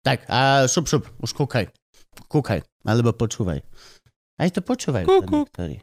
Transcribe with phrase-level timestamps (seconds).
[0.00, 1.68] Tak a šup, šup, už kúkaj.
[2.24, 3.60] Kúkaj, alebo počúvaj.
[4.40, 5.04] Aj to počúvajú.
[5.04, 5.38] Kú, sa kú.
[5.44, 5.76] niektorí.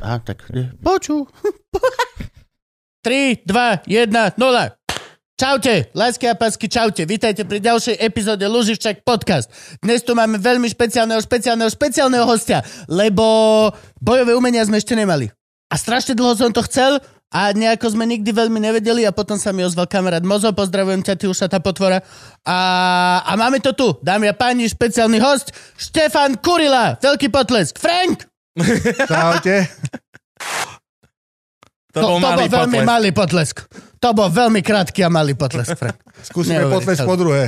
[0.00, 0.48] Aha, tak
[0.80, 1.28] počú.
[3.04, 4.40] 3, 2, 1, 0.
[5.36, 7.04] Čaute, lásky a pásky, čaute.
[7.04, 9.52] Vítajte pri ďalšej epizóde Luživčak podcast.
[9.84, 13.68] Dnes tu máme veľmi špeciálneho, špeciálneho, špeciálneho hostia, lebo
[14.00, 15.28] bojové umenia sme ešte nemali.
[15.68, 19.50] A strašne dlho som to chcel a nejako sme nikdy veľmi nevedeli a potom sa
[19.50, 21.98] mi ozval kamarát Mozo, pozdravujem ťa, ty ušatá potvora.
[22.42, 22.58] A,
[23.20, 27.76] a máme to tu, dámy a páni, špeciálny host, Štefan Kurila, veľký potlesk.
[27.76, 28.24] Frank!
[29.10, 29.66] Čaute.
[31.92, 32.86] To, bol to malý bol veľmi potlesk.
[32.86, 33.56] malý potlesk.
[33.96, 35.96] To bol veľmi krátky a malý potlesk, Frank.
[36.22, 36.76] Skúsime Neuveriteľné.
[36.78, 37.42] potlesk po druhé.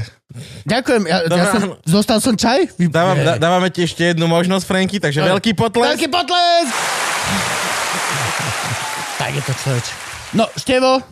[0.65, 2.73] Ďakujem, ja, ja som, zostal som čaj?
[2.75, 5.37] Vy- Dávam, dá, dávame ti ešte jednu možnosť, Franky, takže Áno.
[5.37, 5.87] veľký potles.
[5.87, 6.73] Veľký potlesk!
[9.29, 9.87] Tak je to človeč.
[10.33, 11.05] No, Števo,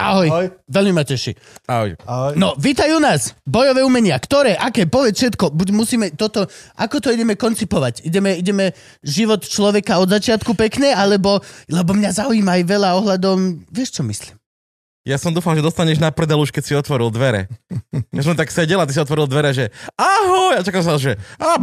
[0.00, 0.28] ahoj.
[0.32, 0.46] Ahoj.
[0.64, 1.36] Veľmi ma teší.
[1.68, 1.92] Ahoj.
[2.08, 2.32] Ahoj.
[2.40, 3.36] No, vítajú nás.
[3.44, 4.16] Bojové umenia.
[4.16, 4.56] Ktoré?
[4.56, 4.88] Aké?
[4.88, 5.52] Povedz všetko.
[5.52, 6.48] Buď musíme toto...
[6.80, 8.08] Ako to ideme koncipovať?
[8.08, 8.72] Ideme, ideme
[9.04, 11.44] život človeka od začiatku pekne, alebo...
[11.68, 13.68] Lebo mňa zaujíma aj veľa ohľadom...
[13.68, 14.39] Vieš, čo myslím?
[15.00, 17.48] Ja som dúfal, že dostaneš na prdel už, keď si otvoril dvere.
[18.12, 21.16] Ja som tak sedel a ty si otvoril dvere, že ahoj, a čakal som, že
[21.40, 21.56] a,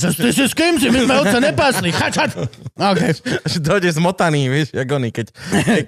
[0.00, 0.88] čo ste si s kým si?
[0.88, 1.92] My sme otca nepásli.
[1.92, 2.32] Chač, chač.
[2.72, 3.12] Okay.
[3.44, 5.26] že dojde zmotaný, vieš, jak oni, keď,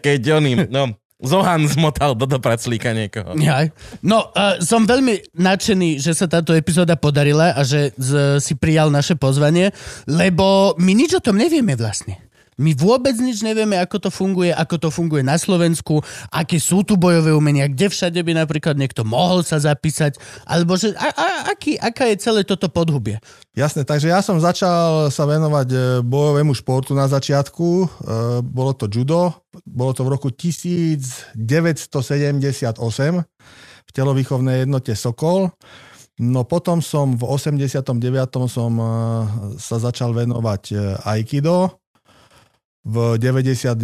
[0.05, 3.34] keď oni, no, Zohan zmotal do dopraclíka niekoho.
[3.34, 3.75] Jaj.
[4.06, 8.95] No, uh, som veľmi nadšený, že sa táto epizóda podarila a že z, si prijal
[8.95, 9.75] naše pozvanie,
[10.06, 12.27] lebo my nič o tom nevieme vlastne.
[12.59, 16.02] My vôbec nič nevieme, ako to funguje, ako to funguje na Slovensku,
[16.35, 20.91] aké sú tu bojové umenia, kde všade by napríklad niekto mohol sa zapísať, alebo že
[20.98, 23.23] a, a, aký, aká je celé toto podhubie.
[23.55, 27.67] Jasné, takže ja som začal sa venovať e, bojovému športu na začiatku.
[27.86, 27.86] E,
[28.42, 31.39] Bolo to judo, bolo to v roku 1978
[33.86, 35.55] v telovýchovnej jednote Sokol.
[36.18, 38.02] No potom som v 89.
[38.51, 38.86] som e,
[39.63, 40.74] sa začal venovať
[41.07, 41.86] Aikido.
[42.86, 43.74] V 99.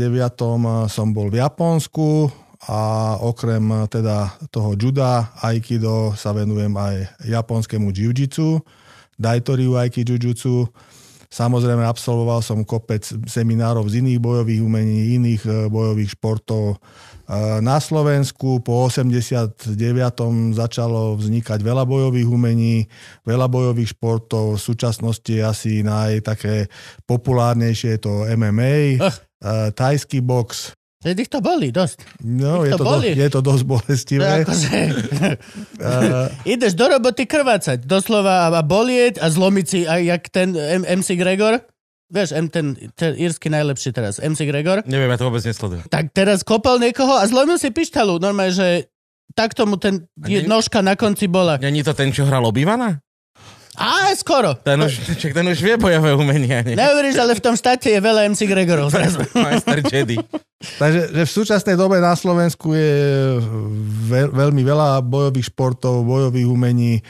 [0.86, 2.30] som bol v Japonsku
[2.68, 2.80] a
[3.20, 8.64] okrem e, teda toho juda, Aikido sa venujem aj japonskému jiu-jitsu,
[9.20, 10.66] Daitoriu Aikido Jujutsu.
[11.28, 16.80] Samozrejme absolvoval som kopec seminárov z iných bojových umení, iných e, bojových športov.
[17.60, 19.64] Na Slovensku po 89.
[20.52, 22.84] začalo vznikať veľa bojových umení,
[23.24, 24.56] veľa bojových športov.
[24.56, 26.68] V súčasnosti asi naj také
[27.08, 29.16] populárnejšie je to MMA, Ach.
[29.72, 30.76] tajský box.
[31.04, 32.24] Ich to boli dosť.
[32.24, 33.08] No, je to to, do, boli.
[33.12, 34.28] je to dosť To bolestivé.
[34.40, 34.78] akože,
[35.84, 35.92] E,
[36.56, 41.12] ideš do roboty krvácať, doslova a bolieť a zlomiť si aj jak ten M- MC
[41.16, 41.60] Gregor.
[42.12, 44.84] Vieš, M, ten, ten írsky najlepší teraz, MC Gregor.
[44.84, 45.88] Neviem, ja to vôbec nesledujem.
[45.88, 48.20] Tak teraz kopal niekoho a zlomil si pištalu.
[48.20, 48.68] Normálne, že
[49.32, 51.56] tak tomu ten A nie- nožka na konci bola.
[51.56, 53.00] Není to ten, čo hral obývaná?
[53.74, 54.54] Á, skoro.
[54.54, 56.78] Ten už, čak, ten už vie bojové umenia, nie?
[56.78, 58.94] Neuveríš, ale v tom štáte je veľa MC Gregorov.
[59.34, 60.20] Majster Jedi.
[60.78, 62.94] Takže že v súčasnej dobe na Slovensku je
[64.06, 67.02] veľ, veľmi veľa bojových športov, bojových umení.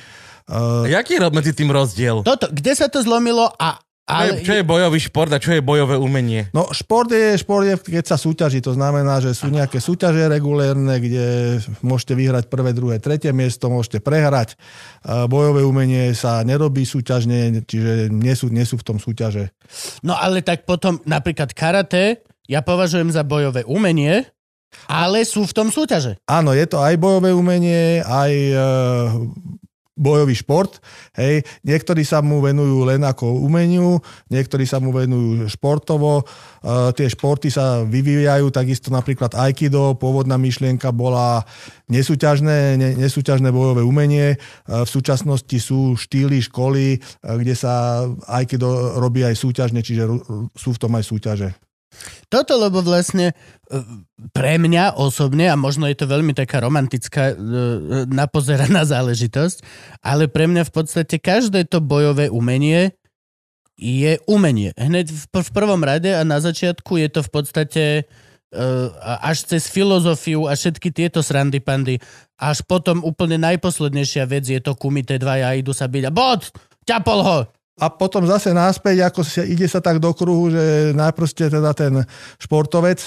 [0.48, 2.24] Uh, Jaký je medzi tým rozdiel?
[2.24, 3.83] Toto, kde sa to zlomilo a...
[4.04, 6.52] Čo je, Ale, čo je bojový šport a čo je bojové umenie?
[6.52, 11.00] no šport je, šport je, keď sa súťaží, to znamená, že sú nejaké súťaže regulérne,
[11.00, 14.60] kde môžete vyhrať prvé, druhé, tretie miesto, môžete prehrať.
[15.00, 19.56] Uh, bojové umenie sa nerobí súťažne, čiže nie sú, nie sú v tom súťaže.
[20.04, 24.28] no ale tak potom napríklad karate ja považujem za bojové umenie,
[24.84, 26.20] ale sú v tom súťaže.
[26.28, 28.60] Áno, je to aj bojové umenie, aj uh,
[29.94, 30.82] bojový šport.
[31.14, 31.46] Hej.
[31.62, 36.26] Niektorí sa mu venujú len ako umeniu, niektorí sa mu venujú športovo.
[36.60, 41.46] Uh, tie športy sa vyvíjajú, takisto napríklad Aikido, pôvodná myšlienka bola
[41.86, 44.36] nesúťažné, ne, nesúťažné bojové umenie.
[44.66, 50.10] Uh, v súčasnosti sú štýly, školy, uh, kde sa Aikido robí aj súťažne, čiže
[50.58, 51.63] sú v tom aj súťaže.
[52.28, 53.34] Toto, lebo vlastne e,
[54.34, 57.34] pre mňa osobne, a možno je to veľmi taká romantická e,
[58.10, 59.64] napozeraná záležitosť,
[60.04, 62.94] ale pre mňa v podstate každé to bojové umenie
[63.74, 64.70] je umenie.
[64.78, 67.84] Hneď v, prvom rade a na začiatku je to v podstate
[69.02, 71.98] až cez filozofiu a všetky tieto srandy pandy.
[72.38, 76.54] Až potom úplne najposlednejšia vec je to kumite dvaja idú sa byť a bod!
[76.84, 77.38] Ťapol ho!
[77.74, 81.74] A potom zase náspäť, ako sa, ide sa tak do kruhu, že najprv ste teda
[81.74, 82.06] ten
[82.38, 83.02] športovec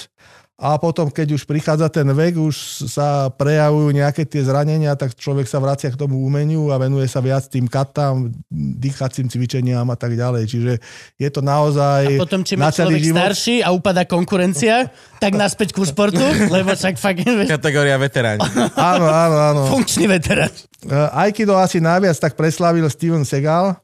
[0.58, 5.46] a potom, keď už prichádza ten vek, už sa prejavujú nejaké tie zranenia, tak človek
[5.46, 10.18] sa vracia k tomu umeniu a venuje sa viac tým katám, dýchacím cvičeniam a tak
[10.18, 10.50] ďalej.
[10.50, 10.72] Čiže
[11.14, 13.18] je to naozaj A potom, má celý človek život.
[13.22, 14.90] starší a upada konkurencia,
[15.22, 18.42] tak naspäť ku športu, lebo však fakt Kategória veteráni.
[18.74, 19.62] Áno, áno, áno.
[19.70, 20.50] funkčný veterán.
[20.50, 23.78] Eh, Aikido asi najviac tak preslavil Steven Segal,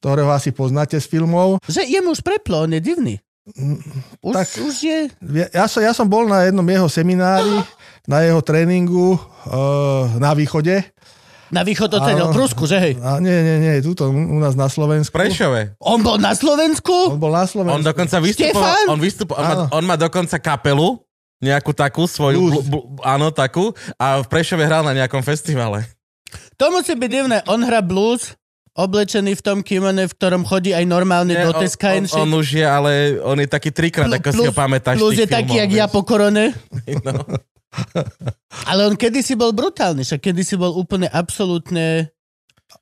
[0.00, 1.60] ktorého asi poznáte z filmov.
[1.68, 3.14] Že jemu už preplo, on je divný.
[4.24, 4.46] Už, Tak.
[4.64, 4.98] už je...
[5.52, 7.52] Ja som, ja som bol na jednom jeho seminári,
[8.08, 10.80] na jeho tréningu uh, na východe.
[11.50, 12.30] Na východ od Áno.
[12.30, 12.94] v Rusku, že hej?
[13.02, 15.10] A nie, nie, nie, tuto u nás na Slovensku.
[15.10, 15.74] Prešove.
[15.82, 17.10] On bol na Slovensku?
[17.10, 17.74] On bol na Slovensku.
[17.74, 18.86] On dokonca vystupoval, Štefan?
[18.86, 21.02] on, vystupoval on, má, on má dokonca kapelu,
[21.42, 22.70] nejakú takú svoju, Blues.
[22.70, 25.90] bl, bl, áno, takú, a v Prešove hral na nejakom festivale.
[26.54, 27.42] To musí byť divné.
[27.50, 28.38] On hrá blues,
[28.74, 31.94] oblečený v tom kimone, v ktorom chodí aj normálne Nie, do on, Teska.
[31.98, 34.96] on, on už je, ale on je taký trikrát, Pl- ako si ho pamätáš.
[34.98, 36.54] plus je taký, filmov, jak ja po korone.
[37.06, 37.14] No.
[38.70, 42.10] Ale on kedysi bol brutálny, však kedysi bol úplne absolútne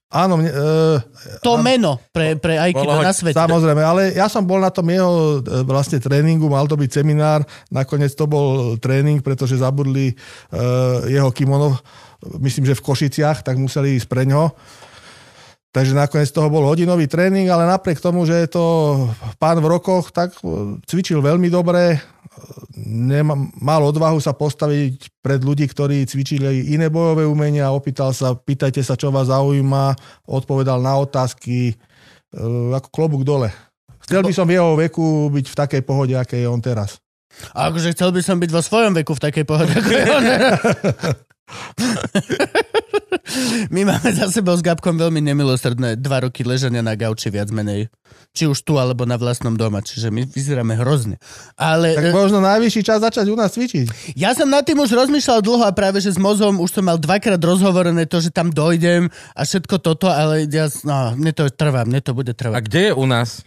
[0.09, 0.97] Áno, mne, uh,
[1.45, 3.37] to meno pre, pre Aikido na svete.
[3.37, 7.45] samozrejme, ale ja som bol na tom jeho e, vlastne tréningu, mal to byť seminár,
[7.69, 11.77] nakoniec to bol tréning, pretože zabudli uh, jeho kimono,
[12.41, 14.49] myslím, že v Košiciach, tak museli ísť pre ňo.
[15.79, 18.65] Takže nakoniec toho bol hodinový tréning, ale napriek tomu, že je to
[19.39, 22.03] pán v rokoch, tak e, cvičil veľmi dobre,
[22.79, 28.83] Nema, mal odvahu sa postaviť pred ľudí, ktorí cvičili iné bojové umenia, opýtal sa, pýtajte
[28.83, 29.95] sa, čo vás zaujíma,
[30.27, 31.75] odpovedal na otázky, e,
[32.75, 33.55] ako klobúk dole.
[34.03, 36.99] Chcel by som v jeho veku byť v takej pohode, aké je on teraz.
[37.55, 40.25] A akože chcel by som byť vo svojom veku v takej pohode, ako je on.
[43.75, 47.89] My máme za sebou s Gabkom veľmi nemilosrdné dva roky ležania na gauči viac menej.
[48.31, 49.81] Či už tu, alebo na vlastnom doma.
[49.81, 51.17] Čiže my vyzeráme hrozne.
[51.55, 54.15] Ale Tak e, možno najvyšší čas začať u nás cvičiť.
[54.15, 56.97] ja som nad tým už rozmýšľal dlho a práve, že s mozom už som mal
[56.97, 61.83] dvakrát rozhovorené to, že tam dojdem a všetko toto, ale ja, no, mne to trvá,
[61.83, 62.61] mne to bude A trvať.
[62.63, 63.41] kde je u nás?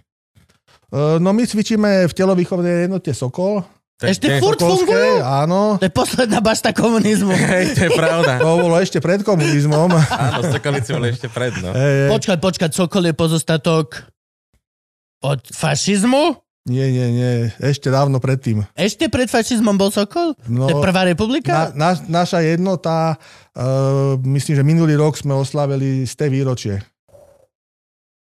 [0.90, 3.62] E, No my cvičíme v telovýchovnej jednote Sokol.
[4.02, 5.22] To je- Ešte furt fungujú?
[5.22, 5.78] áno.
[5.78, 7.38] To je posledná bašta komunizmu.
[7.54, 8.42] Hej, to je pravda.
[8.42, 9.94] To bolo ešte pred komunizmom.
[10.26, 11.70] Áno, Sokolici boli ešte pred, no.
[11.70, 12.10] Hej, hej.
[12.10, 14.10] Počkať, počkať, Sokol je pozostatok
[15.22, 16.34] od fašizmu?
[16.66, 17.34] Nie, nie, nie.
[17.58, 18.66] Ešte dávno predtým.
[18.74, 20.34] Ešte pred fašizmom bol Sokol?
[20.50, 21.74] No, to je prvá republika?
[21.78, 23.22] Na, na, naša jednota,
[23.54, 26.76] uh, myslím, že minulý rok sme oslavili z tej výročie.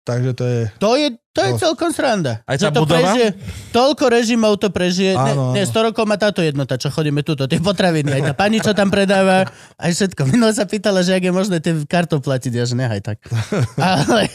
[0.03, 0.61] Takže to je...
[0.79, 1.59] To je, to je No.
[1.59, 2.47] celkom sranda.
[2.47, 3.03] Aj tá to budova?
[3.11, 3.35] prežije,
[3.75, 5.19] toľko režimov to prežije.
[5.19, 5.75] Áno, ne, ne, áno.
[5.75, 8.87] 100 rokov má táto jednota, čo chodíme tuto, tie potraviny, aj tá pani, čo tam
[8.87, 10.31] predáva, aj všetko.
[10.31, 13.19] Minule sa pýtala, že ak je možné tie kartou platiť, ja že nehaj tak.
[13.83, 14.31] Ale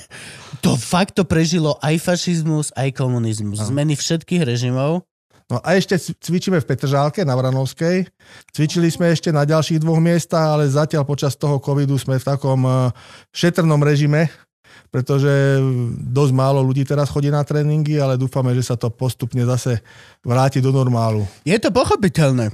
[0.60, 3.64] to fakt to prežilo aj fašizmus, aj komunizmus.
[3.64, 5.08] Zmeny všetkých režimov.
[5.50, 8.06] No a ešte cvičíme v Petržálke na Vranovskej.
[8.54, 12.62] Cvičili sme ešte na ďalších dvoch miestach, ale zatiaľ počas toho covidu sme v takom
[12.62, 12.94] uh,
[13.34, 14.30] šetrnom režime,
[14.90, 15.62] pretože
[16.10, 19.82] dosť málo ľudí teraz chodí na tréningy, ale dúfame, že sa to postupne zase
[20.26, 21.26] vráti do normálu.
[21.46, 22.54] Je to pochopiteľné.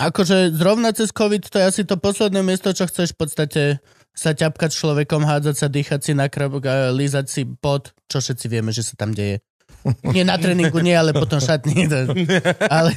[0.00, 3.62] Akože zrovna cez COVID to je asi to posledné miesto, čo chceš v podstate
[4.12, 8.46] sa ťapkať človekom, hádzať sa, dýchať si na krabok a lízať si pod, čo všetci
[8.48, 9.40] vieme, že sa tam deje.
[10.14, 11.90] Nie na tréningu, nie, ale potom šatní.
[12.76, 12.90] Ale,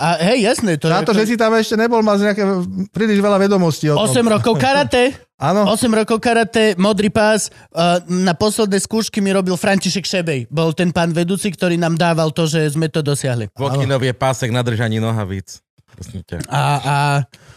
[0.00, 0.80] a hej, jasné.
[0.80, 2.40] To Na je to, že si tam ešte nebol, máš nejaké
[2.90, 4.26] príliš veľa vedomostí o 8 tom.
[4.32, 7.52] rokov karate, Áno, 8 rokov karate, modrý pás.
[8.06, 10.48] Na posledné skúšky mi robil František Šebej.
[10.48, 13.50] Bol ten pán vedúci, ktorý nám dával to, že sme to dosiahli.
[13.52, 15.60] Vokinov je pásek na držaní nohavíc.
[16.50, 16.94] A, a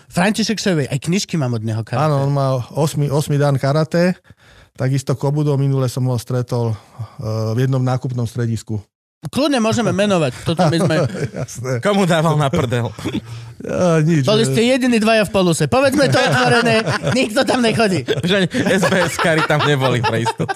[0.08, 2.06] František Šebej, aj knižky mám od neho karate.
[2.06, 4.14] áno, on má 8, 8 dan karate.
[4.78, 6.78] Takisto Kobudo, minule som ho stretol uh,
[7.58, 8.78] v jednom nákupnom stredisku.
[9.34, 10.46] Kľudne môžeme menovať.
[10.46, 10.96] Toto my sme...
[11.42, 11.72] Jasné.
[11.82, 12.94] Komu dával na prdel?
[13.66, 14.30] Uh, nič.
[14.30, 15.66] Boli ste jediní dvaja v poluse.
[15.66, 16.86] Povedzme to otvorené,
[17.18, 18.06] nikto tam nechodí.
[18.06, 20.54] Že ani SBS-kari tam neboli pre istotu.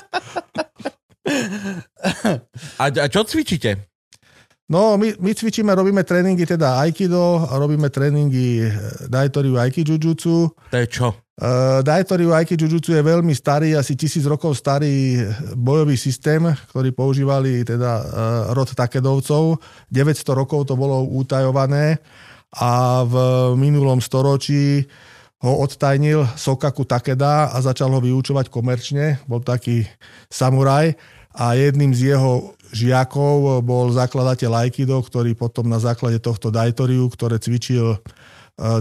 [2.77, 3.89] A, a čo cvičíte?
[4.71, 8.71] No, my, my cvičíme, robíme tréningy teda Aikido robíme tréningy eh,
[9.11, 10.35] Daitoriu Aikijujutsu.
[10.71, 11.11] To je čo?
[11.41, 15.25] Uh, Daitoriu Aikijujutsu je veľmi starý, asi tisíc rokov starý
[15.57, 16.37] bojový systém,
[16.69, 18.03] ktorý používali teda uh,
[18.53, 19.57] rod Takedovcov.
[19.89, 21.97] 900 rokov to bolo utajované
[22.53, 23.15] a v
[23.57, 24.85] minulom storočí
[25.41, 29.17] ho odtajnil Sokaku Takeda a začal ho vyučovať komerčne.
[29.25, 29.89] Bol taký
[30.29, 30.93] samuraj.
[31.33, 37.41] a jedným z jeho žiakov bol zakladateľ Aikido, ktorý potom na základe tohto Daitoriu, ktoré
[37.41, 37.97] cvičil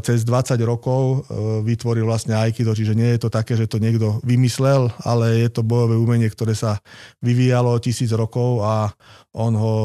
[0.05, 1.19] cez 20 rokov e,
[1.65, 5.65] vytvoril vlastne Aikido, čiže nie je to také, že to niekto vymyslel, ale je to
[5.65, 6.83] bojové umenie, ktoré sa
[7.25, 8.93] vyvíjalo tisíc rokov a
[9.33, 9.77] on ho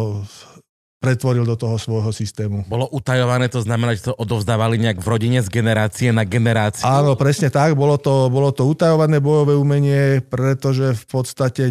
[1.06, 2.66] pretvoril do toho svojho systému.
[2.66, 6.82] Bolo utajované, to znamená, že to odovzdávali nejak v rodine z generácie na generáciu?
[6.82, 7.78] Áno, presne tak.
[7.78, 11.70] Bolo to, bolo to utajované bojové umenie, pretože v podstate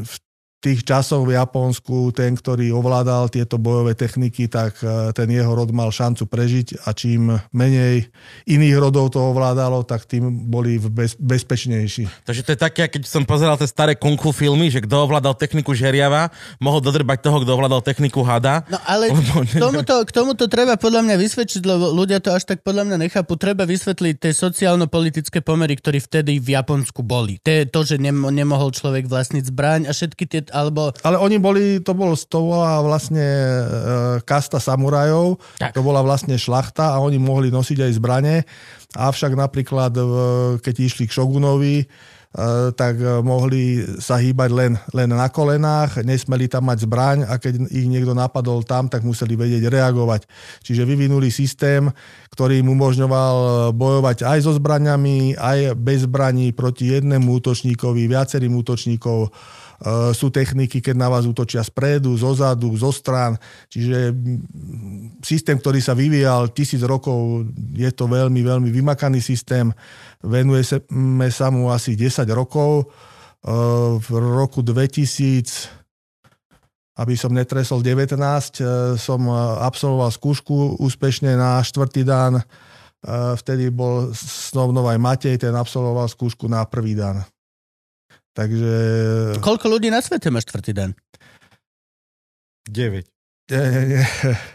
[0.00, 0.14] v
[0.60, 5.72] tých časoch v Japonsku ten, ktorý ovládal tieto bojové techniky, tak e, ten jeho rod
[5.72, 8.12] mal šancu prežiť a čím menej
[8.44, 12.28] iných rodov to ovládalo, tak tým boli bez, bezpečnejší.
[12.28, 15.32] Takže to je také, keď som pozeral tie staré kung fu filmy, že kto ovládal
[15.32, 16.28] techniku žeriava,
[16.60, 18.68] mohol dodrbať toho, kto ovládal techniku hada.
[18.68, 19.08] No ale
[19.48, 22.96] k tomuto, k tomuto treba podľa mňa vysvetliť, lebo ľudia to až tak podľa mňa
[23.08, 27.40] nechápu, treba vysvetliť tie sociálno-politické pomery, ktoré vtedy v Japonsku boli.
[27.48, 30.92] To to, že nemohol človek vlastniť zbraň a všetky tie alebo...
[31.06, 33.62] Ale oni boli, to bol, to bola vlastne e,
[34.26, 35.72] kasta samurajov, tak.
[35.72, 38.36] to bola vlastne šlachta a oni mohli nosiť aj zbrane,
[38.94, 40.02] avšak napríklad, e,
[40.60, 41.86] keď išli k šogunovi,
[42.30, 47.42] E, tak e, mohli sa hýbať len, len na kolenách, nesmeli tam mať zbraň a
[47.42, 50.30] keď ich niekto napadol tam, tak museli vedieť reagovať.
[50.62, 51.90] Čiže vyvinuli systém,
[52.30, 58.54] ktorý im umožňoval e, bojovať aj so zbraňami, aj bez zbraní proti jednému útočníkovi, viacerým
[58.62, 59.34] útočníkov
[60.12, 63.40] sú techniky, keď na vás útočia spredu, zo zadu, zo strán.
[63.72, 64.12] Čiže
[65.24, 69.72] systém, ktorý sa vyvíjal tisíc rokov, je to veľmi, veľmi vymakaný systém.
[70.20, 70.68] Venuje
[71.32, 72.92] sa mu asi 10 rokov.
[74.04, 75.80] V roku 2000
[77.00, 78.20] aby som netresol 19,
[78.60, 79.24] eh, som
[79.64, 82.44] absolvoval skúšku úspešne na štvrtý dan.
[83.40, 87.24] Vtedy bol snovnov aj Matej, ten absolvoval skúšku na prvý dan.
[88.40, 88.72] Takže...
[89.44, 90.96] Koľko ľudí na svete má štvrtý den?
[92.72, 93.04] 9.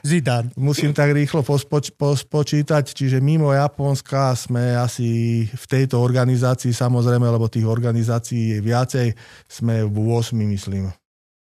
[0.09, 0.49] Zidane.
[0.57, 7.45] Musím tak rýchlo pospoč, pospočítať, čiže mimo Japonska sme asi v tejto organizácii, samozrejme, lebo
[7.45, 9.07] tých organizácií je viacej,
[9.45, 10.89] sme v 8, myslím.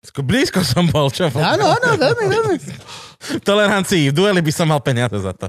[0.07, 1.31] Blízko som bol, čo?
[1.31, 2.55] Áno, áno, veľmi, veľmi.
[3.47, 5.47] Tolerancii, v dueli by som mal peniaze za to.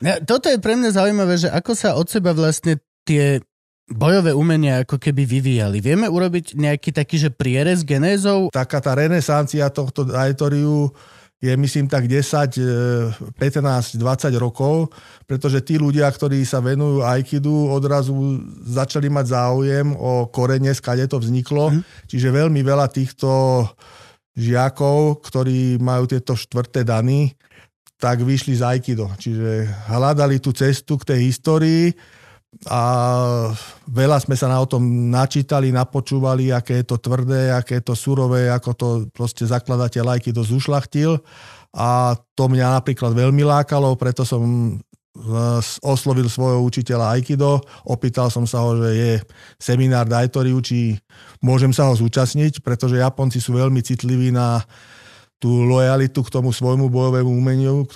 [0.00, 3.42] Ja, toto je pre mňa zaujímavé, že ako sa od seba vlastne tie
[3.90, 5.82] bojové umenia ako keby vyvíjali.
[5.82, 8.54] Vieme urobiť nejaký taký, že prierez genézov?
[8.54, 10.94] Taká tá renesancia tohto Aitoriu
[11.40, 14.92] je myslím tak 10, 15, 20 rokov,
[15.24, 18.12] pretože tí ľudia, ktorí sa venujú Aikidu, odrazu
[18.60, 21.72] začali mať záujem o korene, skade to vzniklo.
[21.72, 21.80] Mm.
[22.12, 23.64] Čiže veľmi veľa týchto
[24.36, 27.32] žiakov, ktorí majú tieto štvrté dany,
[27.96, 29.08] tak vyšli z Aikido.
[29.16, 31.96] Čiže hľadali tú cestu k tej histórii,
[32.68, 32.80] a
[33.88, 37.94] veľa sme sa na o tom načítali, napočúvali, aké je to tvrdé, aké je to
[37.96, 41.22] surové, ako to proste zakladateľ Aikido zušlachtil.
[41.70, 44.72] A to mňa napríklad veľmi lákalo, preto som e,
[45.80, 49.12] oslovil svojho učiteľa Aikido, opýtal som sa ho, že je
[49.56, 50.98] seminár Daitoriu, či
[51.38, 54.60] môžem sa ho zúčastniť, pretože Japonci sú veľmi citliví na
[55.40, 57.88] tú lojalitu k tomu svojmu bojovému umeniu,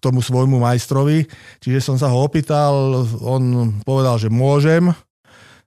[0.00, 1.28] tomu svojmu majstrovi.
[1.60, 4.88] Čiže som sa ho opýtal, on povedal, že môžem.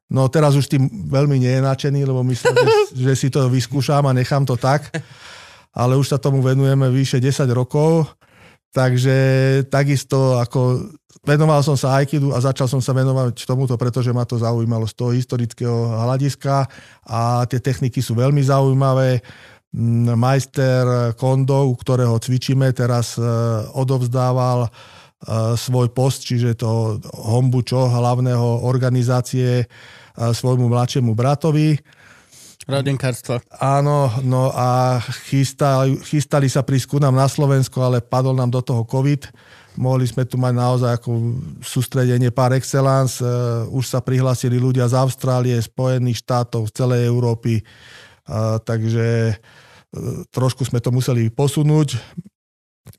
[0.10, 2.70] No teraz už tým veľmi nie je nadšený, lebo myslím, že,
[3.10, 4.90] že si to vyskúšam a nechám to tak.
[5.76, 8.08] Ale už sa tomu venujeme vyše 10 rokov.
[8.76, 9.18] Takže
[9.72, 10.92] takisto ako
[11.26, 14.94] venoval som sa Aikidu a začal som sa venovať tomuto, pretože ma to zaujímalo z
[14.94, 16.70] toho historického hľadiska
[17.08, 19.26] a tie techniky sú veľmi zaujímavé
[20.16, 23.24] majster Kondo, u ktorého cvičíme, teraz e,
[23.76, 24.70] odovzdával e,
[25.60, 29.68] svoj post, čiže to hombučo hlavného organizácie
[30.16, 31.76] svojmu mladšiemu bratovi.
[32.66, 33.46] Rodinkárstvo.
[33.62, 34.98] Áno, no a
[35.30, 39.30] chystali, chystali sa prísť ku nám na Slovensko, ale padol nám do toho COVID.
[39.78, 43.22] Mohli sme tu mať naozaj ako sústredenie par excellence.
[43.70, 47.62] Už sa prihlásili ľudia z Austrálie, Spojených štátov, z celej Európy.
[48.66, 49.38] takže
[50.32, 51.98] trošku sme to museli posunúť.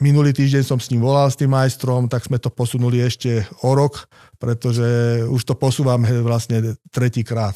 [0.03, 3.71] Minulý týždeň som s ním volal, s tým majstrom, tak sme to posunuli ešte o
[3.71, 7.55] rok, pretože už to posúvame vlastne tretíkrát.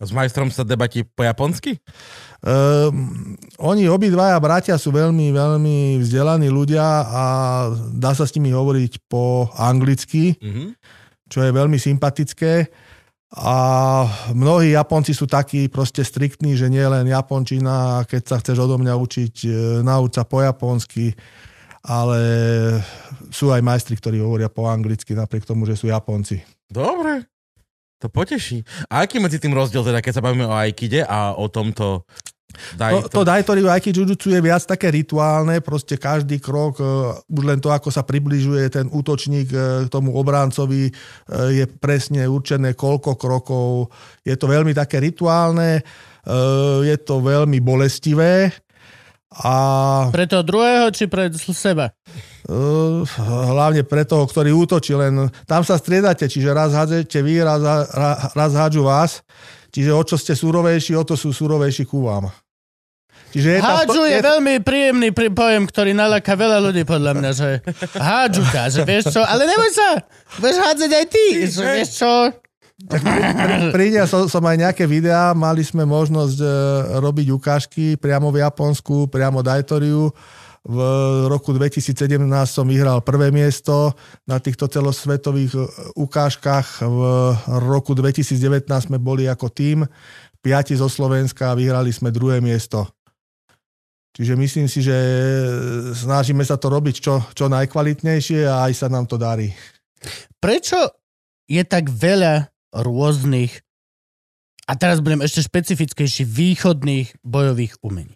[0.00, 1.76] S majstrom sa debatí po japonsky?
[2.40, 7.24] Um, oni obidvaja bratia sú veľmi, veľmi vzdelaní ľudia a
[7.92, 10.68] dá sa s nimi hovoriť po anglicky, mm-hmm.
[11.28, 12.72] čo je veľmi sympatické.
[13.30, 13.54] A
[14.34, 18.94] mnohí Japonci sú takí proste striktní, že nie len Japončina, keď sa chceš odo mňa
[18.98, 19.50] učiť, e,
[19.86, 21.14] nauč sa po japonsky,
[21.86, 22.20] ale
[23.30, 26.42] sú aj majstri, ktorí hovoria po anglicky, napriek tomu, že sú Japonci.
[26.66, 27.30] Dobre.
[28.02, 28.66] To poteší.
[28.90, 32.08] A aký medzi tým rozdiel teda, keď sa bavíme o Aikide a o tomto
[32.76, 37.44] Daj to, to Daitori Aiki Jujutsu je viac také rituálne, proste každý krok, uh, už
[37.44, 42.76] len to, ako sa približuje ten útočník uh, k tomu obráncovi, uh, je presne určené
[42.76, 43.92] koľko krokov.
[44.22, 48.52] Je to veľmi také rituálne, uh, je to veľmi bolestivé.
[49.30, 51.94] A, Pre toho druhého, či pre seba?
[52.50, 53.06] uh,
[53.54, 58.34] hlavne pre toho, ktorý útočí, len tam sa striedate, čiže raz hádzete vy, raz, raz,
[58.34, 59.22] raz hádžu vás.
[59.70, 62.26] Čiže o čo ste surovejší, o to sú surovejší ku vám.
[63.30, 67.48] Čiže je Hádžu je veľmi príjemný pri- pojem, ktorý naláka veľa ľudí, podľa mňa, že
[67.94, 70.02] hádžu ťa, že vieš čo, ale neboj sa,
[70.42, 72.12] budeš hádzať aj ty, že vieš čo,
[73.76, 76.48] Príde, som, som aj nejaké videá, mali sme možnosť e,
[76.96, 80.08] robiť ukážky priamo v Japonsku, priamo Daitoriu.
[80.60, 80.78] V
[81.28, 81.96] roku 2017
[82.44, 85.60] som vyhral prvé miesto na týchto celosvetových e,
[86.00, 86.80] ukážkach.
[86.80, 87.00] V
[87.68, 89.84] roku 2019 sme boli ako tým,
[90.40, 92.88] piati zo Slovenska a vyhrali sme druhé miesto.
[94.10, 94.96] Čiže myslím si, že
[95.94, 99.54] snažíme sa to robiť čo, čo najkvalitnejšie a aj sa nám to darí.
[100.42, 100.76] prečo
[101.46, 103.62] je tak veľa rôznych
[104.66, 108.14] a teraz budem ešte špecifickejší východných bojových umení?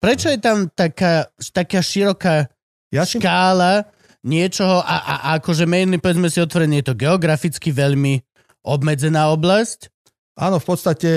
[0.00, 2.48] Prečo je tam taká, taká široká
[2.90, 3.86] Ja si, škála
[4.24, 8.18] niečoho a, a, a akože mainly, povedzme si otvorene, je to geograficky veľmi
[8.66, 9.92] obmedzená oblasť?
[10.40, 11.10] Áno, v podstate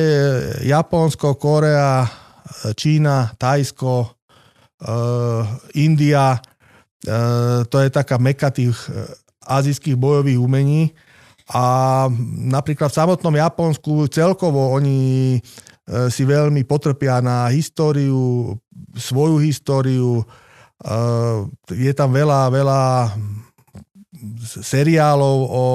[0.67, 2.03] Japonsko, Korea,
[2.75, 5.43] Čína, Tajsko, uh,
[5.75, 9.05] India, uh, to je taká meka tých uh,
[9.45, 10.95] azijských bojových umení.
[11.53, 12.07] A
[12.49, 15.37] napríklad v samotnom Japonsku celkovo oni
[16.09, 18.57] si veľmi potrpia na históriu,
[18.97, 20.25] svoju históriu.
[21.69, 22.81] Je tam veľa, veľa
[24.41, 25.65] seriálov o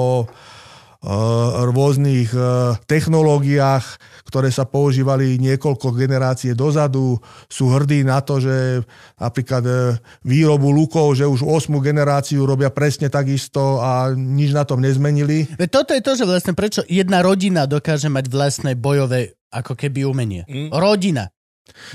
[1.01, 3.97] rôznych uh, technológiách,
[4.29, 7.17] ktoré sa používali niekoľko generácie dozadu.
[7.49, 8.85] Sú hrdí na to, že
[9.17, 14.77] napríklad uh, výrobu lukov, že už 8 generáciu robia presne takisto a nič na tom
[14.77, 15.49] nezmenili.
[15.57, 20.05] Veď toto je to, že vlastne prečo jedna rodina dokáže mať vlastné bojové ako keby
[20.05, 20.45] umenie.
[20.45, 20.69] Mm.
[20.69, 21.33] Rodina.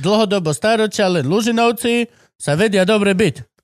[0.02, 3.55] Dlhodobo staročia, len Lužinovci sa vedia dobre byť.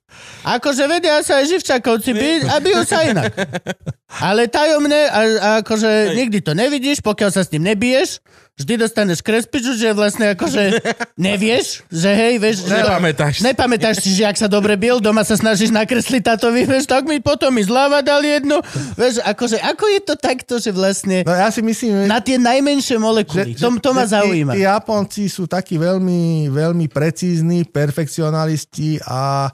[0.43, 3.31] Akože vedia sa aj Živčakovci byť a bijú sa inak.
[4.27, 8.21] Ale tajomne, a, a akože nikdy to nevidíš, pokiaľ sa s ním nebiješ,
[8.53, 10.77] vždy dostaneš krespiču, že vlastne akože
[11.17, 12.77] nevieš, že hej, vieš, že...
[12.77, 13.41] Nepamätáš si.
[13.41, 17.17] Nepamätáš si, že ak sa dobre bil, doma sa snažíš nakresliť tátovi, vieš, tak mi
[17.17, 18.61] potom mi zľava dal jednu.
[18.93, 23.01] Vieš, akože, ako je to takto, že vlastne No ja si myslím, na tie najmenšie
[23.01, 23.57] molekuly.
[23.57, 24.51] To, to ma že tí- zaujíma.
[24.53, 29.49] Tí Japonci sú takí veľmi, veľmi precízni, perfekcionalisti a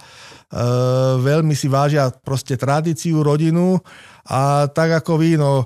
[1.20, 3.78] veľmi si vážia proste tradíciu, rodinu
[4.26, 5.66] a tak ako vy, no e,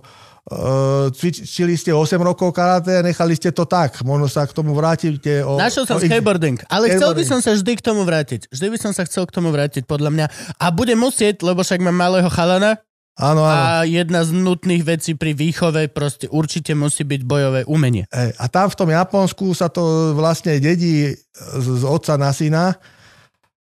[1.11, 4.03] cvičili ste 8 rokov karate a nechali ste to tak.
[4.03, 5.39] Možno sa k tomu vrátite.
[5.43, 7.31] O, Našiel som o skateboarding, ale chcel by Skateboarding.
[7.31, 8.41] som sa vždy k tomu vrátiť.
[8.51, 10.25] Vždy by som sa chcel k tomu vrátiť, podľa mňa.
[10.59, 13.53] A budem musieť, lebo však mám malého chalana Áno, áno.
[13.53, 18.09] a jedna z nutných vecí pri výchove proste určite musí byť bojové umenie.
[18.09, 22.73] Hej, a tam v tom Japonsku sa to vlastne dedí z, z otca na syna.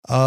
[0.08, 0.20] A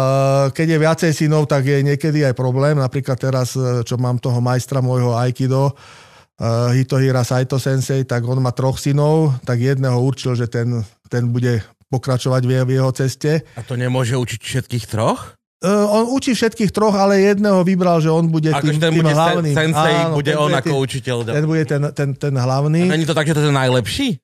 [0.54, 2.78] keď je viacej synov, tak je niekedy aj problém.
[2.78, 8.38] Napríklad teraz, e, čo mám toho majstra môjho Aikido, uh, Hitohira Saito Sensei, tak on
[8.38, 12.90] má troch synov, tak jedného určil, že ten, ten bude pokračovať v, je- v jeho
[12.94, 13.32] ceste.
[13.58, 15.34] A to nemôže učiť všetkých troch?
[15.62, 19.02] Uh, on učí všetkých troch, ale jedného vybral, že on bude Akože tým, ten tým
[19.02, 19.54] bude hlavným.
[19.54, 21.16] sensei, Áno, bude on ako tým, učiteľ.
[21.22, 22.82] Ten bude ten, ten, ten hlavný.
[22.90, 24.18] Není to tak, že to je najlepší?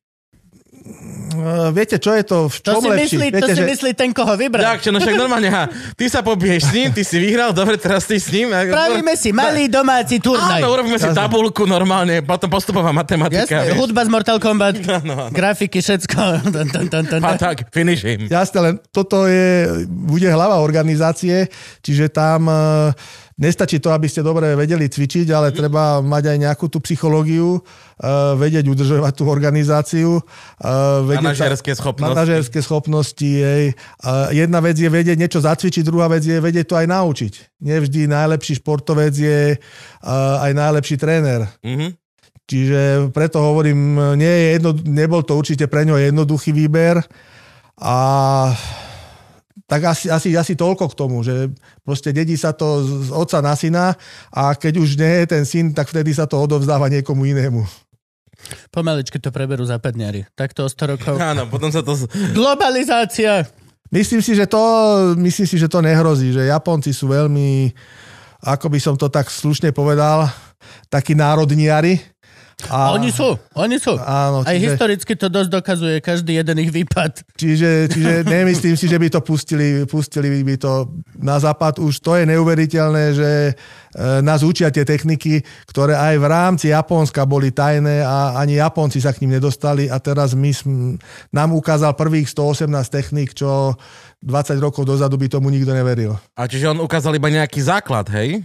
[1.30, 2.48] Uh, viete, čo je to?
[2.48, 3.02] V To čom si, lepší?
[3.14, 4.64] myslí, to Viete, si že- myslí ten, koho vybral.
[4.66, 7.76] Tak, čo, no však normálne, ha, ty sa pobiješ s ním, ty si vyhral, dobre,
[7.76, 8.48] teraz ty s ním.
[8.48, 10.58] Spravíme si malý domáci turnaj.
[10.58, 13.44] Áno, urobíme si tabulku normálne, potom postupová matematika.
[13.60, 13.78] Jasné, vieš.
[13.78, 15.30] hudba z Mortal Kombat, Áno, áno.
[15.30, 16.18] grafiky, všetko.
[17.22, 18.24] A tak, finish him.
[18.26, 21.46] Jasne, len toto je, bude hlava organizácie,
[21.80, 22.58] čiže tam e,
[23.38, 27.60] nestačí to, aby ste dobre vedeli cvičiť, ale treba mať aj nejakú tú psychológiu, e,
[28.34, 30.18] vedieť udržovať tú organizáciu.
[30.18, 30.22] e,
[31.06, 32.10] vedieť Manažérske schopnosti.
[32.12, 33.30] Manažérske schopnosti.
[33.30, 33.78] Jej.
[34.34, 37.32] Jedna vec je vedieť niečo zacvičiť, druhá vec je vedieť to aj naučiť.
[37.62, 39.56] Nevždy najlepší športovec je e,
[40.42, 41.46] aj najlepší tréner.
[41.62, 41.94] Mhm.
[42.48, 46.96] Čiže preto hovorím, nie je jedno, nebol to určite pre ňo jednoduchý výber
[47.76, 47.96] a
[49.68, 51.52] tak asi, asi, asi toľko k tomu, že
[51.84, 53.92] proste dedí sa to z otca na syna
[54.32, 57.68] a keď už nie je ten syn, tak vtedy sa to odovzdáva niekomu inému.
[58.72, 60.24] Pomaličky to preberú západňari.
[60.32, 61.14] Takto o 100 rokov.
[61.36, 61.92] Áno, potom sa to...
[62.32, 63.44] Globalizácia.
[63.92, 64.60] Myslím si, že to,
[65.20, 67.72] myslím si, že to nehrozí, že Japonci sú veľmi,
[68.40, 70.32] ako by som to tak slušne povedal,
[70.88, 72.00] takí národniari
[72.66, 72.90] A...
[72.98, 73.94] Oni sú, oni sú.
[74.02, 77.22] Áno, Aj historicky to dosť dokazuje každý jeden ich výpad.
[77.38, 80.90] Čiže, čiže nemyslím si, že by to pustili, pustili by to
[81.22, 81.78] na západ.
[81.78, 83.52] Už to je neuveriteľné, že e,
[84.26, 89.14] nás učia tie techniky, ktoré aj v rámci Japonska boli tajné a ani Japonci sa
[89.14, 90.98] k ním nedostali a teraz my sm,
[91.30, 93.78] nám ukázal prvých 118 technik, čo
[94.18, 96.18] 20 rokov dozadu by tomu nikto neveril.
[96.34, 98.42] A čiže on ukázal iba nejaký základ, hej?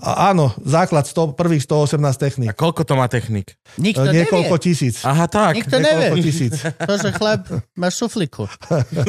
[0.00, 2.48] A áno, základ 100, prvých 118 techník.
[2.48, 3.52] A koľko to má technik?
[3.76, 4.66] Nikto E, Niekoľko nevie.
[4.66, 4.96] tisíc.
[5.02, 5.52] Aha, tak.
[5.54, 6.24] Nikto Niekoľko nevie.
[6.24, 6.54] tisíc.
[6.88, 7.44] To, že chlap
[7.76, 8.48] má šufliku.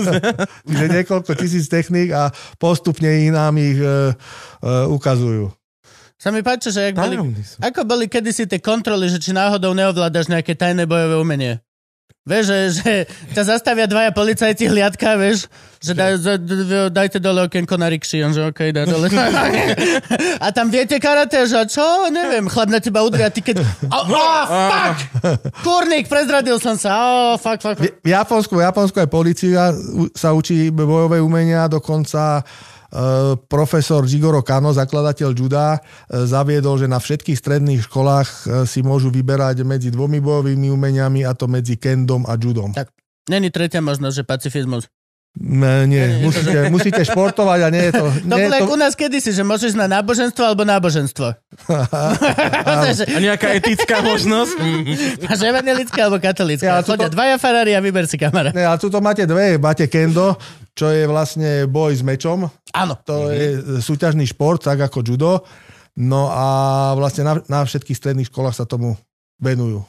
[0.68, 4.12] Že niekoľko tisíc techník a postupne ich nám ich e,
[4.60, 5.50] e, ukazujú.
[6.16, 7.18] Sa mi páči, že jak boli,
[7.58, 11.58] ako boli kedysi tie kontroly, že či náhodou neovládaš nejaké tajné bojové umenie.
[12.22, 12.92] Vieš, že, že
[13.34, 15.50] ťa zastavia dvaja policajti hliadka, vieš,
[15.82, 19.10] že daj, za- d- d- dajte dole okienko na rikši, on že okej, dá dole.
[20.46, 21.82] A tam viete karate, že čo,
[22.14, 23.66] neviem, chlap na teba udria, ty keď...
[23.90, 24.98] Oh, oh, fuck!
[25.66, 27.82] Kurník, prezradil som sa, oh, fuck, fuck.
[27.82, 29.74] V Japonsku, v Japonsku aj policia
[30.14, 32.71] sa učí bojové umenia, dokonca e,
[33.48, 38.36] profesor Jigoro Kano, zakladateľ juda, e, zaviedol, že na všetkých stredných školách e,
[38.68, 42.76] si môžu vyberať medzi dvomi bojovými umeniami a to medzi kendom a judom.
[42.76, 42.92] Tak.
[43.32, 44.92] Není tretia možnosť, že pacifizmus.
[45.32, 48.04] Ne, nie, Nie, musíte, musíte športovať a nie je to...
[48.12, 51.32] To bolo ako u nás kedysi, že môžeš na náboženstvo alebo náboženstvo.
[52.92, 54.60] Že A nejaká etická možnosť?
[55.24, 56.68] Máš evangelické alebo katolické.
[56.68, 58.52] Ja, toto- Chodia dvaja farári a vyber si kamera.
[58.52, 60.36] Ne, a tu máte dve, máte kendo,
[60.72, 62.94] čo je vlastne boj s mečom, Áno.
[63.04, 65.44] to je súťažný šport, tak ako judo,
[66.00, 66.46] no a
[66.96, 68.96] vlastne na, na všetkých stredných školách sa tomu
[69.42, 69.84] venujú.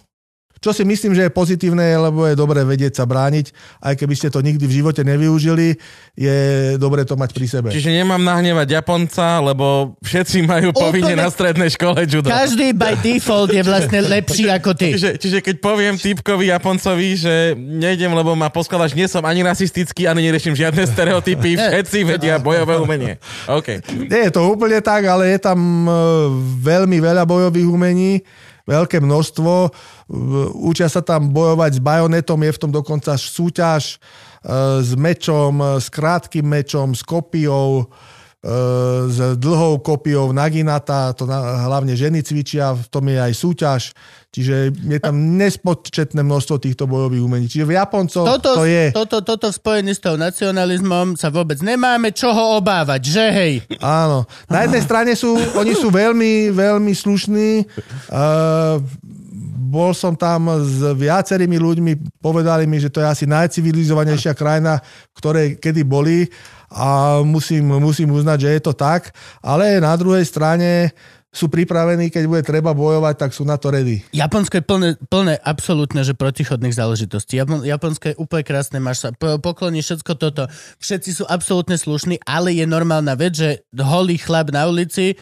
[0.62, 3.50] Čo si myslím, že je pozitívne, lebo je dobré vedieť sa brániť,
[3.82, 5.74] aj keby ste to nikdy v živote nevyužili,
[6.14, 6.38] je
[6.78, 7.68] dobré to mať pri sebe.
[7.74, 12.30] Čiže nemám nahnevať Japonca, lebo všetci majú povinne Úplne- na strednej škole judo.
[12.30, 14.94] Každý by default je vlastne lepší ako ty.
[14.94, 20.06] Čiže, čiže keď poviem typkovi Japoncovi, že nejdem, lebo ma poskladaš, nie som ani rasistický,
[20.06, 23.18] ani neriešim žiadne stereotypy, všetci vedia bojové umenie.
[23.50, 23.82] OK.
[24.06, 25.90] Nie je to úplne tak, ale je tam e,
[26.62, 28.22] veľmi veľa bojových umení,
[28.66, 29.72] veľké množstvo.
[30.58, 33.96] Učia sa tam bojovať s bajonetom, je v tom dokonca súťaž e,
[34.82, 37.90] s mečom, e, s krátkým mečom, s kopiou,
[39.06, 43.82] s dlhou kopiou naginata, to na, hlavne ženy cvičia, v tom je aj súťaž,
[44.34, 47.46] čiže je tam nespočetné množstvo týchto bojových umení.
[47.46, 48.90] Čiže v Japoncov Toto, to je...
[48.90, 53.54] toto, toto v spojení s tou nacionalizmom sa vôbec nemáme čoho obávať, že hej.
[53.78, 54.26] Áno.
[54.50, 57.70] Na jednej strane sú, oni sú veľmi, veľmi slušní.
[58.10, 58.82] Uh,
[59.72, 65.16] bol som tam s viacerými ľuďmi, povedali mi, že to je asi najcivilizovanejšia krajina, v
[65.16, 66.28] ktorej kedy boli
[66.72, 69.12] a musím, musím uznať, že je to tak.
[69.44, 70.92] Ale na druhej strane
[71.32, 74.04] sú pripravení, keď bude treba bojovať, tak sú na to ready.
[74.12, 77.40] Japonsko je plné, plné absolútne, že protichodných záležitostí.
[77.40, 80.44] Japon, Japonsko je úplne krásne, máš sa po- poklony, všetko toto.
[80.76, 85.16] Všetci sú absolútne slušní, ale je normálna vec, že holý chlap na ulici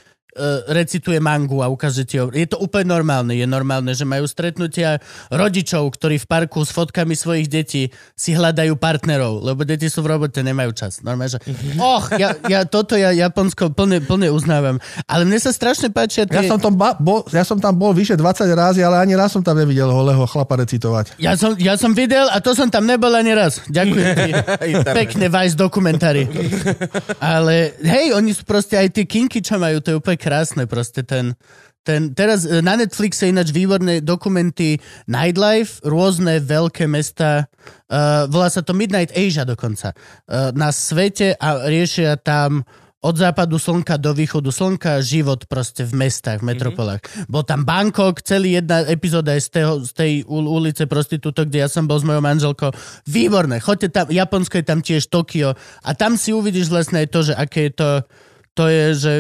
[0.70, 2.18] recituje mangu a ukáže ti.
[2.18, 3.34] Je to úplne normálne.
[3.34, 7.82] Je normálne, že majú stretnutia rodičov, ktorí v parku s fotkami svojich detí
[8.14, 11.02] si hľadajú partnerov, lebo deti sú v robote, nemajú čas.
[11.02, 11.40] Normálne, že
[11.78, 14.78] och, ja, ja toto ja Japonsko plne, plne uznávam.
[15.10, 16.50] Ale mne sa strašne páčia Ja tie...
[16.50, 19.42] som, tam ba- bol, ja som tam bol vyše 20 razy, ale ani raz som
[19.42, 21.18] tam nevidel holého chlapa recitovať.
[21.18, 23.64] Ja som, ja som videl a to som tam nebol ani raz.
[23.66, 24.30] Ďakujem ti.
[25.00, 26.28] Pekne Vice dokumentári.
[27.18, 31.00] Ale hej, oni sú proste aj tie kinky, čo majú, to je úplne krásne proste
[31.00, 31.32] ten...
[31.80, 34.76] Ten, teraz e, na Netflixe ináč výborné dokumenty
[35.08, 37.48] Nightlife, rôzne veľké mesta,
[37.88, 42.68] uh, volá sa to Midnight Asia dokonca, uh, na svete a riešia tam
[43.00, 47.00] od západu slnka do východu slnka život proste v mestách, v metropolách.
[47.00, 47.32] Mm-hmm.
[47.32, 51.64] Bol tam Bangkok, celý jedna epizóda je z, tého, z tej ul- ulice prostitútok, kde
[51.64, 52.76] ja som bol s mojou manželkou.
[53.08, 57.20] Výborné, choďte tam, Japonsko je tam tiež Tokio a tam si uvidíš vlastne aj to,
[57.24, 57.90] že aké je to,
[58.52, 59.12] to je, že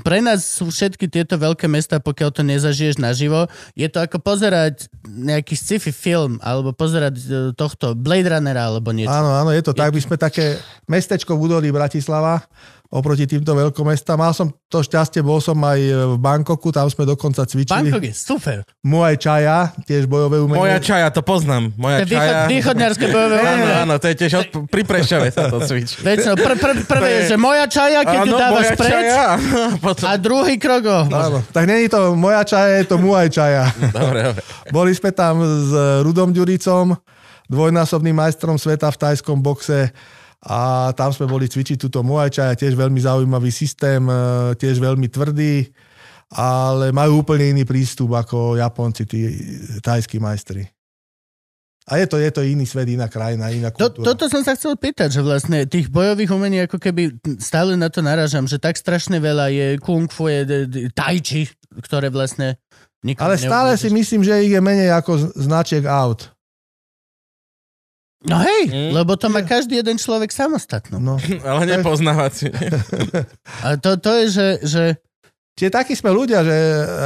[0.00, 3.44] pre nás sú všetky tieto veľké mesta, pokiaľ to nezažiješ naživo,
[3.76, 9.12] je to ako pozerať nejaký sci-fi film, alebo pozerať e, tohto Blade Runnera, alebo niečo.
[9.12, 9.92] Áno, áno, je to tak.
[9.92, 10.56] My sme také
[10.88, 12.48] mestečko v údolí Bratislava
[12.94, 14.14] oproti týmto veľkomestám.
[14.14, 17.90] Mal som to šťastie, bol som aj v Bangkoku, tam sme dokonca cvičili.
[17.90, 18.58] Bangkok je super.
[18.86, 20.62] Muay Chaya, tiež bojové umenie.
[20.62, 21.74] Moja čaja, to poznám.
[21.74, 22.46] To Moja východ, čaja.
[22.46, 23.74] východňarské bojové Áno, umenie.
[23.82, 26.06] áno, to je tiež od, pri Prešove sa to cvičí.
[26.06, 29.24] Väčšinou pr- pr- prvé je, že moja čaja, keď ju Áno, dávaš moja preč, čaja.
[29.82, 30.04] Potom...
[30.06, 30.82] a druhý krok.
[31.10, 33.74] Áno, tak není to moja čaja, je to Muay Chaya.
[33.90, 34.42] Dobre, dobre.
[34.70, 35.70] Boli sme tam s
[36.06, 36.94] Rudom Ďuricom,
[37.50, 39.90] dvojnásobným majstrom sveta v tajskom boxe
[40.44, 44.14] a tam sme boli cvičiť túto Muay Thai, tiež veľmi zaujímavý systém, e,
[44.54, 45.72] tiež veľmi tvrdý
[46.34, 49.20] ale majú úplne iný prístup ako Japonci, tí
[49.78, 50.66] tajskí majstri.
[51.84, 54.04] A je to, je to iný svet, iná krajina, iná To, kultúra.
[54.08, 58.00] toto som sa chcel pýtať, že vlastne tých bojových umení ako keby stále na to
[58.00, 60.64] naražam, že tak strašne veľa je kung fu, je
[60.96, 61.44] tai chi,
[61.84, 62.56] ktoré vlastne
[63.04, 64.00] nikomu Ale stále si neublížiš.
[64.00, 66.33] myslím, že ich je menej ako značiek aut.
[68.24, 68.90] No hej, Mm.
[68.96, 70.96] lebo to má každý jeden človek samostatnú.
[70.96, 71.20] No.
[71.48, 72.48] Ale nepoznávací.
[73.64, 74.84] A to, to je, že, že
[75.54, 76.50] Čiže takí sme ľudia, že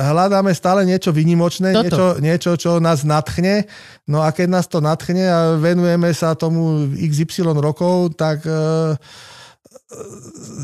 [0.09, 1.85] hľadáme stále niečo vynimočné, Toto.
[1.85, 3.69] niečo, niečo, čo nás natchne.
[4.09, 8.97] No a keď nás to natchne a venujeme sa tomu XY rokov, tak e,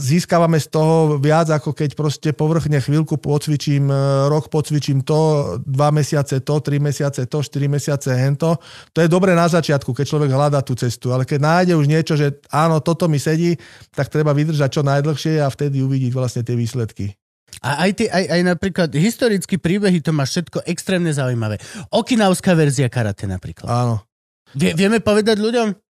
[0.04, 3.96] získavame z toho viac, ako keď proste povrchne chvíľku pocvičím, e,
[4.28, 8.60] rok pocvičím to, dva mesiace to, tri mesiace to, štyri mesiace hento.
[8.92, 12.20] To je dobre na začiatku, keď človek hľadá tú cestu, ale keď nájde už niečo,
[12.20, 13.56] že áno, toto mi sedí,
[13.96, 17.16] tak treba vydržať čo najdlhšie a vtedy uvidieť vlastne tie výsledky.
[17.64, 21.56] A aj, ty, aj, aj napríklad historické príbehy, to má všetko extrémne zaujímavé.
[21.96, 23.72] Okinavská verzia karate napríklad.
[23.72, 24.04] Áno.
[24.52, 25.83] Vie, vieme povedať ľuďom?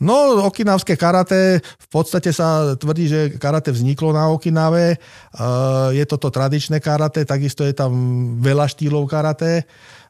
[0.00, 4.96] No, okinavské karate, v podstate sa tvrdí, že karate vzniklo na Okinave.
[5.36, 7.92] Uh, je toto tradičné karate, takisto je tam
[8.40, 9.64] veľa štýlov karate.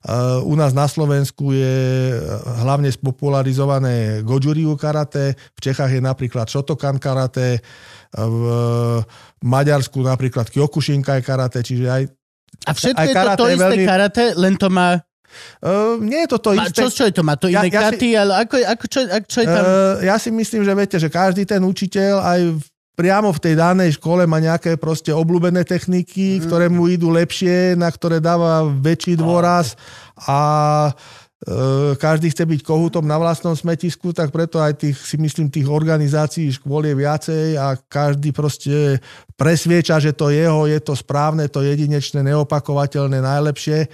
[0.07, 1.77] Uh, u nás na Slovensku je
[2.63, 7.59] hlavne spopularizované Gojuriu karate, v Čechách je napríklad Shotokan karate,
[8.17, 8.43] v
[9.45, 12.03] Maďarsku napríklad Kyokushinkai karate, čiže aj
[12.65, 14.97] A všetko Aj je to to isté veľmi- karate, len to má...
[15.61, 16.85] Uh, nie je to to isté.
[16.85, 17.23] čo, čo je to?
[17.25, 19.63] Má to Ja- iné ja si- katy, ale ako, ako, čo, ako, čo je tam?
[19.63, 22.65] Uh, ja si myslím, že viete, že každý ten učiteľ aj v,
[22.97, 26.49] priamo v tej danej škole má nejaké proste obľúbené techniky, mm.
[26.49, 29.77] ktoré mu idú lepšie, na ktoré dáva väčší dôraz
[30.25, 30.39] a
[30.89, 35.69] uh, každý chce byť kohútom na vlastnom smetisku, tak preto aj tých, si myslím, tých
[35.69, 38.97] organizácií škôl je viacej a každý proste
[39.37, 43.93] presvieča, že to jeho, je to správne, to jedinečné, neopakovateľné, najlepšie.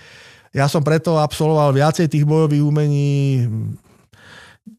[0.52, 3.48] Ja som preto absolvoval viacej tých bojových umení,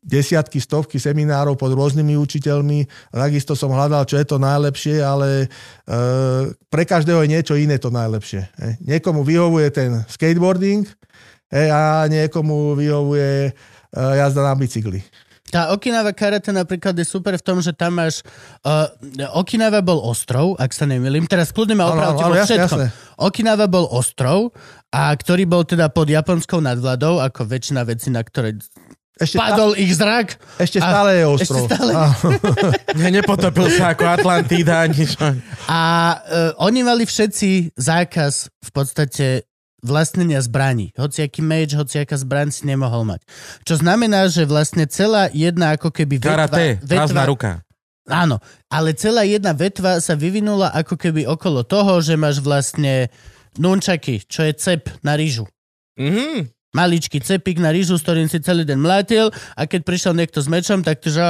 [0.04, 3.12] desiatky, stovky seminárov pod rôznymi učiteľmi.
[3.12, 5.48] Takisto som hľadal, čo je to najlepšie, ale e,
[6.68, 8.48] pre každého je niečo iné to najlepšie.
[8.60, 8.80] E.
[8.84, 10.88] Niekomu vyhovuje ten skateboarding
[11.52, 13.52] e, a niekomu vyhovuje e,
[13.96, 15.04] jazda na bicykli.
[15.54, 18.26] Tá Okinawa karate napríklad je super v tom, že tam máš...
[18.66, 18.90] Uh,
[19.38, 21.30] Okinawa bol ostrov, ak sa nemýlim.
[21.30, 22.58] Teraz kľudne ma opravte vo všetkom.
[22.58, 22.88] jasne.
[23.22, 24.50] Okinawa bol ostrov,
[24.94, 28.54] a ktorý bol teda pod japonskou nadvladou, ako väčšina vecí, na ktoré
[29.18, 30.38] Ešte, tá, padol ich zrak.
[30.62, 31.66] ešte A- stále je ešte ostrov.
[31.66, 32.30] stále- Áno.
[33.02, 35.18] Ne, nepotopil sa ako Atlantída, nič.
[35.66, 35.82] A
[36.14, 39.26] uh, oni mali všetci zákaz v podstate
[39.82, 40.94] vlastnenia zbraní.
[40.96, 43.26] Hociaký meč, hociaká zbraň si nemohol mať.
[43.68, 47.52] Čo znamená, že vlastne celá jedna ako keby Karate, vetva, prázdna ruka.
[48.06, 53.12] Áno, ale celá jedna vetva sa vyvinula ako keby okolo toho, že máš vlastne
[53.58, 55.46] nunčaky, čo je cep na rýžu.
[56.00, 56.50] Mhm.
[56.74, 60.50] Maličký cepík na rýžu, s ktorým si celý den mlátil a keď prišiel niekto s
[60.50, 61.22] mečom, tak ty že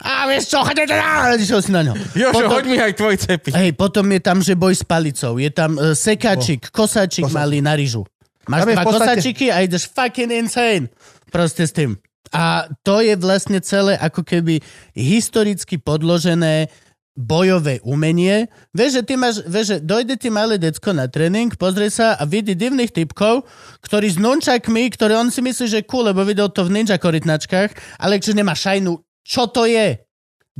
[0.00, 1.36] a vieš čo, chodite na...
[1.36, 1.92] Išiel si na ňo.
[2.20, 3.48] Jožo, Potom- hoď mi aj tvoj cepy.
[3.52, 5.36] Hej, potom je tam, že boj s palicou.
[5.36, 8.08] Je tam uh, sekáčik, kosačik Kosa- malý na rýžu.
[8.48, 10.88] Máš dva podstate- kosačiky a ideš fucking insane.
[11.28, 12.00] Proste s tým.
[12.32, 14.62] A to je vlastne celé ako keby
[14.96, 16.70] historicky podložené
[17.18, 18.48] bojové umenie.
[18.74, 22.22] Vieš, že ty máš, vieš, že dojde ti malé decko na tréning, pozrie sa a
[22.26, 23.44] vidí divných typkov,
[23.84, 28.00] ktorí s nunčakmi, ktoré on si myslí, že cool, lebo videl to v ninja korytnačkách,
[28.00, 28.98] ale že nemá šajnu.
[29.26, 30.09] Čo to je?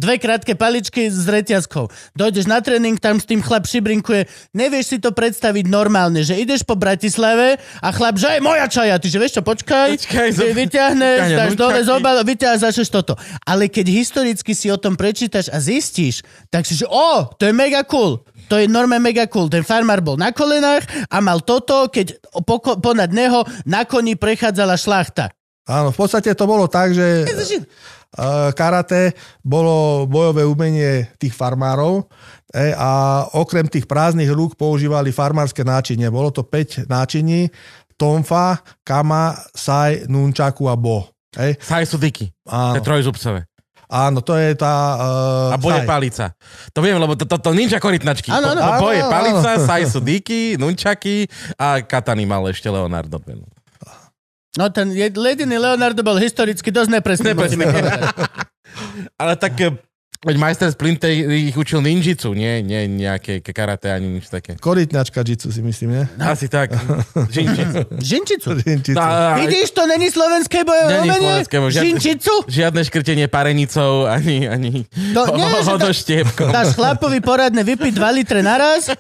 [0.01, 1.87] Dve krátke paličky s reťazkou.
[2.15, 4.25] Dojdeš na tréning, tam s tým chlap šibrinkuje.
[4.51, 8.97] Nevieš si to predstaviť normálne, že ideš po Bratislave a chlap, že je moja čaja.
[8.97, 11.91] Ty že vieš čo, počkaj, Počkaj, ty zob- vyťahneš, vyťahne dáš dole nunčaky.
[11.91, 13.13] zobal, vyťahneš, začneš toto.
[13.45, 17.53] Ale keď historicky si o tom prečítaš a zistíš, tak si že, o, to je
[17.53, 18.25] mega cool.
[18.49, 19.47] To je normálne mega cool.
[19.47, 24.75] Ten farmár bol na kolenách a mal toto, keď poko- ponad neho na koni prechádzala
[24.75, 25.29] šlachta.
[25.69, 29.13] Áno, v podstate to bolo tak, že uh, karate
[29.45, 32.09] bolo bojové umenie tých farmárov
[32.51, 36.11] e, a okrem tých prázdnych rúk používali farmárske náčinie.
[36.11, 37.53] Bolo to 5 náčiní,
[37.95, 41.07] tonfa, kama, sai, nunčaku a bo.
[41.37, 42.33] E, Saj sú diky.
[42.49, 43.47] To je trojzubcové.
[43.91, 44.75] áno, to je tá...
[45.51, 45.87] Uh, A boje sai.
[45.87, 46.25] palica.
[46.75, 48.31] To viem, lebo to, to, to ninja korytnačky.
[48.31, 48.83] Áno, áno.
[48.83, 49.67] Boje áno, palica, áno.
[49.67, 51.27] saj sú diky, nunčaky
[51.59, 53.19] a katany mal ešte Leonardo.
[54.59, 57.35] No ten jed- jediný Leonardo bol historicky dosť nepresný.
[57.35, 57.65] Nepresný.
[59.21, 59.71] Ale tak e,
[60.21, 64.53] Veď majster Splinter ich učil ninjitsu, nie, nie nejaké karate ani nič také.
[64.53, 66.05] Korytňačka jitsu si myslím, nie?
[66.21, 66.77] Asi tak.
[67.33, 67.89] Žinčicu.
[67.97, 68.93] Žinčicu.
[68.93, 71.25] Tá, Vidíš, to není slovenské bojové Není umenie?
[71.25, 72.33] slovenské, bo žiadne- Žinčicu?
[72.45, 74.85] Žiadne škrtenie parenicou, ani, ani
[75.17, 76.53] To nie, to- hodoštiepkom.
[76.53, 78.93] Dáš chlapovi poradne vypiť 2 litre naraz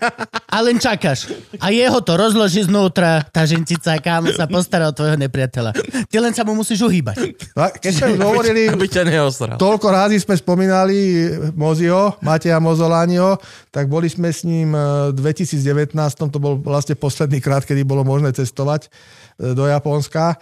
[0.49, 1.29] a len čakáš.
[1.61, 5.77] A jeho to rozloží znútra, tá ženčica, kámo sa postará o tvojho nepriateľa.
[6.09, 7.37] Ty len sa mu musíš uhýbať.
[7.53, 9.61] A Keď sme už hovorili, Aby ťa neosral.
[9.61, 11.10] toľko rázy sme spomínali
[11.55, 13.39] Mozio, Mateja Mozolanio,
[13.71, 15.95] tak boli sme s ním e, v 2019,
[16.31, 20.37] to bol vlastne posledný krát, kedy bolo možné cestovať e, do Japonska e,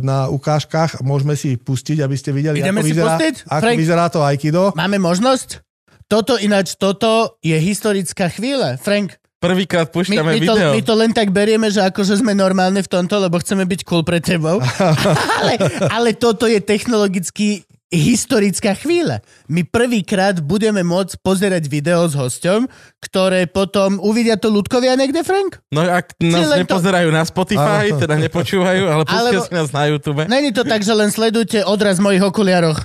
[0.00, 1.04] na ukážkach.
[1.04, 3.34] Môžeme si pustiť, aby ste videli, Ideme ako, si vyzerá, pustiť?
[3.46, 3.76] ako Frank?
[3.78, 4.62] vyzerá to Aikido.
[4.76, 5.64] Máme možnosť?
[6.10, 8.78] Toto ináč, toto je historická chvíľa.
[8.82, 10.70] Frank, Prvýkrát my, púšťame my, to, video.
[10.76, 14.04] my to len tak berieme, že akože sme normálne v tomto, lebo chceme byť cool
[14.04, 14.60] pre tebou.
[15.40, 15.56] ale,
[15.88, 19.18] ale toto je technologicky historická chvíľa.
[19.46, 25.58] My prvýkrát budeme môcť pozerať video s hosťom, ktoré potom uvidia to ľudkovia niekde, Frank?
[25.68, 29.84] No ak nás to- nepozerajú na Spotify, teda nepočúvajú, ale pustia Alebo- si nás na
[29.90, 30.22] YouTube.
[30.24, 32.78] Není to tak, že len sledujte odraz v mojich okuliaroch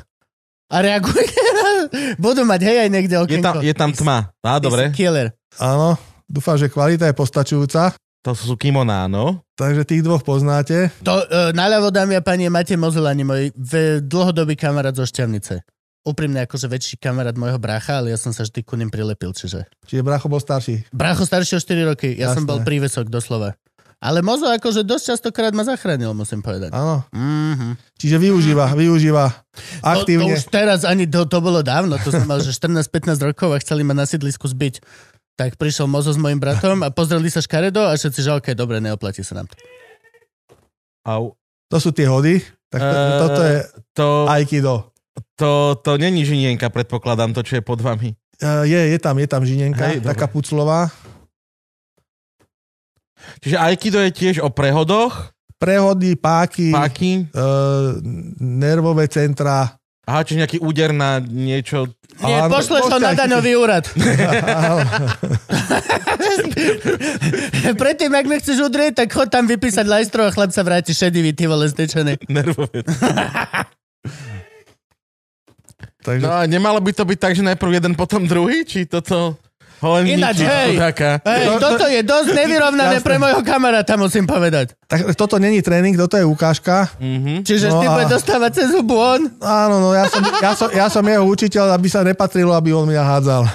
[0.68, 1.38] a reagujte.
[2.26, 3.46] Budú mať hej aj niekde Je okienko.
[3.46, 4.18] tam, je tam tma.
[4.41, 4.89] Á, dobre.
[4.89, 5.38] Killer.
[5.56, 7.94] Áno, dúfam, že kvalita je postačujúca.
[8.26, 9.46] To sú kimoná, no.
[9.54, 10.90] Takže tých dvoch poznáte.
[11.06, 15.62] To, uh, naľavo, dámy a páni, Matej Mozelani, môj v, dlhodobý kamarát zo Šťavnice.
[16.02, 19.70] Úprimne akože väčší kamarát môjho brácha, ale ja som sa vždy ku ním prilepil, čiže...
[19.86, 20.90] Čiže Bracho bol starší.
[20.90, 22.50] Brácho starší o 4 roky, ja som Jasné.
[22.50, 23.54] bol prívesok doslova.
[24.02, 26.74] Ale Mozo akože dosť častokrát ma zachránil, musím povedať.
[26.78, 27.02] Áno.
[27.10, 27.72] Mm-hmm.
[27.98, 29.42] Čiže využíva, využíva To,
[29.82, 30.34] to aktívne.
[30.36, 33.82] už teraz ani to, to bolo dávno, to som mal, že 14-15 rokov a chceli
[33.82, 34.82] ma na sídlisku zbiť.
[35.36, 38.80] Tak prišiel Mozo s mojim bratom a pozreli sa škaredo a všetci, že okej, dobre,
[38.80, 39.56] neoplatí sa nám to.
[41.04, 41.36] Au.
[41.67, 42.39] To sú tie hody.
[42.67, 43.58] Tak to, Eh, toto je
[43.93, 44.74] To, Aikido.
[45.36, 48.15] to, to není žinienka, predpokladám, to, čo je pod vami.
[48.36, 50.91] Uh, je, je tam, je tam žinenka, Hej, taká puclová.
[53.39, 57.32] Čiže Aikido je tiež o prehodoch, Prehody, páky, páky.
[57.32, 57.95] uh,
[58.38, 59.80] nervové centra.
[60.04, 61.88] Aha, čiže nejaký úder na niečo.
[62.23, 63.84] Nie, Áno, pošleš to na daňový úrad.
[67.84, 71.36] Predtým, ak mi chceš udrieť, tak chod tam vypísať lajstro a chlap sa vráti šedivý,
[71.36, 71.67] ty vole.
[72.32, 72.88] Nervové.
[76.06, 78.62] Takže No a nemalo by to byť tak, že najprv jeden, potom druhý?
[78.62, 79.41] Či toto...
[79.80, 80.74] Ho len Ináč, hej.
[80.74, 81.20] chudáka?
[81.22, 84.72] Hej, To- to- toto je dosť nevyrovnané pre mojho kamaráta, musím povedať.
[84.86, 86.88] tak, toto není tréning, toto je ukážka.
[86.98, 87.44] Mhm.
[87.44, 89.28] Čiže No ty a- bude dostávať cez hubu on.
[89.40, 92.86] Áno, no ja som, ja, som, ja som jeho učiteľ, aby sa nepatrilo, aby on
[92.86, 93.44] mňa hádzal.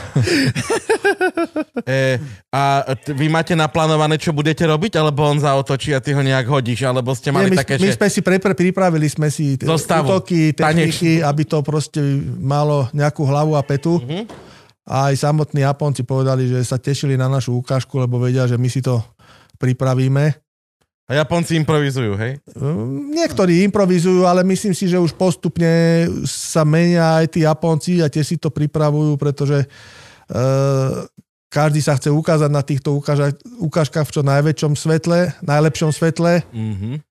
[1.81, 2.63] E, a
[2.95, 6.85] t- vy máte naplánované, čo budete robiť, alebo on zaotočí a ty ho nejak hodíš,
[6.85, 7.97] alebo ste mali Nie, my, také, my že...
[7.97, 12.01] sme si pre, pre, pripravili sme si t- útoky, techniky, aby to proste
[12.37, 13.99] malo nejakú hlavu a petu.
[13.99, 14.50] Mhm.
[14.89, 18.69] A aj samotní Japonci povedali, že sa tešili na našu ukážku, lebo vedia, že my
[18.69, 19.01] si to
[19.61, 20.35] pripravíme.
[21.11, 22.39] A Japonci improvizujú, hej?
[22.55, 28.07] Mm, Niektorí improvizujú, ale myslím si, že už postupne sa menia aj tí Japonci a
[28.07, 31.03] tie si to pripravujú, pretože uh,
[31.51, 36.47] každý sa chce ukázať na týchto ukáža- ukážkach v čo najväčšom svetle, najlepšom svetle.
[36.55, 37.03] Mhm.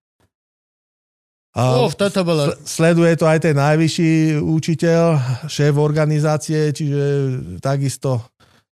[1.86, 2.56] Uf, toto bolo...
[2.64, 5.04] sleduje to aj ten najvyšší učiteľ,
[5.46, 7.04] šéf organizácie, čiže
[7.60, 8.24] takisto,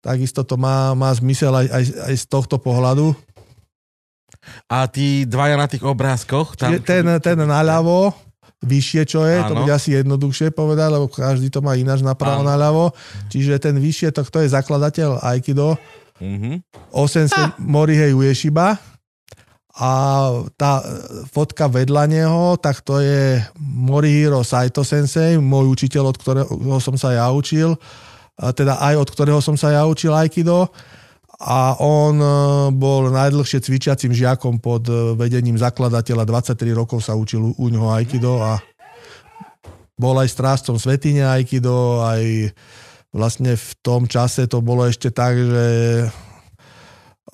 [0.00, 3.14] takisto to má, má zmysel aj, aj, aj z tohto pohľadu.
[4.66, 6.74] A tí dvaja na tých obrázkoch, tam...
[6.74, 8.10] Čiže ten, ten naľavo,
[8.66, 9.62] vyššie čo je, to Áno.
[9.62, 12.50] bude asi jednoduchšie povedať, lebo každý to má ináč napravo Áno.
[12.50, 12.84] naľavo.
[13.30, 15.78] Čiže ten vyššie, to kto je zakladateľ Aikido,
[16.22, 16.62] Mhm.
[16.94, 18.78] Osensei Morihei Ueshiba.
[19.80, 19.90] A
[20.60, 20.84] tá e,
[21.32, 27.16] fotka vedľa neho, tak to je Morihiro Saito Sensei, môj učiteľ, od ktorého som sa
[27.16, 27.76] ja učil.
[28.56, 30.68] Teda aj od ktorého som sa ja učil Aikido.
[31.42, 32.28] A on e,
[32.70, 36.22] bol najdlhšie cvičiacim žiakom pod e, vedením zakladateľa.
[36.54, 38.62] 23 rokov sa učil u ňoho Aikido a
[39.98, 42.54] bol aj strážcom svetine Aikido, aj
[43.10, 45.64] vlastne v tom čase to bolo ešte tak, že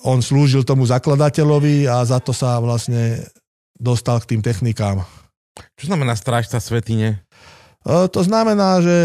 [0.03, 3.19] on slúžil tomu zakladateľovi a za to sa vlastne
[3.75, 5.03] dostal k tým technikám.
[5.75, 7.23] Čo znamená strážca svetine?
[7.89, 8.97] E, To znamená, že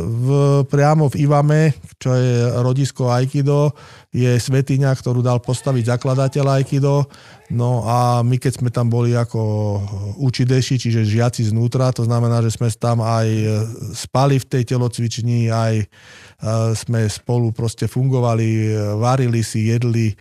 [0.00, 0.28] v,
[0.64, 3.76] priamo v Ivame, čo je rodisko Aikido,
[4.14, 7.04] je svetiňa, ktorú dal postaviť zakladateľ Aikido.
[7.52, 9.40] No a my keď sme tam boli ako
[10.16, 13.28] učideši, čiže žiaci znútra, to znamená, že sme tam aj
[13.92, 15.86] spali v tej telocvični, aj e,
[16.72, 20.14] sme spolu proste fungovali, e, varili si, jedli, e,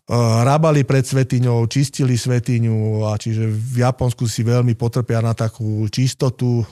[0.44, 6.68] rábali pred svetiňou, čistili svetiňu a čiže v Japonsku si veľmi potrpia na takú čistotu,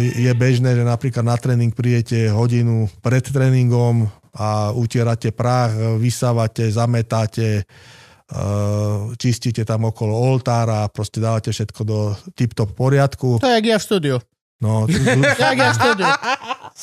[0.00, 4.04] je bežné, že napríklad na tréning príjete hodinu pred tréningom
[4.36, 7.64] a utierate prach, vysávate, zametáte,
[9.16, 11.98] čistíte tam okolo oltára, proste dávate všetko do
[12.36, 13.40] tip-top poriadku.
[13.40, 14.16] To je jak ja v štúdiu.
[14.56, 14.88] No,
[15.36, 16.12] Jak ja v štúdiu.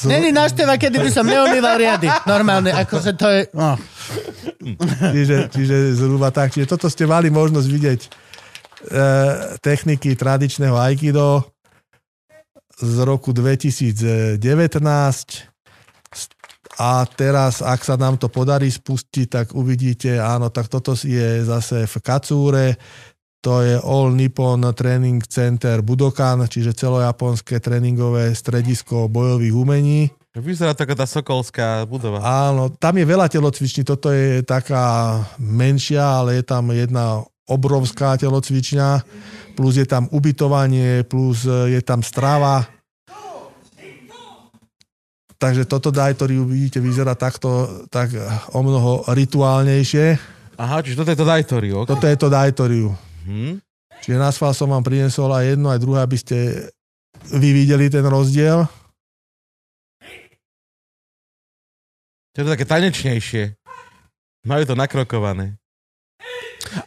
[0.06, 2.06] Není návšteva, kedy by som neumýval riady.
[2.30, 3.42] Normálne, akože to je...
[3.50, 3.74] No.
[5.10, 6.54] čiže, čiže zhruba tak.
[6.54, 8.10] Čiže toto ste mali možnosť vidieť e,
[9.58, 11.53] techniky tradičného Aikido
[12.84, 14.44] z roku 2019
[16.74, 21.86] a teraz, ak sa nám to podarí spustiť, tak uvidíte, áno, tak toto je zase
[21.86, 22.66] v Kacúre,
[23.44, 30.02] to je All Nippon Training Center Budokan, čiže celojaponské tréningové stredisko bojových umení.
[30.34, 32.24] Vyzerá taká tá sokolská budova.
[32.26, 39.04] Áno, tam je veľa telocviční, toto je taká menšia, ale je tam jedna obrovská telocvičňa,
[39.54, 42.66] plus je tam ubytovanie, plus je tam strava.
[45.38, 48.16] Takže toto dajtory uvidíte, vyzerá takto tak
[48.56, 50.16] o mnoho rituálnejšie.
[50.56, 51.76] Aha, čiže toto je to dajtoriu.
[51.84, 51.90] Okay.
[51.92, 52.90] Toto je to dajtoriu.
[53.28, 53.60] Hmm.
[54.00, 56.70] Čiže na schvál som vám priniesol aj jedno, aj druhé, aby ste
[57.32, 58.68] vy videli ten rozdiel.
[62.34, 63.60] To je to také tanečnejšie.
[64.48, 65.60] Majú to nakrokované.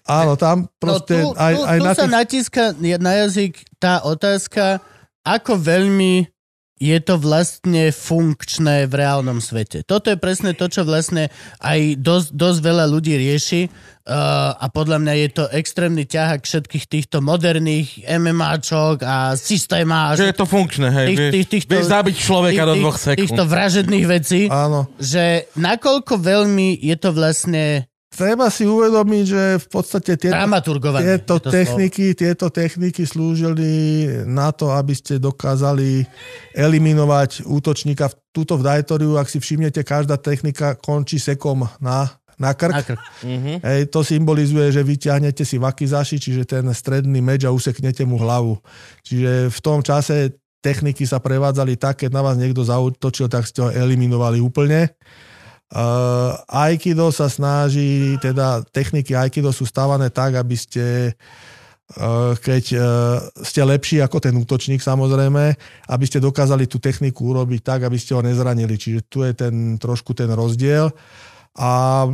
[0.06, 2.14] Áno, tam proste no, tu, aj, tu, aj tu na sa tých...
[2.14, 2.62] natíska
[3.00, 4.80] na jazyk tá otázka,
[5.26, 6.30] ako veľmi
[6.76, 9.80] je to vlastne funkčné v reálnom svete.
[9.80, 11.32] Toto je presne to, čo vlastne
[11.64, 16.84] aj dosť, dosť veľa ľudí rieši uh, a podľa mňa je to extrémny ťahák všetkých
[16.84, 20.20] týchto moderných MMAčok a systémáč.
[20.20, 21.06] Že je to funkčné, hej.
[21.08, 23.20] Tých, tých, týchto, vieš zabiť človeka tých, do dvoch sekúnd.
[23.24, 24.40] Týchto vražedných vecí.
[24.52, 24.84] Áno.
[25.00, 30.32] Že nakoľko veľmi je to vlastne treba si uvedomiť, že v podstate tieto,
[31.04, 36.08] tieto, techniky, tieto techniky slúžili na to, aby ste dokázali
[36.56, 38.08] eliminovať útočníka.
[38.32, 42.08] Tuto v Dajtoriu, ak si všimnete, každá technika končí sekom na,
[42.40, 42.72] na krk.
[42.72, 43.00] Na krk.
[43.20, 43.56] Uh-huh.
[43.60, 48.56] Hej, to symbolizuje, že vyťahnete si vakizaši, čiže ten stredný meč a useknete mu hlavu.
[49.04, 53.62] Čiže v tom čase techniky sa prevádzali tak, keď na vás niekto zautočil, tak ste
[53.62, 54.96] ho eliminovali úplne.
[55.66, 61.10] Uh, Aikido sa snaží, teda techniky Aikido sú stávané tak, aby ste
[61.98, 62.84] uh, keď uh,
[63.42, 65.58] ste lepší ako ten útočník samozrejme,
[65.90, 68.78] aby ste dokázali tú techniku urobiť tak, aby ste ho nezranili.
[68.78, 70.94] Čiže tu je ten trošku ten rozdiel.
[71.56, 72.04] A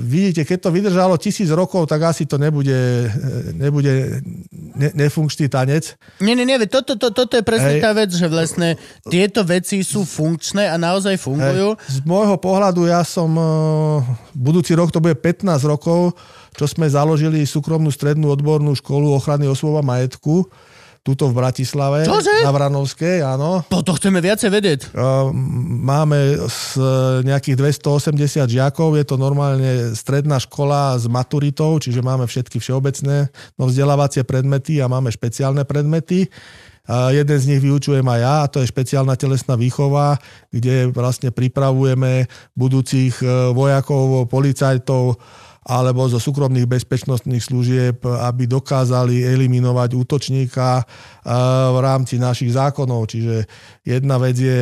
[0.00, 3.04] vidíte, keď to vydržalo tisíc rokov, tak asi to nebude,
[3.52, 5.92] nebude ne, nefunkčný tanec.
[6.24, 7.84] Nie, nie, nie, toto, to, toto je presne Hej.
[7.84, 8.80] tá vec, že vlastne
[9.12, 11.76] tieto veci sú funkčné a naozaj fungujú.
[11.76, 12.00] Hej.
[12.00, 13.44] Z môjho pohľadu ja som, e,
[14.32, 16.16] budúci rok to bude 15 rokov,
[16.56, 20.48] čo sme založili súkromnú strednú odbornú školu ochrany osôb a majetku
[21.08, 22.44] tuto v Bratislave, Čože?
[22.44, 23.64] na Vranovskej, áno.
[23.64, 24.80] Po to chceme viacej vedieť.
[25.88, 26.60] Máme z
[27.24, 33.72] nejakých 280 žiakov, je to normálne stredná škola s maturitou, čiže máme všetky všeobecné no
[33.72, 36.28] vzdelávacie predmety a máme špeciálne predmety.
[36.88, 40.16] A jeden z nich vyučujem aj ja, a to je špeciálna telesná výchova,
[40.48, 42.24] kde vlastne pripravujeme
[42.56, 45.20] budúcich e, vojakov, policajtov,
[45.68, 50.88] alebo zo súkromných bezpečnostných služieb, aby dokázali eliminovať útočníka eh,
[51.68, 53.12] v rámci našich zákonov.
[53.12, 53.44] Čiže
[53.84, 54.60] jedna vec je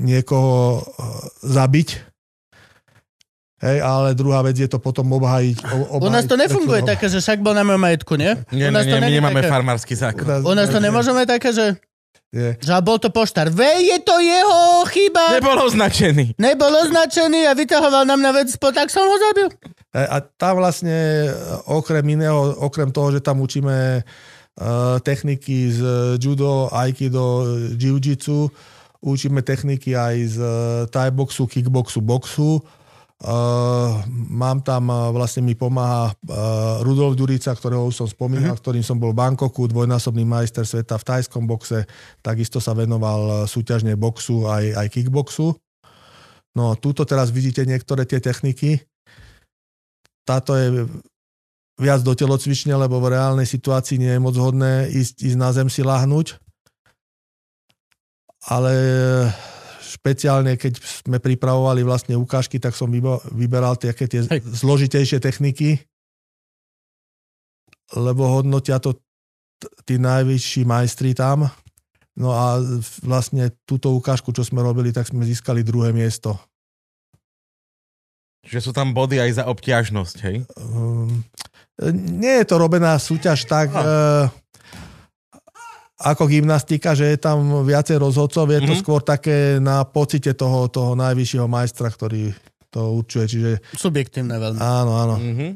[0.00, 0.84] niekoho eh,
[1.44, 2.10] zabiť,
[3.60, 5.60] Hej, ale druhá vec je to potom obhajiť.
[5.60, 8.32] obhajiť U nás to nefunguje také, že však bol na mojom majetku, nie?
[8.56, 9.52] Nie, U nás nie, to nie my nemáme také...
[9.52, 10.24] farmársky zákon.
[10.48, 11.76] U nás to nemôžeme také, že...
[12.30, 12.54] Nie.
[12.62, 13.50] Že bol to poštár.
[13.50, 15.34] Ve, je to jeho chyba.
[15.34, 16.38] Nebol označený.
[16.38, 19.50] Nebol označený a vytahoval nám na vec, tak som ho zabil.
[19.90, 21.26] E, a tam vlastne
[21.66, 25.82] okrem iného, okrem toho, že tam učíme uh, techniky z
[26.22, 28.46] judo, aikido, jiu-jitsu,
[29.02, 30.38] učíme techniky aj z
[30.94, 32.62] thai boxu, kickboxu, boxu.
[33.20, 34.00] Uh,
[34.32, 38.62] mám tam, uh, vlastne mi pomáha uh, Rudolf Durica, ktorého už som spomínal, uh-huh.
[38.64, 41.84] ktorým som bol v Bankoku, dvojnásobný majster sveta v tajskom boxe,
[42.24, 45.52] takisto sa venoval súťažne boxu aj, aj kickboxu.
[46.56, 48.88] No, túto teraz vidíte niektoré tie techniky
[50.30, 50.86] táto je
[51.80, 55.66] viac do telocvične, lebo v reálnej situácii nie je moc hodné ísť, ísť na zem
[55.66, 56.38] si lahnúť.
[58.46, 58.72] Ale
[59.90, 62.86] špeciálne, keď sme pripravovali vlastne ukážky, tak som
[63.34, 64.46] vyberal tie Hej.
[64.46, 65.82] zložitejšie techniky,
[67.98, 68.94] lebo hodnotia to
[69.82, 71.50] tí najvyšší majstri tam.
[72.14, 72.62] No a
[73.02, 76.38] vlastne túto ukážku, čo sme robili, tak sme získali druhé miesto.
[78.46, 80.36] Že sú tam body aj za obťažnosť, hej?
[80.56, 81.20] Um,
[81.92, 83.68] nie je to robená súťaž tak...
[83.74, 84.32] Uh,
[86.02, 88.80] ako gymnastika, že je tam viacej rozhodcov, je to Mhm.
[88.80, 92.32] skôr také na pocite toho, toho najvyššieho majstra, ktorý
[92.68, 93.24] to určuje.
[93.28, 94.56] Čiže Subjektívne veľmi.
[94.56, 95.16] áno, áno.
[95.16, 95.48] Mhm.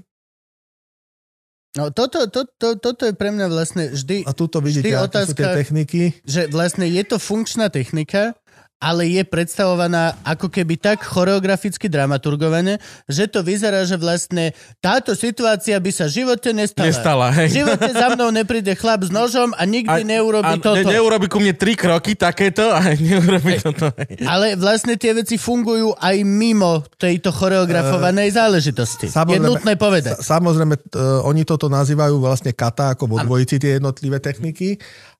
[1.75, 5.03] No toto, to, to, toto je pre mňa vlastne vždy, A tuto vidíte, Vždy aké
[5.25, 6.03] sú tie otázka- techniky.
[6.23, 8.39] že vlastne je to funkčná technika,
[8.85, 12.77] ale je predstavovaná ako keby tak choreograficky dramaturgované,
[13.07, 16.85] že to vyzerá, že vlastne táto situácia by sa v živote nestala.
[16.85, 17.49] Nestala, V hej.
[17.57, 20.85] živote za mnou nepríde chlap s nožom a nikdy neurobi a toto.
[20.85, 23.89] Ne, neurobi ku mne tri kroky takéto a neurobi toto.
[23.97, 24.21] hej.
[24.23, 29.09] Ale vlastne tie veci fungujú aj mimo tejto choreografovanej záležitosti.
[29.09, 30.21] Je nutné povedať.
[30.21, 34.77] Sa- Samozrejme, t- e, oni toto nazývajú vlastne kata, ako vo dvojici tie jednotlivé techniky,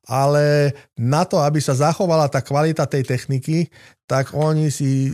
[0.09, 3.69] ale na to, aby sa zachovala tá kvalita tej techniky,
[4.05, 5.13] tak oni si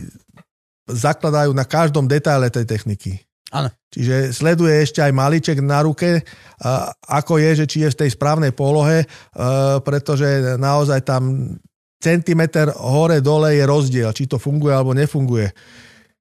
[0.87, 3.23] zakladajú na každom detaile tej techniky.
[3.51, 3.67] Áno.
[3.91, 6.23] Čiže sleduje ešte aj maliček na ruke,
[7.07, 9.03] ako je, že či je v tej správnej polohe,
[9.83, 11.55] pretože naozaj tam
[11.99, 15.51] centimeter hore-dole je rozdiel, či to funguje alebo nefunguje.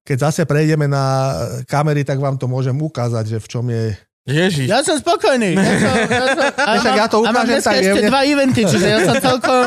[0.02, 1.34] Keď zase prejdeme na
[1.70, 3.94] kamery, tak vám to môžem ukázať, že v čom je...
[4.30, 4.66] Ježiš.
[4.70, 5.58] Ja som spokojný.
[5.58, 8.10] Ja som, ja som, a, Však ja to a mám ukážem dneska tak ešte jemne.
[8.10, 9.66] dva eventy, čiže ja som celkom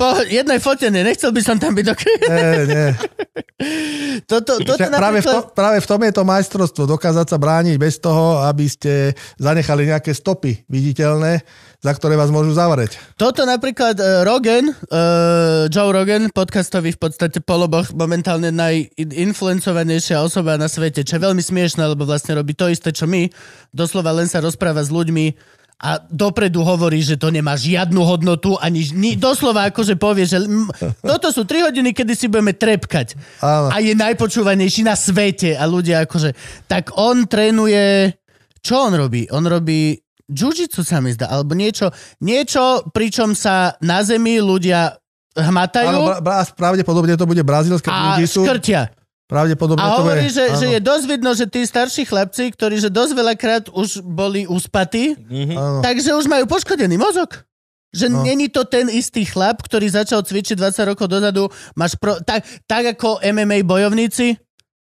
[0.00, 1.04] po jednej fotene.
[1.04, 2.24] Nechcel by som tam byť dokedy.
[2.32, 2.88] Nie, nie.
[4.30, 5.52] Toto, toto Však práve, v tom, napríklad...
[5.52, 10.16] práve v tom je to majstrovstvo, dokázať sa brániť bez toho, aby ste zanechali nejaké
[10.16, 11.44] stopy viditeľné,
[11.80, 13.00] za ktoré vás môžu zavrieť.
[13.16, 20.68] Toto napríklad uh, Rogan, uh, Joe Rogan, podcastový v podstate poloboch, momentálne najinfluencovanejšia osoba na
[20.68, 23.32] svete, čo je veľmi smiešne, lebo vlastne robí to isté, čo my.
[23.72, 28.84] Doslova len sa rozpráva s ľuďmi a dopredu hovorí, že to nemá žiadnu hodnotu, ani
[28.92, 33.16] ni, doslova akože povie, že mm, toto sú 3 hodiny, kedy si budeme trepkať.
[33.40, 33.72] Áno.
[33.72, 36.36] A je najpočúvanejší na svete a ľudia akože...
[36.68, 38.12] Tak on trénuje...
[38.60, 39.24] Čo on robí?
[39.32, 39.96] On robí
[40.30, 41.90] Jiu-jitsu sa mi zdá, alebo niečo,
[42.22, 44.94] niečo, pričom sa na zemi ľudia
[45.34, 48.94] hmatajú Áno, bra- bra- pravdepodobne to bude brazílske a škrtia.
[49.30, 50.34] Pravdepodobne A to hovorí, bude...
[50.34, 54.02] že, áno, že je dosť vidno, že tí starší chlapci, ktorí že dosť veľakrát už
[54.02, 55.14] boli uspatí,
[55.54, 55.78] áno.
[55.86, 57.46] takže už majú poškodený mozog.
[57.90, 58.06] Že.
[58.10, 58.22] No.
[58.22, 62.94] není to ten istý chlap, ktorý začal cvičiť 20 rokov dozadu, máš pro, tak, tak
[62.98, 64.38] ako MMA bojovníci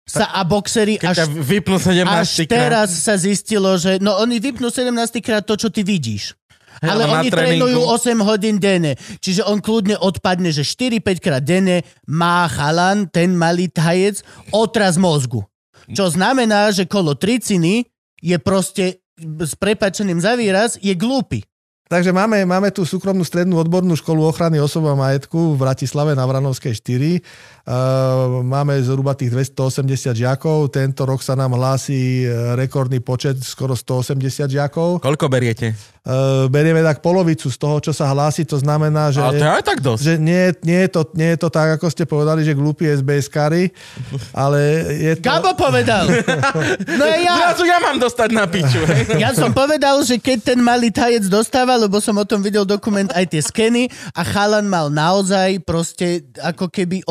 [0.07, 2.47] sa a boxery až, vypnú 17 až krát.
[2.47, 6.31] teraz sa zistilo, že no oni vypnú 17 krát to, čo ty vidíš.
[6.79, 8.95] Hej, Ale oni trénujú 8 hodín denne.
[9.19, 14.21] Čiže on kľudne odpadne, že 4-5 krát denne má chalan, ten malý tajec,
[14.53, 15.41] otraz mozgu.
[15.89, 17.87] Čo znamená, že kolo triciny
[18.21, 21.41] je proste s prepačeným za výraz, je glúpy.
[21.87, 26.27] Takže máme, máme tu súkromnú strednú odbornú školu ochrany osob a majetku v Bratislave na
[26.27, 27.23] Vranovskej 4.
[27.67, 30.71] Uh, máme zhruba tých 280 žiakov.
[30.71, 35.03] Tento rok sa nám hlási eh, rekordný počet, skoro 180 žiakov.
[35.03, 35.75] Koľko beriete?
[36.07, 39.19] Uh, berieme tak polovicu z toho, čo sa hlási, to znamená, že...
[39.19, 39.99] Ale to je aj tak dosť.
[39.99, 43.75] že nie, nie, je to, nie je to tak, ako ste povedali, že glúpi SBS-kari,
[44.31, 45.27] ale je to...
[45.27, 46.07] Gabo povedal!
[46.87, 48.79] No ja, Zrazu ja mám dostať na piču.
[49.23, 53.11] ja som povedal, že keď ten malý tajec dostáva, lebo som o tom videl dokument
[53.11, 57.03] aj tie skeny a chalan mal naozaj proste ako keby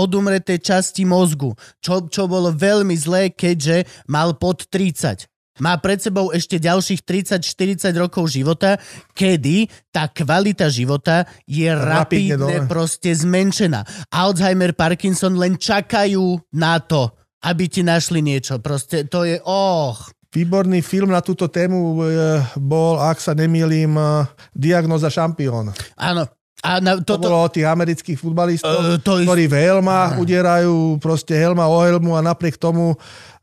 [0.47, 5.27] odumreté časti mozgu, čo, čo bolo veľmi zlé, keďže mal pod 30.
[5.57, 7.03] Má pred sebou ešte ďalších
[7.41, 8.77] 30-40 rokov života,
[9.17, 14.13] kedy tá kvalita života je Rapidne rapidne proste zmenšená.
[14.13, 17.09] Alzheimer, Parkinson len čakajú na to,
[17.41, 18.61] aby ti našli niečo.
[18.61, 20.13] Proste to je, och.
[20.37, 25.73] Výborný film na túto tému eh, bol, ak sa nemýlim, eh, Diagnoza šampión.
[25.97, 26.36] Áno.
[26.65, 30.17] A na, To toto, bolo o tých amerických futbalistov, Eh, to je- ktorí v helmách
[30.17, 32.97] udierajú proste helma o helmu a napriek tomu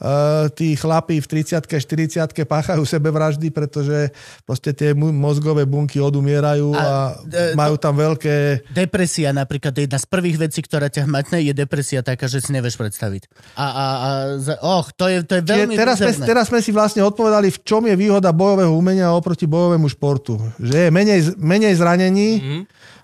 [0.04, 4.12] uh, tí chlapí v 30 40 páchajú sebevraždy, pretože
[4.44, 6.88] proste tie mozgové bunky odumierajú a, A,
[7.24, 8.68] eh, majú tam veľké...
[8.74, 12.76] depresia napríklad, jedna z prvých vecí, ktorá ťa hmatne, je depresia taká, že si nevieš
[12.76, 13.30] predstaviť.
[13.56, 14.10] A, a, a
[14.42, 17.48] za, och, to je, to je Čiže veľmi teraz, sme, teraz sme si vlastne odpovedali,
[17.54, 20.36] v čom je výhoda bojového umenia oproti bojovému športu.
[20.60, 22.62] Že je menej, menej zranení, Mhm.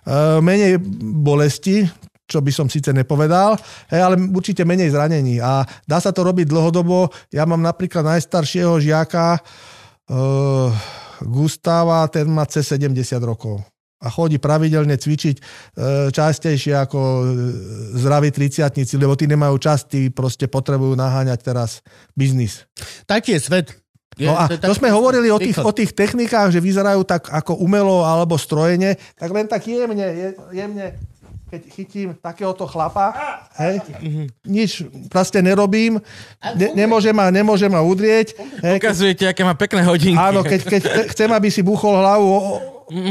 [0.10, 0.82] Uh, menej
[1.22, 1.86] bolesti,
[2.26, 3.58] čo by som síce nepovedal,
[3.94, 5.38] hej, ale určite menej zranení.
[5.38, 7.10] A dá sa to robiť dlhodobo.
[7.30, 10.70] Ja mám napríklad najstaršieho žiaka uh,
[11.22, 13.62] Gustava, ten má cez 70 rokov
[14.00, 15.42] a chodí pravidelne cvičiť e,
[16.16, 17.24] častejšie ako e,
[18.00, 21.84] zdraví triciatnici, lebo tí nemajú čas, tí proste potrebujú naháňať teraz
[22.16, 22.64] biznis.
[23.04, 23.68] Taký je svet.
[24.20, 25.64] Je, No a to taký sme hovorili o tých, východ.
[25.64, 30.36] o tých technikách, že vyzerajú tak ako umelo alebo strojene, tak len tak jemne, je-
[30.52, 31.00] jemne
[31.48, 33.10] keď chytím takéhoto chlapa,
[33.58, 33.82] hej,
[34.44, 34.72] nič
[35.10, 35.98] proste nerobím,
[36.54, 38.38] ne, nemôže, ma, nemôže ma udrieť.
[38.62, 40.14] Hej, Ukazujete, aké má pekné hodinky.
[40.16, 42.40] áno, keď, keď chce- chcem, aby si buchol hlavu o,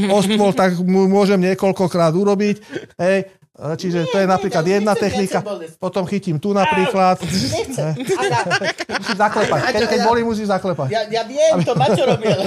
[0.07, 2.63] o stôl, tak mu môžem niekoľkokrát urobiť.
[2.95, 3.27] Hej,
[3.59, 5.43] Čiže to je napríklad nie, jedna technika.
[5.83, 7.19] Potom chytím tu napríklad.
[7.27, 7.91] Nechcem.
[8.87, 9.61] Musíš zaklepať.
[9.75, 10.89] Keď, keď boli, musíš zaklepať.
[10.95, 12.39] Ja, ja viem, to Maťo robil.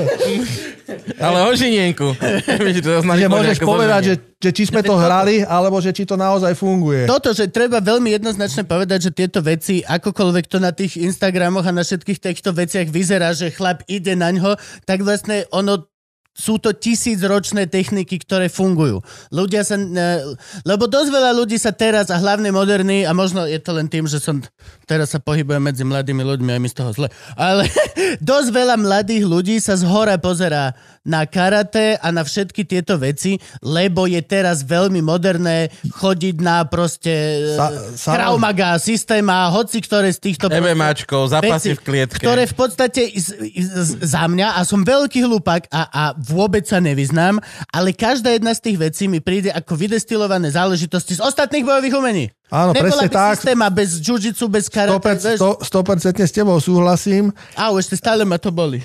[1.19, 2.15] Ale o žinienku.
[2.63, 6.15] Vieš, to Že môžeš povedať, že, že či sme to hrali, alebo že či to
[6.15, 7.11] naozaj funguje.
[7.11, 11.75] Toto, že treba veľmi jednoznačne povedať, že tieto veci, akokoľvek to na tých Instagramoch a
[11.75, 14.55] na všetkých týchto veciach vyzerá, že chlap ide na ňo,
[14.87, 15.90] tak vlastne ono
[16.31, 19.03] sú to tisícročné techniky, ktoré fungujú.
[19.35, 19.75] Ľudia sa...
[19.75, 20.23] ne-
[20.63, 24.07] Lebo dosť veľa ľudí sa teraz, a hlavne moderní, a možno je to len tým,
[24.07, 24.39] že som
[24.87, 27.67] teraz sa pohybujem medzi mladými ľuďmi a je mi z toho zle, ale
[28.23, 30.71] dosť veľa mladých ľudí sa z hora pozerá
[31.01, 37.41] na karate a na všetky tieto veci, lebo je teraz veľmi moderné chodiť na proste
[37.57, 41.81] Sa- sa, Krav Maga systém a hoci ktoré z týchto proste MMAčko, zápasy veci, v
[41.81, 42.21] klietke.
[42.21, 46.77] ktoré v podstate z, z, za mňa, a som veľký hlupák a, a vôbec sa
[46.77, 47.41] nevyznám,
[47.73, 52.25] ale každá jedna z tých vecí mi príde ako vydestilované záležitosti z ostatných bojových umení.
[52.51, 53.39] Áno, Nebola presne by tak.
[53.39, 54.99] systéma bez jiu-jitsu, bez karate.
[54.99, 55.39] 100%, vieš?
[55.71, 57.31] 100% s tebou súhlasím.
[57.55, 58.83] Au, ešte stále ma to boli.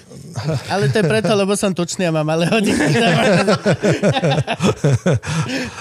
[0.70, 2.78] Ale to je preto, lebo som tučný a mám ale hodiny.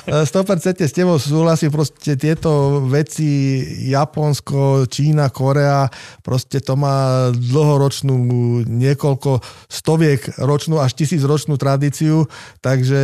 [0.09, 5.85] 100% s tebou súhlasím, proste tieto veci Japonsko, Čína, Korea,
[6.25, 8.17] proste to má dlhoročnú,
[8.65, 12.25] niekoľko stoviek ročnú až tisíc ročnú tradíciu,
[12.65, 13.01] takže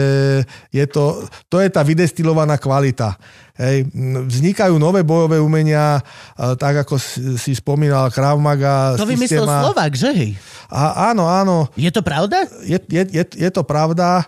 [0.74, 1.22] je to,
[1.54, 3.14] to je tá vydestilovaná kvalita.
[3.62, 3.94] Hej,
[4.26, 6.02] vznikajú nové bojové umenia,
[6.58, 6.98] tak ako
[7.38, 9.46] si, spomínal Krav Maga, To vymyslel.
[9.46, 10.32] Slovák, že hej?
[10.74, 12.50] A, áno, áno, Je to pravda?
[12.66, 14.26] je, je, je, je to pravda,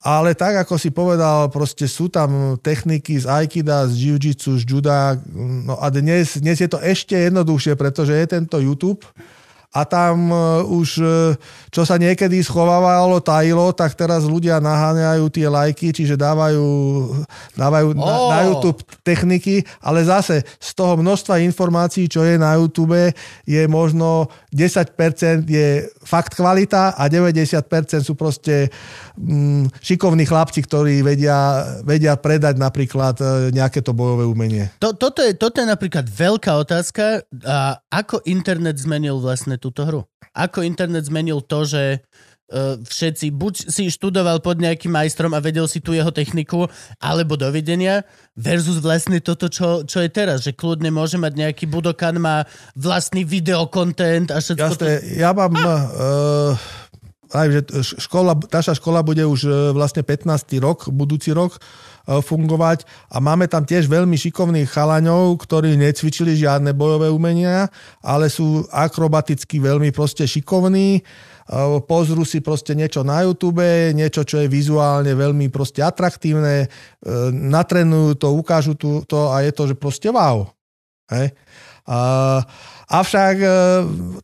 [0.00, 5.20] ale tak, ako si povedal, proste sú tam techniky z Aikida, z Jiu-Jitsu, z Juda,
[5.36, 9.04] no a dnes, dnes je to ešte jednoduchšie, pretože je tento YouTube
[9.74, 11.34] a tam uh, už, uh,
[11.74, 16.62] čo sa niekedy schovávalo, tajilo, tak teraz ľudia naháňajú tie lajky, čiže dávajú,
[17.58, 18.30] dávajú na, Ó.
[18.30, 23.10] na YouTube techniky, ale zase z toho množstva informácií, čo je na YouTube,
[23.42, 28.70] je možno 10% je fakt kvalita a 90% sú proste
[29.18, 34.70] mm, šikovní chlapci, ktorí vedia, vedia predať napríklad e, nejaké to bojové umenie.
[34.82, 37.22] To, toto, je, toto je napríklad veľká otázka.
[37.46, 40.00] A ako internet zmenil vlastne túto hru?
[40.34, 42.02] Ako internet zmenil to, že
[42.50, 46.66] uh, všetci buď si študoval pod nejakým majstrom a vedel si tu jeho techniku,
[46.98, 48.02] alebo dovidenia,
[48.34, 52.42] versus vlastne toto, čo, čo je teraz, že kľudne môže mať nejaký Budokan, má
[52.74, 54.84] vlastný videokontent a všetko to...
[54.90, 55.54] Jasné, ja mám...
[55.54, 56.83] Uh, aj,
[57.34, 57.60] že
[57.98, 60.30] škola, naša škola bude už e, vlastne 15.
[60.62, 66.70] rok, budúci rok e, fungovať a máme tam tiež veľmi šikovných chalaňov, ktorí necvičili žiadne
[66.70, 67.66] bojové umenia,
[68.06, 71.02] ale sú akrobaticky veľmi proste šikovní,
[71.44, 76.72] E, pozrú si proste niečo na YouTube, niečo, čo je vizuálne veľmi proste atraktívne,
[77.34, 80.48] natrenujú to, ukážu to a je to, že proste wow.
[81.12, 81.36] Hej.
[82.84, 83.48] Avšak, e,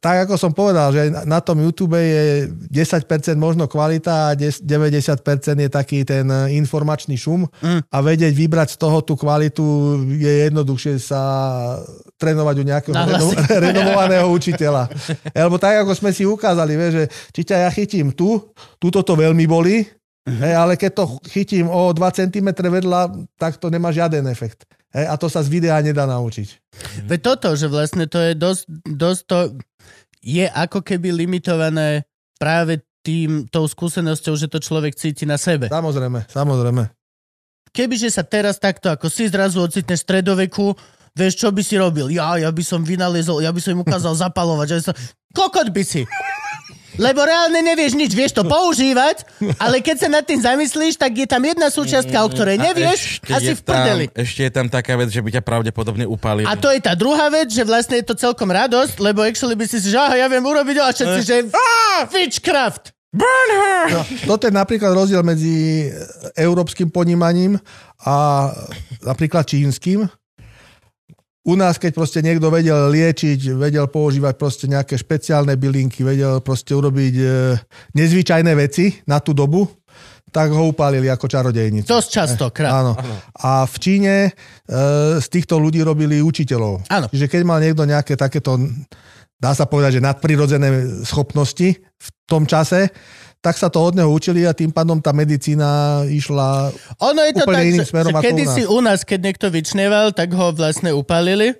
[0.04, 3.08] tak ako som povedal, že na tom YouTube je 10%
[3.40, 7.80] možno kvalita a 10 90% je taký ten e, informačný šum Mm.
[7.88, 9.64] a vedieť vybrať z toho tú kvalitu
[10.12, 11.22] je jednoduchšie sa
[12.20, 14.92] trénovať u nejakého reno- renomovaného učiteľa.
[15.32, 19.16] Lebo tak, ako sme si ukázali, vieš, že či ťa ja chytím tu, túto to
[19.16, 19.88] veľmi boli,
[20.28, 23.00] hej, ale keď to chytím o 2 cm vedľa,
[23.40, 24.68] tak to nemá žiaden efekt.
[24.90, 26.48] Hej, a to sa z videa nedá naučiť.
[27.06, 29.38] Veď toto, že vlastne to je dosť, dosť to
[30.20, 32.04] je ako keby limitované
[32.36, 35.70] práve tým, tou skúsenosťou, že to človek cíti na sebe.
[35.70, 36.90] Samozrejme, samozrejme.
[37.70, 40.74] Kebyže sa teraz takto, ako si zrazu ocitneš v stredoveku,
[41.14, 42.10] vieš, čo by si robil?
[42.10, 44.66] Ja, ja by som vynalezol, ja by som im ukázal zapalovať.
[44.66, 44.96] Že by som...
[45.30, 46.02] Kokot by si!
[47.00, 49.24] Lebo reálne nevieš nič, vieš to používať,
[49.56, 53.24] ale keď sa nad tým zamyslíš, tak je tam jedna súčiastka, o ktorej A nevieš
[53.24, 54.04] a si je v prdeli.
[54.12, 56.44] Tam, ešte je tam taká vec, že by ťa pravdepodobne upálili.
[56.44, 59.64] A to je tá druhá vec, že vlastne je to celkom radosť, lebo actually by
[59.64, 62.92] si si, že aha, ja viem urobiť, a všetci, že ah, witchcraft.
[63.10, 63.86] Burn her!
[63.90, 64.02] No,
[64.36, 65.90] toto je napríklad rozdiel medzi
[66.38, 67.58] európskym ponímaním
[68.06, 68.46] a
[69.02, 70.06] napríklad čínskym.
[71.40, 76.76] U nás, keď proste niekto vedel liečiť, vedel používať proste nejaké špeciálne bylinky, vedel proste
[76.76, 77.24] urobiť e,
[77.96, 79.64] nezvyčajné veci na tú dobu,
[80.28, 81.88] tak ho upálili ako čarodejnicu.
[81.88, 82.84] Dosť často, krát.
[82.84, 82.92] Áno.
[83.40, 84.32] A v Číne e,
[85.16, 86.86] z týchto ľudí robili učiteľov.
[86.92, 87.06] Áno.
[87.08, 88.60] Čiže keď mal niekto nejaké takéto,
[89.40, 92.92] dá sa povedať, že nadprirodzené schopnosti v tom čase,
[93.40, 95.68] tak sa to od neho učili a tým pádom tá medicína
[96.04, 96.68] išla...
[97.00, 98.54] Ono je to Úplne tak, iným smerom že ako kedy u nás.
[98.54, 101.56] si u nás, keď niekto vyčneval, tak ho vlastne upálili.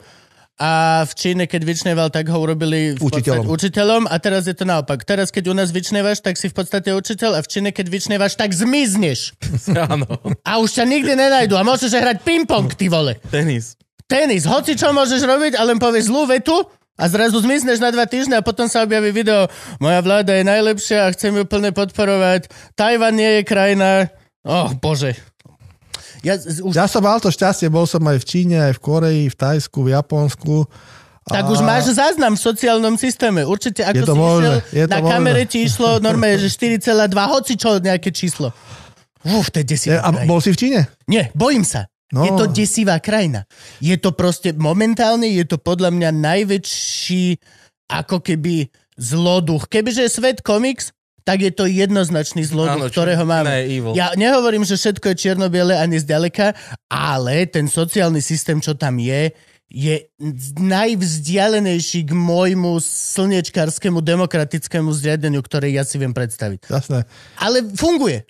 [0.57, 0.71] a
[1.03, 3.49] v Číne, keď vyčneval, tak ho urobili v Učiteľom.
[3.49, 5.01] podstate učiteľom a teraz je to naopak.
[5.03, 8.37] Teraz, keď u nás vyčnevaš, tak si v podstate učiteľ a v Číne, keď vyčnevaš,
[8.37, 9.33] tak zmizneš.
[9.89, 10.05] Áno,
[10.45, 13.17] A už ťa nikdy nenajdu a môžeš hrať ping-pong, ty vole.
[13.33, 13.81] tenis.
[14.05, 16.61] Tenis, hoci čo môžeš robiť, ale len povieš zlú vetu
[17.01, 19.49] a zrazu zmizneš na dva týždne a potom sa objaví video
[19.81, 22.53] moja vláda je najlepšia a chcem ju plne podporovať.
[22.77, 24.13] Tajvan nie je krajina.
[24.45, 25.17] Oh, bože.
[26.21, 29.25] Ja, už, Ja som mal to šťastie, bol som aj v Číne, aj v Koreji,
[29.33, 30.69] v Tajsku, v Japonsku.
[31.25, 33.49] tak už máš záznam v sociálnom systéme.
[33.49, 35.13] Určite, ako Je to si možné, išiel, je to na možné.
[35.17, 38.53] kamere ti išlo normálne, že 4,2, hoci čo, nejaké číslo.
[39.25, 40.81] Uf, to je A bol si v Číne?
[41.09, 41.89] Nie, bojím sa.
[42.11, 42.27] No.
[42.27, 43.47] Je to desivá krajina.
[43.79, 47.39] Je to proste, momentálne je to podľa mňa najväčší
[47.87, 48.67] ako keby
[48.99, 49.71] zloduch.
[49.71, 50.91] Kebyže je svet komiks,
[51.23, 53.63] tak je to jednoznačný zloduch, Áno, ktorého máme.
[53.63, 53.95] evil.
[53.95, 56.59] Ja nehovorím, že všetko je čierno-biele ani zďaleka,
[56.91, 59.31] ale ten sociálny systém, čo tam je,
[59.71, 60.11] je
[60.59, 66.67] najvzdialenejší k môjmu slnečkárskému demokratickému zriadeniu, ktoré ja si viem predstaviť.
[66.67, 67.07] Jasné.
[67.39, 68.27] Ale funguje.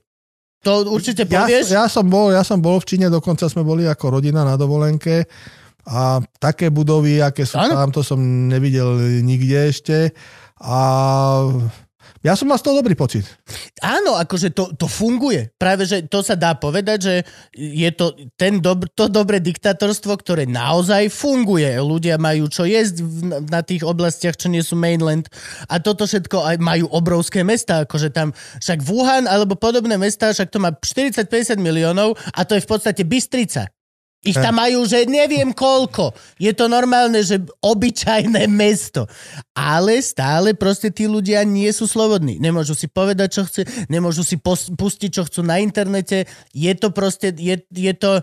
[0.61, 1.73] To určite Ja, povieš.
[1.73, 5.25] ja, som bol, ja som bol v Číne, dokonca sme boli ako rodina na dovolenke
[5.89, 7.73] a také budovy, aké sú Áno.
[7.73, 8.93] tam, to som nevidel
[9.25, 10.13] nikde ešte.
[10.61, 10.81] A
[12.21, 13.25] ja som mal z toho dobrý pocit.
[13.81, 15.57] Áno, akože to, to funguje.
[15.57, 17.14] Práve, že to sa dá povedať, že
[17.57, 21.81] je to ten dob, to dobré diktatorstvo, ktoré naozaj funguje.
[21.81, 25.33] Ľudia majú čo jesť v, na tých oblastiach, čo nie sú mainland.
[25.73, 30.53] A toto všetko aj majú obrovské mesta, akože tam však Wuhan alebo podobné mesta, však
[30.53, 33.73] to má 40-50 miliónov a to je v podstate Bystrica.
[34.21, 36.12] Ich tam majú, že neviem koľko.
[36.37, 39.09] Je to normálne, že obyčajné mesto.
[39.57, 42.37] Ale stále proste tí ľudia nie sú slobodní.
[42.37, 46.29] Nemôžu si povedať, čo chce, nemôžu si pos- pustiť, čo chcú na internete.
[46.53, 48.21] Je to proste, je, je to,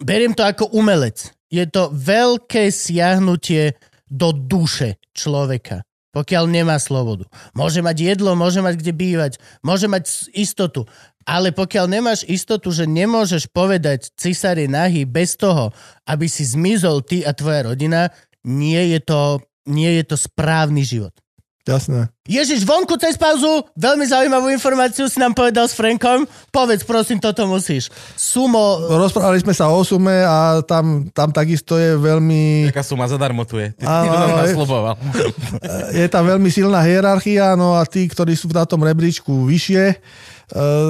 [0.00, 1.36] beriem to ako umelec.
[1.52, 3.76] Je to veľké siahnutie
[4.08, 5.84] do duše človeka,
[6.14, 7.26] pokiaľ nemá slobodu.
[7.52, 9.32] Môže mať jedlo, môže mať kde bývať,
[9.66, 10.86] môže mať istotu,
[11.26, 15.72] ale pokiaľ nemáš istotu, že nemôžeš povedať cisár je nahý bez toho,
[16.04, 18.12] aby si zmizol ty a tvoja rodina,
[18.44, 21.16] nie je to, nie je to správny život.
[21.64, 22.12] Jasné.
[22.28, 26.28] Ježiš, vonku cez pauzu, veľmi zaujímavú informáciu si nám povedal s Frankom.
[26.52, 27.88] Povedz, prosím, toto musíš.
[28.20, 33.48] Sumo, Rozprávali sme sa o sume a tam, tam takisto je veľmi, Taká suma zadarmo
[33.48, 33.72] tu je.
[33.80, 34.12] Ty Áno,
[34.44, 38.84] si to je- je tam veľmi silná hierarchia, no a tí, ktorí sú na tom
[38.84, 39.96] rebríčku vyššie, e,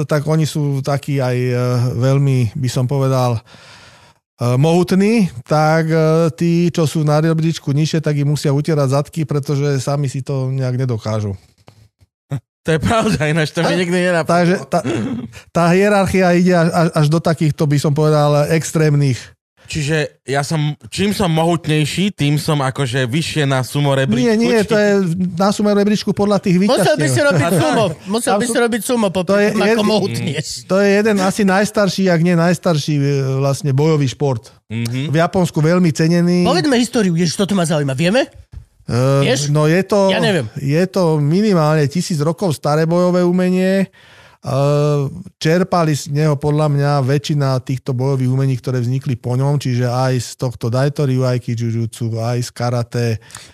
[0.03, 1.55] tak oni sú takí aj e,
[1.95, 3.39] veľmi, by som povedal,
[4.59, 5.97] mohutní, tak e,
[6.35, 10.51] tí, čo sú na rebríčku nižšie, tak im musia utierať zadky, pretože sami si to
[10.51, 11.35] nejak nedokážu.
[12.65, 14.25] To je pravda, ináč to mi nikdy nenapadlo.
[14.25, 14.79] Takže tá,
[15.53, 19.34] tá hierarchia ide až, až- až do takýchto, by som povedal, extrémnych.
[19.65, 24.21] Čiže ja som, čím som mohutnejší, tým som akože vyššie na sumo rebríčku.
[24.21, 24.91] Nie, nie, to je
[25.33, 27.25] na sume rebríčku podľa tých musel by si výťazstiev.
[27.27, 27.85] robiť sumo.
[28.07, 30.47] Musel by si robiť sumo, To je ako jed- mohutnieš.
[30.65, 33.03] To je jeden asi najstarší, ak nie najstarší e,
[33.37, 34.53] vlastne bojový šport.
[34.67, 35.09] Mhm.
[35.09, 36.41] V Japonsku veľmi cenený.
[36.41, 37.93] Povedme históriu, ježiš, toto ma zaujíma.
[37.93, 38.29] Vieme?
[38.85, 38.93] E,
[39.23, 39.49] vieš?
[39.49, 40.45] No je to, Ja neviem.
[40.55, 43.89] je to minimálne tisíc rokov staré bojové umenie.
[44.45, 44.57] E,
[45.41, 50.13] Čerpali z neho podľa mňa väčšina týchto bojových umení, ktoré vznikli po ňom, čiže aj
[50.21, 53.05] z tohto Daitori Uaiki Jujutsu, aj z karate.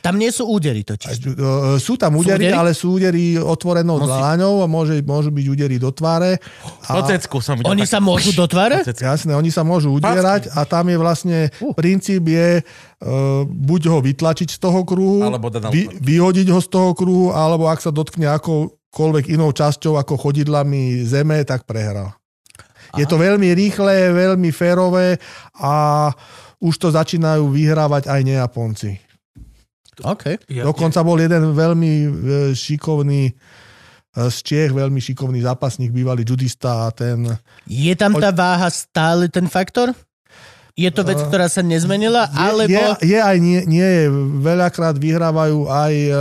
[0.03, 1.15] Tam nie sú údery Aj totiž.
[1.23, 2.55] ju- e, Sú tam údery, údery?
[2.59, 6.43] ale sú údery otvorenou Musí- dláňou a môže, môžu byť údery do tváre.
[6.83, 7.71] Po cecku som videl.
[7.71, 8.83] Oni tak- sa môžu do tváre?
[8.83, 11.37] Jasné, oni sa môžu udierať a tam je vlastne,
[11.73, 16.91] princíp je uh, buď ho vytlačiť z toho kruhu, Alebo vy, vyhodiť ho z toho
[16.93, 18.27] kruhu, alebo ak sa dotkne
[18.91, 22.11] akoukoľvek inou časťou ako chodidlami zeme, tak prehral.
[22.99, 25.15] Je to veľmi rýchle, veľmi férové
[25.55, 26.11] a
[26.59, 28.99] už to začínajú vyhrávať aj nejaponci.
[30.03, 30.35] OK.
[30.51, 32.07] Ja- Dokonca bol jeden veľmi e,
[32.51, 33.33] šikovný e,
[34.27, 37.31] z Čiech, veľmi šikovný zápasník, bývalý judista a ten
[37.63, 39.95] Je tam tá váha stále ten faktor?
[40.81, 42.25] Je to vec, ktorá sa nezmenila?
[42.33, 42.73] Alebo...
[42.73, 44.05] Je, je aj nie, nie je.
[44.41, 46.17] Veľakrát vyhrávajú aj uh,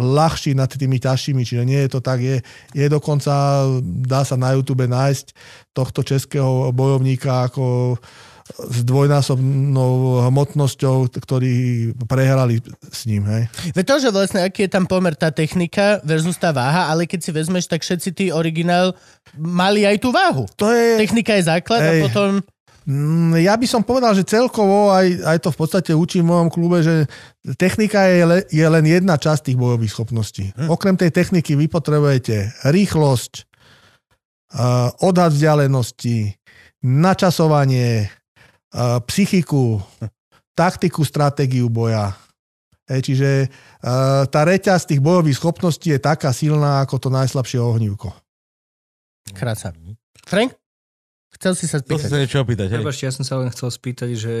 [0.00, 2.24] ľahší nad tými ťažšími, čiže nie je to tak.
[2.24, 2.40] Je,
[2.72, 5.36] je dokonca, dá sa na YouTube nájsť
[5.76, 7.96] tohto českého bojovníka ako
[8.46, 11.54] s dvojnásobnou hmotnosťou, ktorí
[12.06, 12.62] prehrali
[12.94, 13.26] s ním.
[13.26, 13.50] Hej.
[13.74, 17.26] Veď to, že vlastne aký je tam pomer tá technika versus tá váha, ale keď
[17.26, 18.94] si vezmeš, tak všetci tí originál
[19.34, 20.46] mali aj tú váhu.
[20.62, 22.02] To je, Technika je základ a Hej.
[22.06, 22.28] potom...
[22.86, 26.48] Mm, Ja by som povedal, že celkovo aj, aj to v podstate učím v mojom
[26.54, 27.10] klube, že
[27.58, 30.54] technika je, le, je len jedna časť tých bojových schopností.
[30.54, 30.70] Hm.
[30.70, 36.38] Okrem tej techniky vy potrebujete rýchlosť, uh, odhad vzdialenosti,
[36.86, 39.82] načasovanie, uh, psychiku,
[40.54, 42.14] taktiku, stratégiu boja.
[42.86, 48.14] Hej, čiže uh, tá reťaz tých bojových schopností je taká silná, ako to najslabšie ohnívko.
[49.34, 49.74] Krása.
[50.22, 50.54] Frank?
[51.36, 52.08] Chcel si sa spýtať.
[52.08, 52.80] sa niečo opýtať, hej?
[52.80, 54.36] Prepačte, ja som sa len chcel spýtať, že,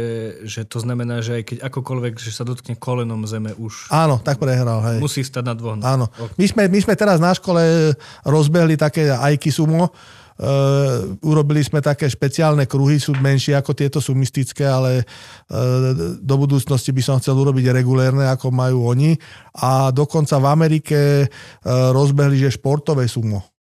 [0.48, 4.40] že to znamená, že aj keď akokoľvek, že sa dotkne kolenom zeme už Áno, tak
[4.40, 4.80] prehral.
[4.80, 4.98] Hej.
[5.04, 5.76] musí stať na dvoch.
[5.84, 6.08] Áno.
[6.16, 6.40] Ok.
[6.40, 7.92] My sme, my sme teraz na škole
[8.24, 9.92] rozbehli také Aiki sumo.
[10.36, 16.34] Uh, urobili sme také špeciálne kruhy, sú menšie ako tieto, sú mystické, ale uh, do
[16.36, 19.16] budúcnosti by som chcel urobiť regulérne, ako majú oni.
[19.56, 23.55] A dokonca v Amerike uh, rozbehli, že športové sumo.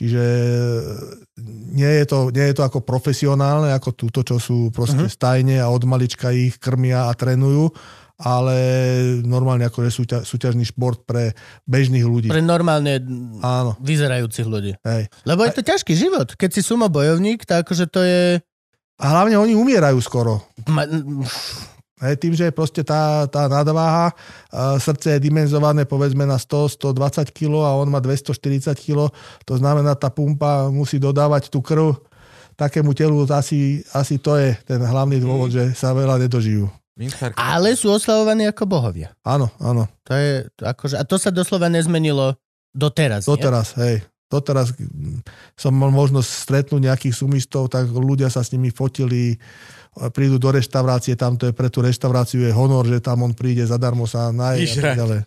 [0.00, 0.24] Čiže
[1.76, 5.12] nie je, to, nie je to ako profesionálne, ako túto, čo sú proste uh-huh.
[5.12, 7.68] stajne a od malička ich krmia a trénujú,
[8.16, 8.56] ale
[9.20, 11.36] normálne ako je súťa, súťažný šport pre
[11.68, 12.32] bežných ľudí.
[12.32, 12.96] Pre normálne
[13.44, 14.72] Áno, vyzerajúcich ľudí.
[14.88, 15.12] hej.
[15.28, 16.32] Lebo je to ťažký život.
[16.32, 18.40] Keď si sumo bojovník, tak akože to je...
[19.00, 20.40] A hlavne oni umierajú skoro.
[20.64, 20.88] Ma...
[22.00, 24.16] Hej, tým, že je proste tá, tá nadváha,
[24.48, 29.12] a srdce je dimenzované povedzme na 100-120 kg a on má 240 kg,
[29.44, 32.00] to znamená, tá pumpa musí dodávať tú krv
[32.56, 36.68] takému telu, asi, asi to je ten hlavný dôvod, že sa veľa nedožijú.
[37.40, 39.16] Ale sú oslavovaní ako bohovia.
[39.24, 39.88] Áno, áno.
[40.04, 41.00] To je akože...
[41.00, 42.36] A to sa doslova nezmenilo
[42.76, 43.24] doteraz.
[43.24, 43.32] nie?
[43.32, 44.04] Doteraz, hej.
[44.28, 45.24] Doteraz mm,
[45.56, 49.40] som mal možnosť stretnúť nejakých sumistov, tak ľudia sa s nimi fotili,
[50.14, 53.66] prídu do reštaurácie, tam to je pre tú reštauráciu je honor, že tam on príde,
[53.66, 55.20] zadarmo sa naje a tak ďalej.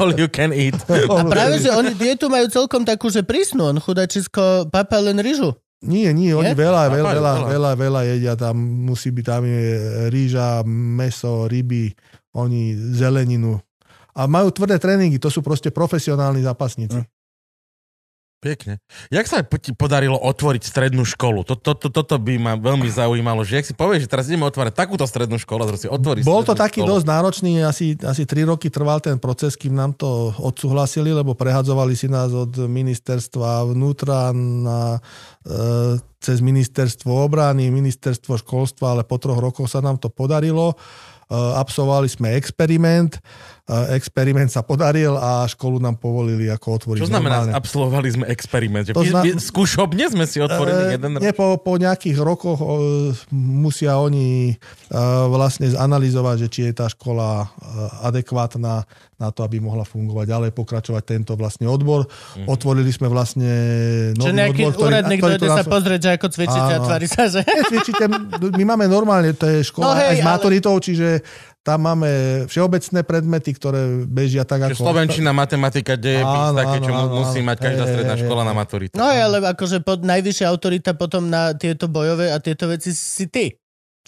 [0.00, 0.76] All you can eat.
[1.12, 3.68] A práve, že oni dietu majú celkom takú, že prísnu.
[3.68, 5.52] On chudačisko papá len ryžu.
[5.80, 6.56] Nie, nie, oni Nie?
[6.56, 7.48] veľa, veľa, veľa, veľa.
[7.48, 9.64] veľa, veľa jedia, tam musí byť, tam je
[10.12, 11.88] rýža, meso, ryby,
[12.36, 13.56] oni zeleninu.
[14.12, 17.00] A majú tvrdé tréningy, to sú proste profesionálni zápasníci.
[18.40, 18.80] Pekne.
[19.12, 21.44] Jak sa ti podarilo otvoriť strednú školu?
[21.44, 24.48] To, to, to, toto by ma veľmi zaujímalo, že jak si povieš, že teraz ideme
[24.48, 26.96] otvárať takúto strednú školu, a zrazu si otvorí Bol to taký školu.
[26.96, 31.92] dosť náročný, asi, asi 3 roky trval ten proces, kým nám to odsúhlasili, lebo prehadzovali
[31.92, 34.96] si nás od ministerstva vnútra na,
[35.44, 40.72] e, cez ministerstvo obrany, ministerstvo školstva, ale po troch rokoch sa nám to podarilo.
[40.72, 40.76] E,
[41.36, 43.20] absolvovali sme experiment,
[43.90, 47.52] experiment sa podaril a školu nám povolili ako otvoriť Čo znamená, normálne.
[47.54, 48.84] absolvovali sme experiment?
[48.84, 52.66] Že To zna- Skúšobne sme si otvorili E, jeden Nie, po, po nejakých rokoch e,
[53.30, 54.54] musia oni e,
[55.26, 57.46] vlastne zanalizovať, že či je tá škola e,
[58.04, 58.82] adekvátna
[59.16, 62.08] na to, aby mohla fungovať ďalej, pokračovať tento vlastne odbor.
[62.34, 62.48] Mhm.
[62.48, 63.52] Otvorili sme vlastne
[64.16, 67.22] nový nejaký odbor, ktorý, úradník ktorý dojde sa pozrieť, že ako cvičíte a tvári sa,
[67.28, 67.40] že...
[67.44, 68.04] Cvičíte,
[68.40, 71.08] my máme normálne, to je No škola hej, aj s ale- maturitou, čiže
[71.60, 72.08] tam máme
[72.48, 74.80] všeobecné predmety, ktoré bežia tak Že ako...
[74.80, 77.48] Slovenčina, matematika, dejepis, Áno, také, čo áno, musí áno.
[77.52, 78.48] mať každá Hej, stredná hej, škola hej.
[78.48, 78.94] na maturitu.
[78.96, 83.52] No ale akože pod najvyššia autorita potom na tieto bojové a tieto veci si ty.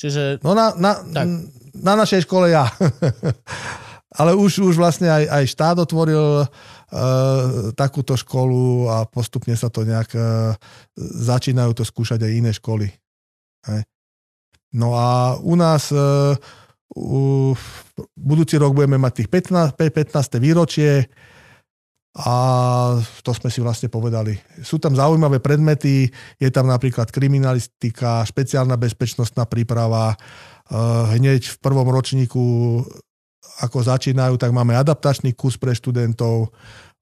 [0.00, 1.26] Čiže No na, na, Tak.
[1.76, 2.64] na našej škole ja.
[4.20, 6.48] Ale už, už vlastne aj, aj štát otvoril uh,
[7.72, 10.52] takúto školu a postupne sa to nejak uh,
[11.00, 12.92] začínajú to skúšať aj iné školy.
[14.72, 16.36] No a u nás uh,
[16.92, 17.52] u,
[18.16, 20.40] budúci rok budeme mať tých 15, 15.
[20.42, 21.08] výročie
[22.12, 22.34] a
[23.24, 24.36] to sme si vlastne povedali.
[24.60, 30.12] Sú tam zaujímavé predmety, je tam napríklad kriminalistika, špeciálna bezpečnostná príprava,
[30.72, 32.80] Eh, hneď v prvom ročníku,
[33.60, 36.48] ako začínajú, tak máme adaptačný kurz pre študentov,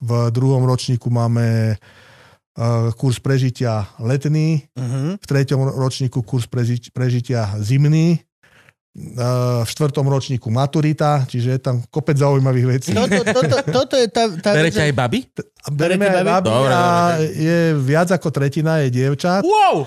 [0.03, 5.23] v druhom ročníku máme eh, kurz prežitia letný, uh-huh.
[5.23, 8.27] v treťom ročníku kurz preži- prežitia zimný,
[8.91, 12.91] v štvrtom ročníku maturita, čiže je tam kopec zaujímavých vecí.
[12.91, 14.27] toto, toto, toto je tá...
[14.35, 15.31] tá Berete aj baby?
[15.71, 16.49] Bereme aj baby?
[16.51, 17.31] Dobre, a dobre.
[17.39, 19.47] je viac ako tretina je dievčat.
[19.47, 19.87] Wow!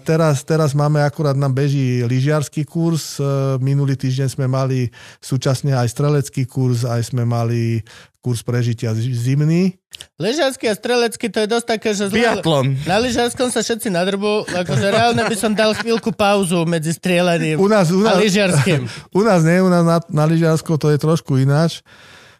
[0.00, 3.20] Teraz, teraz máme akurát, nám beží lyžiarsky kurz.
[3.20, 4.88] Uh, minulý týždeň sme mali
[5.20, 7.84] súčasne aj strelecký kurz, aj sme mali
[8.18, 9.78] kurz prežitia zi- zimný.
[10.18, 12.18] Ležiarsky a strelecký, to je dosť také, že zle...
[12.22, 12.74] Biatlon.
[12.86, 17.66] Na lyžiarskom sa všetci nadrbú, akože reálne by som dal chvíľku pauzu medzi strieľaním U
[17.66, 18.86] nás, u a nás, lyžiarským.
[19.18, 21.82] u nás nie, u nás na, na lyžiarsko to je trošku ináč.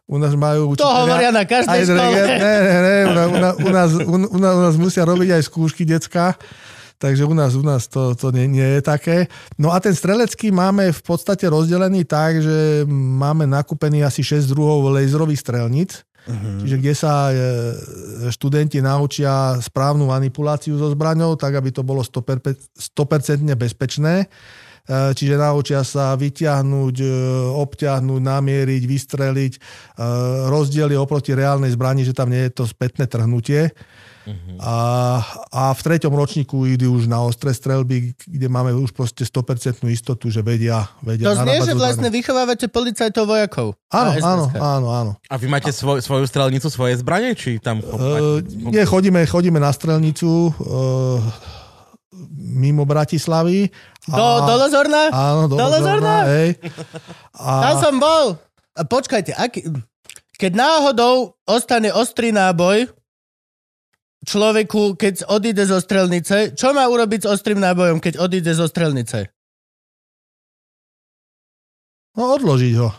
[0.08, 2.16] U nás majú To hovoria na každej škole.
[2.16, 3.90] Ne, ne, ne, u, nás, u, nás, u, nás,
[4.32, 6.32] u, nás, u nás musia robiť aj skúšky decka.
[6.98, 9.30] Takže u nás, u nás to, to nie, nie je také.
[9.54, 14.90] No a ten strelecký máme v podstate rozdelený tak, že máme nakúpený asi 6 druhov
[14.90, 16.60] laserových strelníc, Mhm.
[16.60, 17.34] čiže kde sa e,
[18.28, 24.28] študenti naučia správnu manipuláciu so zbraňou, tak aby to bolo 100%, 100% bezpečné.
[24.84, 27.08] E, čiže naučia sa vyťahnuť, e,
[27.56, 29.52] obťahnuť, namieriť, vystreliť.
[30.52, 33.72] Rozdiel je oproti reálnej zbrani, že tam nie je to spätné trhnutie.
[34.58, 34.74] A,
[35.48, 40.28] a v treťom ročníku idú už na ostré strelby, kde máme už proste 100% istotu,
[40.28, 43.76] že vedia, vedia To znie, že vlastne vychovávate policajtov vojakov.
[43.88, 45.12] Áno, A áno, áno, áno.
[45.30, 47.32] A vy máte svoj, svoju strelnicu, svoje zbranie?
[47.32, 47.80] Či tam...
[47.80, 51.22] Uh, nie, chodíme, chodíme na strelnicu uh,
[52.36, 53.70] mimo Bratislavy.
[54.08, 55.02] Do, do Lozorna?
[55.12, 56.24] Áno, do, do Lozorna?
[56.32, 56.56] hej.
[57.36, 58.40] Tam A, som bol.
[58.74, 59.68] A počkajte, aký,
[60.38, 62.88] keď náhodou ostane ostrý náboj
[64.26, 69.30] človeku, keď odíde zo strelnice, čo má urobiť s ostrým nábojom, keď odíde zo strelnice?
[72.18, 72.90] no odložiť ho.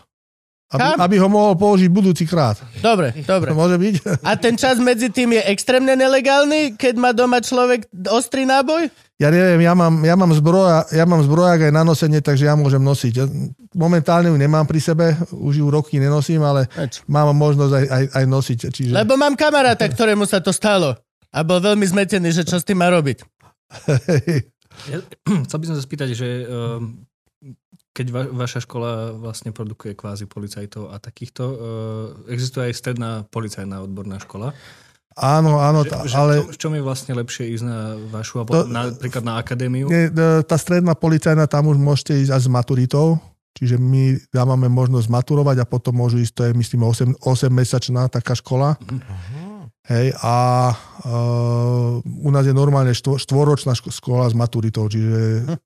[0.70, 0.98] Aby, Kam?
[1.02, 2.54] aby ho mohol použiť budúci krát.
[2.78, 3.50] Dobre, dobre.
[3.50, 4.22] To môže byť?
[4.22, 8.86] A ten čas medzi tým je extrémne nelegálny, keď má doma človek ostrý náboj?
[9.18, 12.54] Ja neviem, ja mám, ja mám, zbroja, ja mám zbrojak aj na nosenie, takže ja
[12.54, 13.14] môžem nosiť.
[13.74, 17.02] Momentálne ju nemám pri sebe, už ju roky nenosím, ale Ač.
[17.10, 18.58] mám možnosť aj, aj, aj nosiť.
[18.70, 18.92] Čiže...
[18.94, 20.94] Lebo mám kamaráta, ktorému sa to stalo.
[21.30, 23.22] A bol veľmi zmetený, že čo s tým má robiť.
[24.90, 24.98] Ja,
[25.46, 27.06] chcel by som sa spýtať, že um,
[27.94, 31.56] keď va, vaša škola vlastne produkuje kvázi policajtov a takýchto, uh,
[32.30, 34.50] existuje aj stredná policajná odborná škola.
[35.14, 37.78] áno, áno, Že, tá, že ale v, čom, je vlastne lepšie ísť na
[38.10, 39.86] vašu, a To- napríklad na akadémiu?
[39.90, 43.18] nie, e, tá stredná policajná, tam už môžete ísť aj s maturitou.
[43.50, 48.38] Čiže my dávame možnosť maturovať a potom môžu ísť, to je myslím 8, 8-mesačná taká
[48.38, 48.78] škola.
[49.90, 55.56] Hej, a uh, u nás je normálne štvo, štvoročná ško- škola s maturitou, čiže e,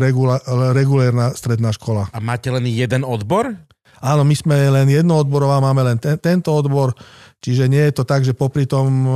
[0.00, 0.40] regula,
[0.72, 2.08] regulérna stredná škola.
[2.16, 3.52] A máte len jeden odbor?
[4.00, 6.96] Áno, my sme len jednoodborová, máme len ten, tento odbor,
[7.42, 9.14] čiže nie je to tak, že popri tom uh,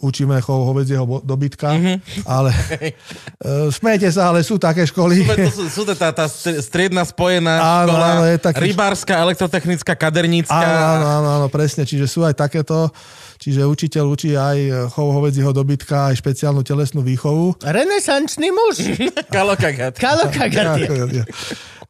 [0.00, 1.94] učíme chov hovedzieho dobytka, Mhm.
[2.24, 5.26] ale uh, smejte sa, ale sú také školy.
[5.26, 9.12] To sú, sú to tá, tá str- striedna spojená Áno, škola, áno, je taký- rybárska,
[9.18, 10.54] elektrotechnická, kadernícka.
[10.54, 12.94] Áno, áno, áno, presne, čiže sú aj takéto,
[13.36, 14.58] čiže učiteľ učí aj
[14.88, 17.58] chov hovedzieho dobytka, aj špeciálnu telesnú výchovu.
[17.58, 18.76] Renesančný muž.
[19.34, 19.98] Kalokagat.
[19.98, 21.26] Kalo Kagatie.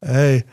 [0.00, 0.48] Hej,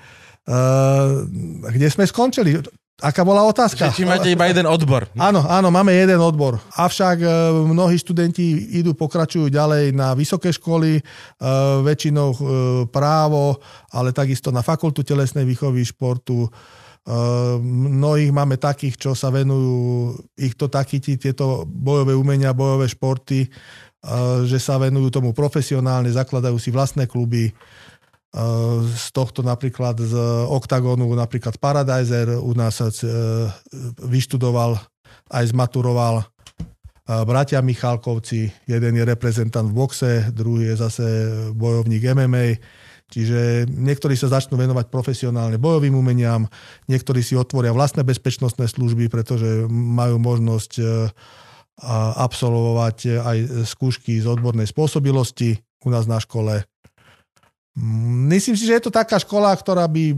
[0.46, 1.24] uh,
[1.66, 2.60] kde sme skončili?
[3.02, 3.90] Aká bola otázka?
[3.90, 5.10] Že či máte iba jeden odbor.
[5.18, 6.62] Áno, áno, máme jeden odbor.
[6.78, 7.28] Avšak e,
[7.66, 11.04] mnohí študenti idú, pokračujú ďalej na vysoké školy, e,
[11.82, 12.38] väčšinou e,
[12.94, 13.58] právo,
[13.90, 16.46] ale takisto na fakultu telesnej výchovy športu.
[17.66, 23.50] Mnohých máme takých, čo sa venujú, ich to takí ti- tieto bojové umenia, bojové športy,
[24.46, 27.50] že sa venujú tomu profesionálne, zakladajú si vlastné kluby,
[28.96, 30.16] z tohto napríklad z
[30.48, 32.88] Octagonu, napríklad Paradiser u nás e,
[34.08, 34.80] vyštudoval,
[35.36, 36.26] aj zmaturoval e,
[37.28, 41.06] bratia Michalkovci, jeden je reprezentant v boxe, druhý je zase
[41.52, 42.56] bojovník MMA,
[43.12, 46.48] čiže niektorí sa začnú venovať profesionálne bojovým umeniam,
[46.88, 50.84] niektorí si otvoria vlastné bezpečnostné služby, pretože majú možnosť e,
[52.16, 56.64] absolvovať aj skúšky z odbornej spôsobilosti u nás na škole.
[58.28, 60.12] Myslím si, že je to taká škola, ktorá by...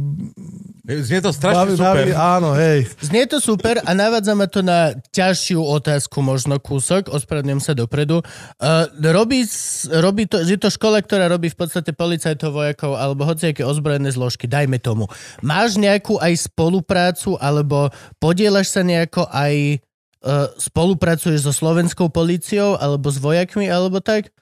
[0.83, 2.09] Znie to strašne super.
[2.17, 2.89] áno, hej.
[2.97, 8.25] Znie to super a navádza ma to na ťažšiu otázku, možno kúsok, ospravedlňujem sa dopredu.
[8.57, 9.45] Uh, robí,
[9.93, 14.49] robí to, je to škola, ktorá robí v podstate policajtov, vojakov alebo hociaké ozbrojené zložky,
[14.49, 15.05] dajme tomu.
[15.45, 19.77] Máš nejakú aj spoluprácu alebo podielaš sa nejako aj
[20.25, 24.33] uh, spolupracuješ so slovenskou políciou alebo s vojakmi alebo tak?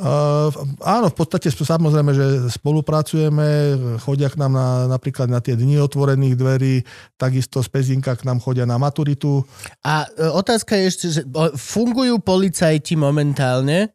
[0.00, 0.48] Uh,
[0.80, 2.26] áno, v podstate samozrejme, že
[2.56, 6.74] spolupracujeme, chodia k nám na, napríklad na tie dni otvorených dverí,
[7.20, 9.44] takisto z Pezinka k nám chodia na maturitu.
[9.84, 11.22] A e, otázka je ešte, že
[11.52, 13.92] fungujú policajti momentálne,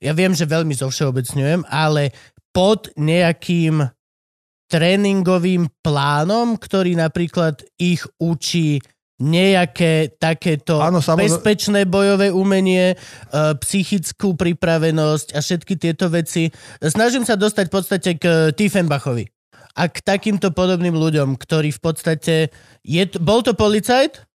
[0.00, 2.16] ja viem, že veľmi zovšeobecňujem, ale
[2.48, 3.84] pod nejakým
[4.72, 8.80] tréningovým plánom, ktorý napríklad ich učí
[9.22, 11.30] nejaké takéto Áno, samozrejme.
[11.30, 12.96] bezpečné bojové umenie, e,
[13.62, 16.50] psychickú pripravenosť a všetky tieto veci.
[16.82, 19.30] Snažím sa dostať v podstate k Tiefenbachovi
[19.78, 22.34] a k takýmto podobným ľuďom, ktorí v podstate...
[22.82, 24.26] Je, bol to policajt,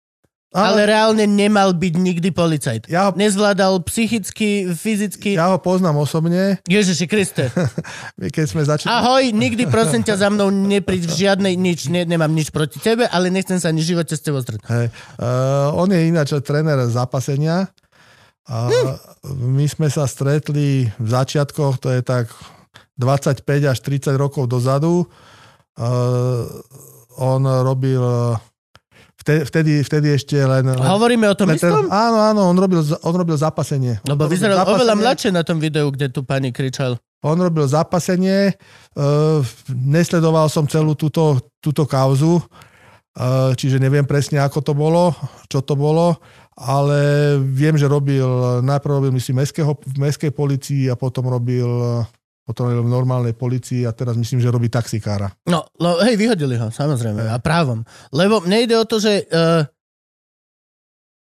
[0.48, 2.88] Áno, ale reálne nemal byť nikdy policajt.
[2.88, 5.36] Ja ho- Nezvládal psychicky, fyzicky.
[5.36, 7.52] ja ho poznám osobne, Ježiši Kriste.
[8.36, 8.88] keď sme začali...
[8.88, 13.04] Ahoj, nikdy prosím ťa za mnou nepríď v žiadnej nič, ne, nemám nič proti tebe,
[13.12, 14.72] ale nechcem sa ani živote s tebou stretnúť.
[14.72, 14.88] Hej.
[15.20, 17.68] Uh, on je ináč tréner zápasenia.
[18.48, 18.72] A
[19.28, 22.32] my sme sa stretli v začiatkoch, to je tak
[22.96, 25.04] 25 až 30 rokov dozadu.
[25.76, 26.48] Uh,
[27.20, 28.00] on robil
[29.22, 30.64] vtedy, vtedy, ešte len...
[30.72, 31.90] Hovoríme o tom ten, istom?
[31.90, 33.98] áno, áno, on robil, on robil zápasenie.
[34.06, 34.76] Lebo robil vyzeral zápasenie.
[34.78, 36.96] oveľa mladšie na tom videu, kde tu pani kričal.
[37.26, 38.54] On robil zapasenie,
[38.94, 39.42] uh,
[39.74, 45.10] nesledoval som celú túto, túto kauzu, uh, čiže neviem presne, ako to bolo,
[45.50, 46.14] čo to bolo,
[46.54, 51.66] ale viem, že robil, najprv robil myslím mestského, v mestskej policii a potom robil
[52.48, 55.28] potom robil v normálnej policii a teraz myslím, že robí taxikára.
[55.44, 57.84] No, no hej, vyhodili ho, samozrejme, a právom.
[58.08, 59.68] Lebo mne ide o to, že uh,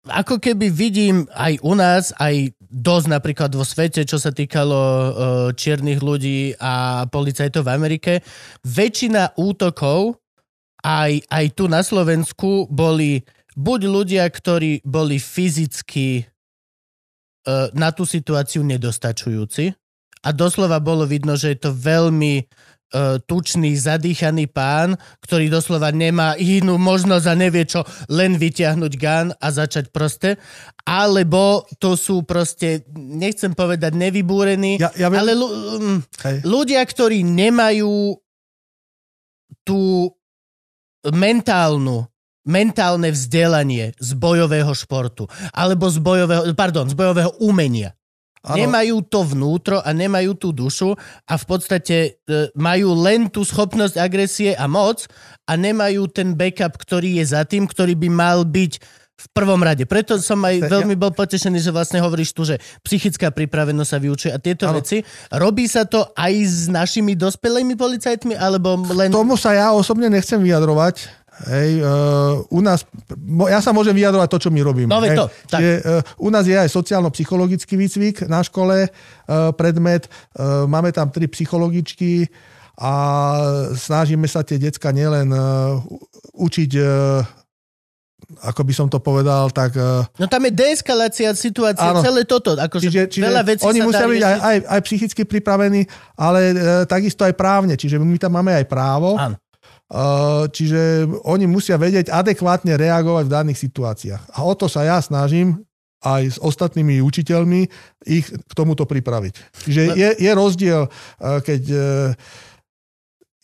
[0.09, 5.09] ako keby vidím aj u nás, aj dosť napríklad vo svete, čo sa týkalo uh,
[5.53, 8.12] čiernych ľudí a policajtov v Amerike,
[8.64, 10.16] väčšina útokov
[10.81, 13.21] aj, aj tu na Slovensku boli
[13.61, 19.77] buď ľudia, ktorí boli fyzicky uh, na tú situáciu nedostačujúci
[20.21, 26.37] a doslova bolo vidno, že je to veľmi uh, tučný, zadýchaný pán, ktorý doslova nemá
[26.37, 30.37] inú možnosť a nevie čo, len vyťahnuť gun a začať proste.
[30.85, 35.33] Alebo to sú proste, nechcem povedať nevybúrení, Ja, ja viem, ale
[36.27, 36.37] hej.
[36.45, 38.18] ľudia, ktorí nemajú
[39.64, 40.12] tú
[41.09, 42.11] mentálnu
[42.41, 47.93] mentálne vzdelanie z bojového športu alebo z bojového, pardon, z bojového umenia.
[48.41, 48.57] Áno.
[48.57, 50.97] Nemajú to vnútro a nemajú tú dušu
[51.28, 55.05] a v podstate e, majú len tú schopnosť agresie a moc
[55.45, 59.84] a nemajú ten backup, ktorý je za tým, ktorý by mal byť v prvom rade.
[59.84, 64.30] Preto som aj veľmi bol potešený, že vlastne hovoríš tu, že psychická pripravenosť sa vyučuje
[64.32, 64.80] a tieto Áno.
[64.80, 65.05] veci.
[65.28, 69.12] Robí sa to aj s našimi dospelými policajtmi, alebo len...
[69.12, 71.20] Tomu sa ja osobne nechcem vyjadrovať.
[71.41, 72.84] Hej, uh, u nás,
[73.49, 74.93] ja sa môžem vyjadrovať to, čo my robíme.
[74.93, 75.16] No, hej.
[75.16, 75.61] to, tak.
[75.64, 80.05] Čiže, uh, u nás je aj sociálno-psychologický výcvik na škole, uh, predmet,
[80.36, 82.28] uh, máme tam tri psychologičky
[82.76, 82.93] a
[83.72, 85.80] snažíme sa tie decka nielen uh,
[86.36, 87.24] učiť uh,
[88.30, 89.74] ako by som to povedal, tak
[90.14, 92.05] No tam je deeskalácia situácie, Áno.
[92.05, 92.55] celé toto.
[92.55, 95.82] Akože Čiže, čiže veľa vecí oni musia byť aj, aj, aj psychicky pripravení,
[96.14, 96.55] ale e,
[96.86, 97.74] takisto aj právne.
[97.74, 99.18] Čiže my tam máme aj právo.
[99.18, 99.34] Áno.
[99.91, 100.03] E,
[100.55, 104.22] čiže oni musia vedieť adekvátne reagovať v daných situáciách.
[104.38, 105.66] A o to sa ja snažím
[106.01, 107.61] aj s ostatnými učiteľmi
[108.09, 109.34] ich k tomuto pripraviť.
[109.68, 110.91] Čiže No- je, je rozdiel, e,
[111.43, 111.82] keď e,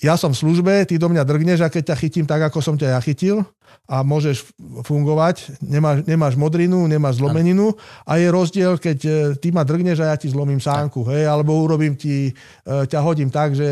[0.07, 2.77] ja som v službe, ty do mňa drgneš a keď ťa chytím tak, ako som
[2.77, 3.43] ťa ja chytil
[3.87, 4.51] a môžeš
[4.83, 7.71] fungovať, nemáš, nemáš modrinu, nemáš zlomeninu
[8.03, 11.55] a je rozdiel, keď e, ty ma drgneš a ja ti zlomím sánku, hej, alebo
[11.55, 12.33] urobím ti, e,
[12.67, 13.67] ťa hodím tak, že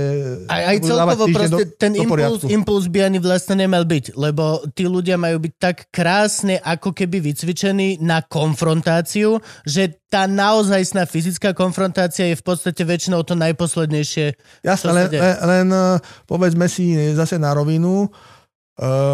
[0.47, 4.87] Aj, aj celkovo proste ten do impuls, impuls by ani vlastne nemal byť, lebo tí
[4.87, 12.31] ľudia majú byť tak krásne ako keby vycvičení na konfrontáciu, že tá naozajstná fyzická konfrontácia
[12.31, 14.39] je v podstate väčšinou to najposlednejšie.
[14.63, 15.19] Len, deje.
[15.19, 15.99] len, len e,
[16.31, 18.34] povedzme si zase na rovinu, uh,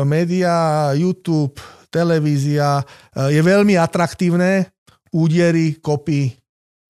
[0.08, 4.72] média, YouTube, televízia, uh, je veľmi atraktívne,
[5.10, 6.40] údery, kopy,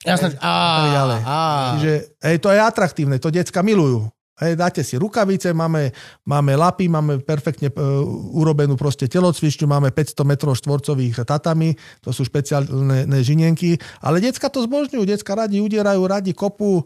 [0.01, 1.21] Jasné, tak ďalej.
[1.29, 1.41] á.
[1.77, 1.93] Čiže
[2.25, 4.09] hej, to je atraktívne, to decka milujú.
[4.41, 5.93] Hej, dáte si rukavice, máme,
[6.25, 8.01] máme lapy, máme perfektne uh,
[8.41, 14.49] urobenú proste telocvičňu, máme 500 metrov štvorcových tatami, to sú špeciálne ne, žinienky, ale decka
[14.49, 16.85] to zbožňujú, decka radi udierajú, radi kopu, uh,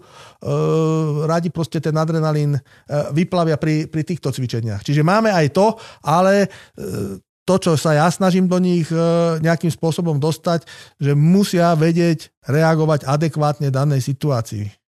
[1.31, 4.83] radi proste ten adrenalín uh, vyplavia pri, pri týchto cvičeniach.
[4.83, 8.97] Čiže máme aj to, ale uh, to, čo sa ja snažím do nich e,
[9.45, 10.65] nejakým spôsobom dostať,
[10.97, 14.84] že musia vedieť reagovať adekvátne danej situácii.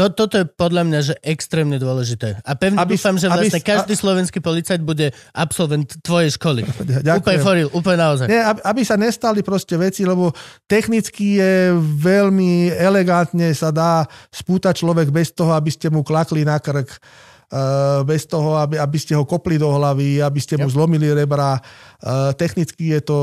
[0.00, 2.40] To, toto je podľa mňa že extrémne dôležité.
[2.40, 6.64] A pevne Aby- dúfam, že aby- vlastne každý slovenský policajt bude absolvent tvojej školy.
[7.04, 7.20] Ďakujem.
[7.20, 8.26] Úplne for real, úplne naozaj.
[8.32, 10.32] Nie, aby, aby sa nestali proste veci, lebo
[10.64, 16.56] technicky je veľmi elegantne sa dá spútať človek bez toho, aby ste mu klakli na
[16.56, 21.12] krk, eh, bez toho, aby, aby ste ho kopli do hlavy, aby ste mu zlomili
[21.12, 21.60] rebra.
[21.60, 23.18] Eh, Technicky je to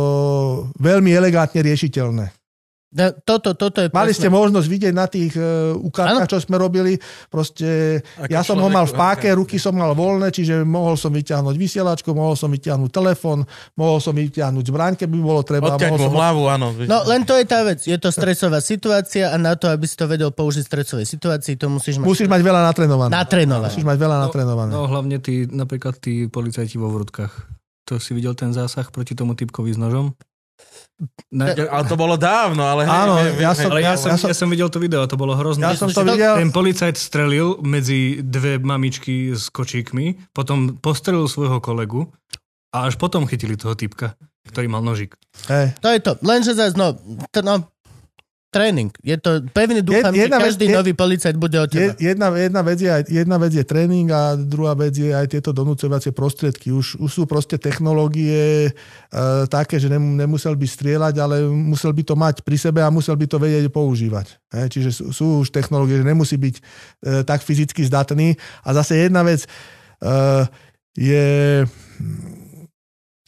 [0.78, 2.45] veľmi elegantne riešiteľné.
[2.96, 6.56] No, Toto, toto je Mali presne- ste možnosť vidieť na tých uh, ukážkach, čo sme
[6.56, 6.96] robili.
[7.28, 8.00] Proste
[8.32, 12.16] ja som ho mal v páke, ruky som mal voľné, čiže mohol som vyťahnuť vysielačku,
[12.16, 13.44] mohol som vyťahnuť telefón,
[13.76, 15.76] mohol som vyťahnuť zbraň, keby bolo treba.
[15.76, 16.16] Mu som...
[16.16, 16.72] hlavu, áno.
[16.88, 17.84] No len to je tá vec.
[17.84, 21.60] Je to stresová situácia a na to, aby si to vedel použiť v stresovej situácii,
[21.60, 23.12] to musíš mať Musíš mať veľa natrenované.
[23.12, 23.76] natrénované.
[23.76, 24.72] Musíš mať veľa natrenované.
[24.72, 27.36] No hlavne tí, napríklad tí policajti vo vrútkach.
[27.86, 30.16] To si videl ten zásah proti tomu typkovi s nožom?
[31.28, 34.00] Na, Ale to bolo dávno, ale hej, Áno, hej, ja hej, som- ale ja, ja
[34.00, 35.68] som, ja som- ja som videl to video, to bolo hrozné.
[35.68, 36.40] Ja som to Ten- videl.
[36.40, 42.08] Ten policajt strelil medzi dve mamičky s kočíkmi, potom postrelil svojho kolegu
[42.72, 44.16] a až potom chytili toho typka,
[44.48, 45.20] ktorý mal nožik.
[45.52, 45.76] Hej.
[45.84, 46.12] To je to.
[46.24, 46.96] Lenže zase, no,
[47.28, 47.68] to, no
[48.56, 48.88] tréning.
[49.04, 51.92] Je to, pevne dúfam, Je- jedna že vec- každý je- nový policajt bude Je, teba.
[52.00, 56.16] jedna, jedna, vec je, jedna vec je tréning a druhá vec je aj tieto donúcovacie
[56.16, 56.72] prostriedky.
[56.72, 58.72] Už, už sú proste technológie e,
[59.52, 63.14] také, že nem, nemusel by strieľať, ale musel by to mať pri sebe a musel
[63.14, 64.40] by to vedieť používať.
[64.56, 66.62] E, čiže sú, sú už technológie, že nemusí byť e,
[67.28, 68.40] tak fyzicky zdatný.
[68.64, 69.50] A zase jedna vec e,
[70.96, 71.26] je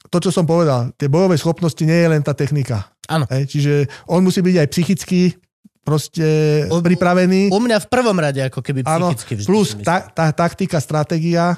[0.08, 0.92] to, čo som povedal.
[0.96, 2.92] Tie bojové schopnosti nie je len tá technika.
[3.08, 3.28] Áno.
[3.28, 5.22] E, čiže on musí byť aj psychicky
[5.88, 6.28] proste
[6.68, 7.48] U- pripravený.
[7.52, 9.48] U mňa v prvom rade ako keby psychicky vždy.
[9.48, 11.56] plus ta, tá taktika, stratégia.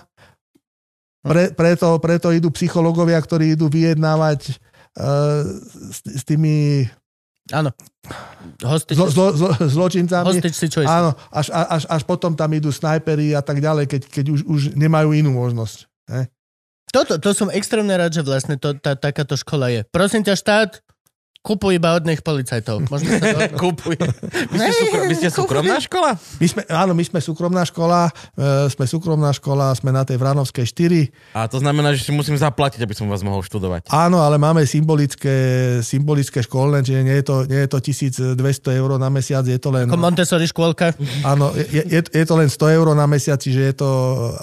[1.19, 4.55] Pre, preto, preto idú psychológovia, ktorí idú vyjednávať
[4.95, 5.43] uh,
[5.91, 6.87] s, s tými
[7.49, 7.73] Áno.
[8.61, 10.25] Hostič, zlo, zlo, zlo, zločincami.
[10.29, 10.89] hostič situation.
[10.89, 14.61] Áno, až, až, až potom tam idú snajpery a tak ďalej, keď, keď už, už
[14.77, 15.89] nemajú inú možnosť.
[16.13, 16.29] He?
[16.89, 19.81] Toto, to som extrémne rád, že vlastne to, tá, takáto škola je.
[19.93, 20.71] Prosím ťa štát,
[21.39, 22.91] kupuj iba od nich policajtov.
[22.91, 23.39] Možno sa to...
[23.63, 23.95] Kúpuj.
[24.51, 26.19] Vy ste, súkro, vy ste súkromná škola?
[26.19, 30.67] My sme, áno, my sme súkromná škola, e, sme súkromná škola, sme na tej Vranovskej
[30.67, 31.39] 4.
[31.39, 33.87] A to znamená, že si musím zaplatiť, aby som vás mohol študovať.
[33.87, 38.35] Áno, ale máme symbolické, symbolické školné, čiže nie je, to, nie je to 1200
[38.75, 39.87] eur na mesiac, je to len...
[39.87, 40.91] Ako Montessori škôlka.
[41.23, 43.89] Áno, je, je, je to len 100 eur na mesiac, čiže je to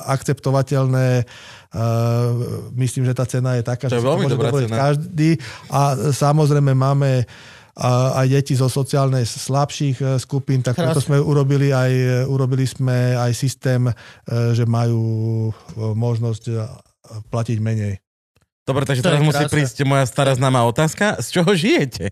[0.09, 1.28] akceptovateľné.
[1.77, 5.31] Uh, myslím, že tá cena je taká, To je že si veľmi môže dovoliť každý.
[5.69, 5.81] A
[6.16, 7.28] samozrejme máme
[7.77, 13.12] a aj deti zo sociálne slabších eh, skupín, tak preto sme urobili aj, urobili sme
[13.12, 13.93] aj systém, eh,
[14.57, 15.05] že majú
[15.53, 16.65] eh, možnosť eh,
[17.28, 18.01] platiť menej.
[18.65, 21.20] Dobre, takže To je teraz musí prísť moja stará známa otázka.
[21.20, 22.09] Z čoho žijete?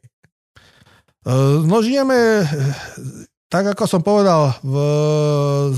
[1.24, 4.74] Eh, No žijeme, eh, tak ako som povedal, v,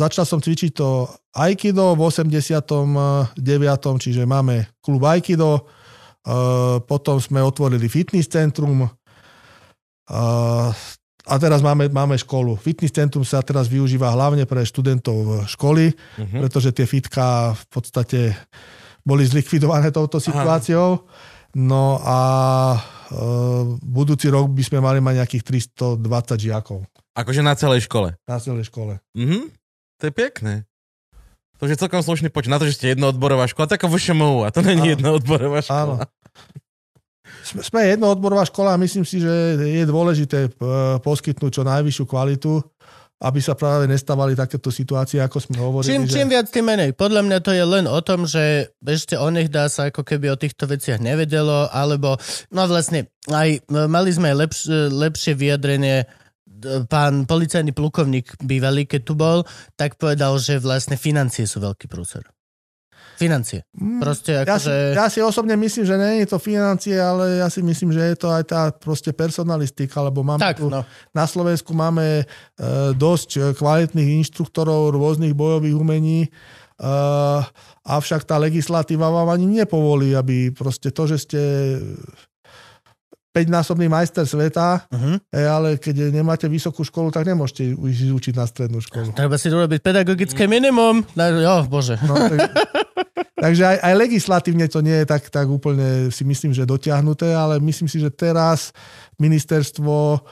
[0.01, 1.05] začal som cvičiť to
[1.37, 3.37] Aikido v 89.
[4.01, 10.69] Čiže máme klub Aikido, eh, potom sme otvorili fitness centrum eh,
[11.27, 12.57] a teraz máme, máme školu.
[12.57, 16.41] Fitness centrum sa teraz využíva hlavne pre študentov školy, Mhm.
[16.41, 18.21] pretože tie fitka v podstate
[19.05, 21.05] boli zlikvidované touto situáciou.
[21.57, 22.19] No a
[22.77, 22.79] e,
[23.81, 26.05] budúci rok by sme mali mať nejakých 320
[26.37, 26.85] žiakov
[27.17, 28.13] Akože na celej škole.
[28.29, 29.01] na celej škole.
[29.17, 29.49] Mhm.
[29.97, 30.55] To je pekné.
[31.57, 32.53] To je celkom slušný počet.
[32.53, 34.45] Na to, že ste jednoodborová škola, tak ako VŠMU.
[34.45, 34.93] A to není Áno.
[34.93, 35.97] jednoodborová Áno.
[35.97, 36.05] škola.
[37.41, 40.51] Sme, sme jednoodborová škola a myslím si, že je dôležité e,
[41.01, 42.61] poskytnúť čo najvyššiu kvalitu,
[43.17, 45.89] aby sa práve nestávali takéto situácie, ako sme hovorili.
[45.89, 46.13] Čím, že...
[46.21, 46.93] čím viac, tým menej.
[46.93, 50.37] Podľa mňa to je len o tom, že ešte o nich dá sa ako keby
[50.37, 52.21] o týchto veciach nevedelo, alebo
[52.53, 54.59] no vlastne aj no, mali sme aj lepš,
[54.93, 56.05] lepšie vyjadrenie
[56.45, 59.49] d- pán policajný plukovník bývalý, keď tu bol,
[59.81, 62.36] tak povedal, že vlastne financie sú veľký prúser.
[63.17, 63.65] Financie.
[63.73, 64.75] Mm, Proste Ja si, akože...
[64.93, 68.17] ja si osobne myslím, že nie je to financie, ale ja si myslím, že je
[68.21, 70.85] to aj tá proste personalistika, lebo máme Tak, tu, no.
[71.17, 72.25] na Slovensku máme e,
[72.93, 76.31] dosť e, kvalitných inštruktorov rôznych bojových umení, e,
[77.89, 81.41] avšak tá legislatíva vám ani nepovolí, aby proste to, že ste
[83.37, 85.21] 5-násobný majster sveta, Uh-huh.
[85.35, 89.13] ale keď nemáte vysokú školu, tak nemôžete ísť učiť na strednú školu.
[89.13, 91.05] Treba si urobiť pedagogické minimum.
[91.13, 92.01] No, jo, bože.
[92.07, 92.57] No, tak,
[93.45, 97.61] takže aj, aj legislatívne to nie je tak, tak úplne si myslím, že dotiahnuté, ale
[97.61, 98.73] myslím si, že teraz
[99.21, 100.25] ministerstvo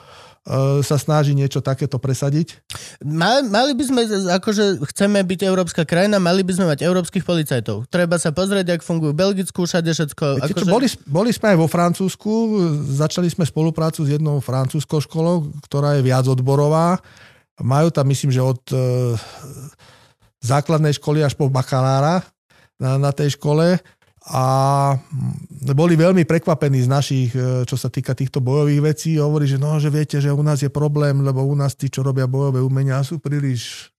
[0.85, 2.61] sa snaží niečo takéto presadiť.
[3.01, 7.89] Mal, mali by sme, akože chceme byť európska krajina, mali by sme mať európskych policajtov.
[7.89, 10.25] Treba sa pozrieť, ak fungujú v Belgicku, všade všetko.
[10.37, 12.31] Viete, čo, Akože, boli, boli sme aj vo Francúzsku,
[12.93, 17.01] začali sme spoluprácu s jednou francúzskou školou, ktorá je viac odborová.
[17.57, 18.77] Majú tam, myslím, že od e,
[20.45, 22.21] základnej školy až po bakalára
[22.77, 23.81] na, na tej škole
[24.25, 24.43] a
[24.97, 29.21] mm, boli veľmi prekvapení z našich, e, čo sa týka týchto bojových vecí.
[29.21, 32.01] Hovorí, že no, že viete, že u nás je problém, lebo u nás tí, čo
[32.01, 33.93] robia bojové umenia, sú príliš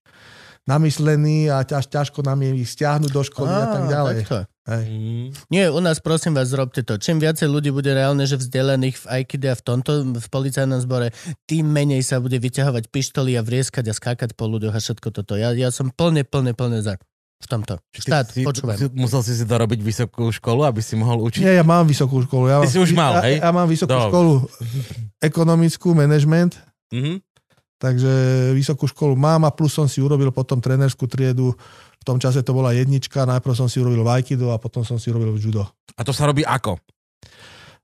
[0.67, 4.15] namyslení a ťaž, ťažko nám je ich stiahnuť do školy a, tak ďalej.
[4.27, 4.39] takto.
[4.67, 4.85] Hej.
[4.91, 5.27] Mhm.
[5.47, 6.99] Nie, u nás prosím vás, zrobte to.
[6.99, 11.15] Čím viacej ľudí bude reálne, že vzdelaných v Aikide a v tomto, v policajnom zbore,
[11.47, 15.39] tým menej sa bude vyťahovať pištoli a vrieskať a skákať po ľuďoch a všetko toto.
[15.39, 16.99] Ja, ja som plne, plne, plne za
[17.37, 17.77] v tomto.
[17.91, 18.75] Štát, si, počúvaj.
[18.75, 21.39] si, musel si si dorobiť vysokú školu, aby si mohol učiť?
[21.39, 22.45] Nie, ja mám vysokú školu.
[22.47, 23.35] Ja, Ty si už mal, ja, hej?
[23.39, 24.09] Ja mám vysokú Dobre.
[24.09, 24.33] školu
[25.19, 26.57] ekonomickú, management,
[26.89, 27.21] Mhm.
[27.77, 28.11] takže
[28.53, 31.53] vysokú školu mám a plus som si urobil potom trénerskú triedu.
[31.97, 35.07] V tom čase to bola jednička, najprv som si urobil Aikido a potom som si
[35.07, 35.61] urobil judo.
[35.93, 36.79] A to sa robí ako?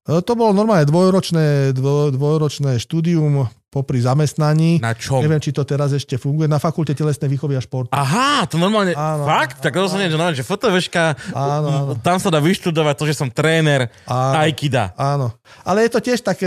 [0.04, 4.78] E, To bolo normálne dvojročné, dvo, dvojročné štúdium, popri zamestnaní.
[4.78, 5.26] Na čom?
[5.26, 6.46] Neviem, či to teraz ešte funguje.
[6.46, 7.90] Na fakulte telesnej výchovy a športu.
[7.90, 9.58] Aha, to normálne, Áno, fakt?
[9.66, 11.92] Tak to som nie, že fotoveška, Áno, áno.
[11.98, 14.46] tam sa dá vyštudovať to, že som tréner Áno.
[14.46, 14.94] Aikida.
[14.94, 15.34] Áno.
[15.66, 16.46] Ale je to tiež také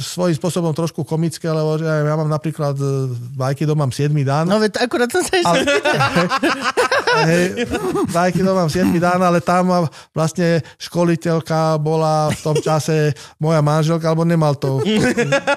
[0.00, 4.48] svojím spôsobom trošku komické, lebo že ja mám napríklad e, v Aikido mám 7 dán.
[4.48, 5.44] No veď akurát som sa ešte...
[5.44, 5.68] Ale-
[7.24, 7.66] Hej,
[8.10, 14.10] v Aikido mám 7 dán, ale tam vlastne školiteľka bola v tom čase moja manželka,
[14.10, 14.82] alebo nemal to.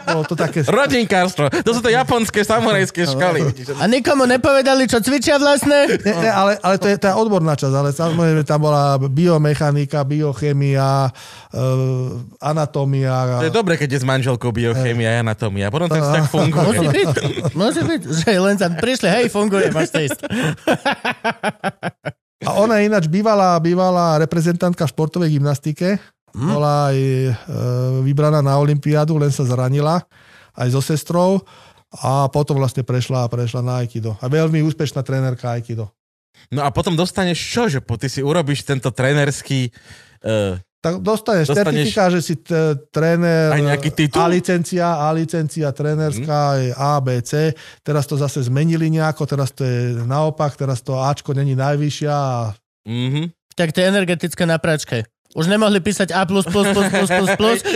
[0.05, 0.61] Bolo to také...
[0.63, 3.41] Rodinkárstvo, to sú to japonské samurajské školy.
[3.81, 5.99] A nikomu nepovedali, čo cvičia vlastne?
[6.01, 11.09] Ne, ne, ale, ale to je tá odborná časť, ale samozrejme tam bola biomechanika, biochemia,
[11.49, 11.61] e,
[12.37, 13.41] anatómia.
[13.41, 15.73] To je dobre, keď je s manželkou biochémia a anatómia.
[15.73, 16.89] Potom vzťah Musí funguje.
[16.93, 17.15] byť,
[17.55, 20.19] musí byť, že len tam prišli, hej, funguje, máš to ísť.
[22.47, 25.97] A ona je ináč bývalá, bývalá reprezentantka v športovej gymnastike.
[26.37, 26.47] Hm?
[26.53, 27.31] Bola aj e,
[28.05, 30.05] vybraná na Olympiádu, len sa zranila
[30.57, 31.41] aj so sestrou
[32.01, 34.17] a potom vlastne prešla, prešla na Aikido.
[34.19, 35.89] A veľmi úspešná trénerka Aikido.
[36.53, 39.73] No a potom dostaneš čo, že po, ty si urobíš tento trénerský...
[40.21, 42.53] Uh, Tak dostaneš, Dostaneš- certifikát, že si t-
[42.87, 44.21] tréner Aj nejaký titul?
[44.21, 46.59] A licencia, A licencia trénerská Mhm.
[46.59, 47.31] je A, B, C.
[47.81, 52.53] Teraz to zase zmenili nejako, teraz to je naopak, teraz to Ačko není najvyššia a
[52.85, 53.25] mm-hmm.
[53.57, 55.09] Tak to je energetická na pračke.
[55.37, 56.33] Už nemohli písať A++++++,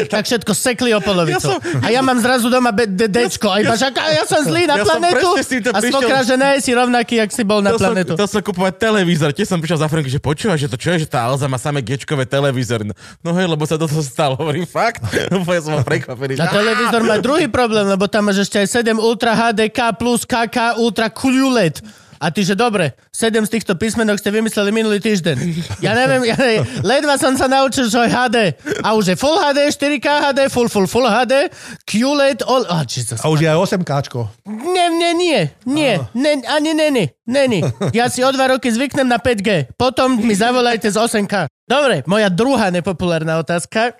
[0.10, 1.38] tak všetko sekli o polovicu.
[1.38, 3.48] Ja som- A ja mám zrazu doma B- D- Dčko.
[3.48, 5.30] A iba, že "A ja som zlý na Ja som planetu.
[5.70, 8.18] A svokra, že ne, si rovnaký, jak si bol na To som, planetu.
[8.18, 9.30] to som kupovať televízor.
[9.30, 11.56] Tiež som prišiel za Franky, že počúva, že to čo je, že tá Alza má
[11.56, 12.82] samé gečkové televízor.
[12.82, 14.34] No, no hej, lebo sa toto stalo.
[14.34, 15.06] Hovorím, fakt?
[15.30, 16.42] Úplne som bol prekvapený.
[16.42, 20.26] A televízor má druhý problém, lebo tam máš ešte aj 7 Ultra HD K plus
[20.26, 22.01] KK Ultra QLED.
[22.22, 25.42] A ty, že dobre, 7 z týchto písmenok ste vymysleli minulý týždeň.
[25.82, 28.54] Ja neviem, ja neviem, ledva som sa naučil, že HD.
[28.86, 31.50] A už je Full HD, 4K HD, Full Full Full HD,
[31.90, 32.70] QLED, all...
[32.70, 33.18] Oh, Jesus.
[33.18, 34.30] a už je aj 8Kčko.
[34.46, 37.66] Nie, nie, nie, nie, ne, ani není, není.
[37.90, 41.50] Ja si o dva roky zvyknem na 5G, potom mi zavolajte z 8K.
[41.66, 43.98] Dobre, moja druhá nepopulárna otázka.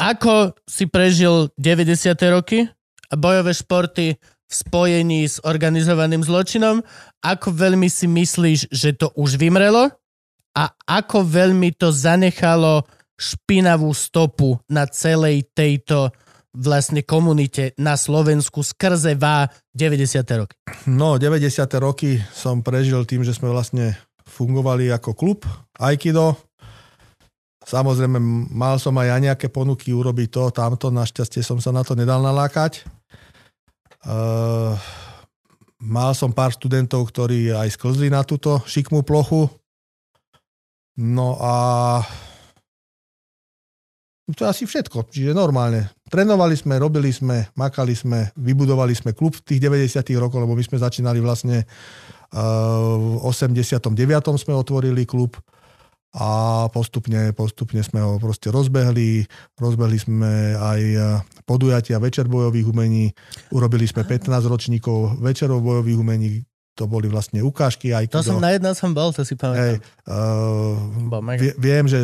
[0.00, 2.16] Ako si prežil 90.
[2.32, 2.64] roky
[3.12, 4.16] a bojové športy
[4.46, 6.82] v spojení s organizovaným zločinom?
[7.22, 9.90] Ako veľmi si myslíš, že to už vymrelo?
[10.56, 12.86] A ako veľmi to zanechalo
[13.16, 16.12] špinavú stopu na celej tejto
[16.56, 19.44] vlastne komunite na Slovensku skrze VA
[19.76, 20.24] 90.
[20.40, 20.56] roky.
[20.88, 21.68] No, 90.
[21.76, 23.92] roky som prežil tým, že sme vlastne
[24.24, 25.44] fungovali ako klub
[25.76, 26.36] Aikido.
[27.66, 28.16] Samozrejme,
[28.54, 32.22] mal som aj ja nejaké ponuky urobiť to, tamto, našťastie som sa na to nedal
[32.22, 32.86] nalákať.
[34.04, 34.76] Uh,
[35.80, 39.48] mal som pár študentov, ktorí aj sklzli na túto šikmú plochu.
[40.96, 41.54] No a
[44.34, 45.86] to je asi všetko, čiže normálne.
[46.10, 50.64] Trénovali sme, robili sme, makali sme, vybudovali sme klub v tých 90 rokoch, lebo my
[50.66, 53.94] sme začínali vlastne uh, v 89.
[54.34, 55.38] sme otvorili klub
[56.16, 56.28] a
[56.72, 59.28] postupne, postupne sme ho proste rozbehli.
[59.60, 61.04] Rozbehli sme aj uh,
[61.44, 63.12] podujatia večer bojových umení.
[63.52, 66.40] Urobili sme 15 ročníkov večerov bojových umení.
[66.80, 67.92] To boli vlastne ukážky.
[67.92, 69.80] Aj To som na jednom som bol, to si Hej, pamätám.
[70.08, 71.40] uh, Bol mega.
[71.40, 72.00] vie, viem, že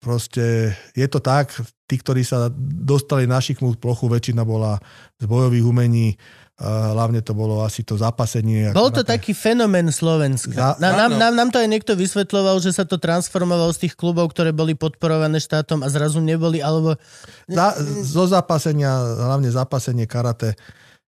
[0.00, 1.52] proste je to tak,
[1.88, 4.80] tí, ktorí sa dostali na šikmú plochu, väčšina bola
[5.20, 8.68] z bojových umení, uh, hlavne to bolo asi to zapasenie.
[8.70, 9.16] Bol to Karate.
[9.16, 10.52] taký fenomén Slovenska.
[10.52, 11.16] Za- Na, nám, áno.
[11.16, 14.72] nám, nám to aj niekto vysvetľoval, že sa to transformovalo z tých klubov, ktoré boli
[14.72, 17.00] podporované štátom a zrazu neboli, alebo...
[17.46, 17.72] Za,
[18.02, 20.52] zo zapasenia, hlavne zapasenie karate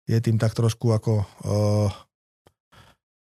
[0.04, 1.12] je tým tak trošku ako
[1.44, 1.90] uh,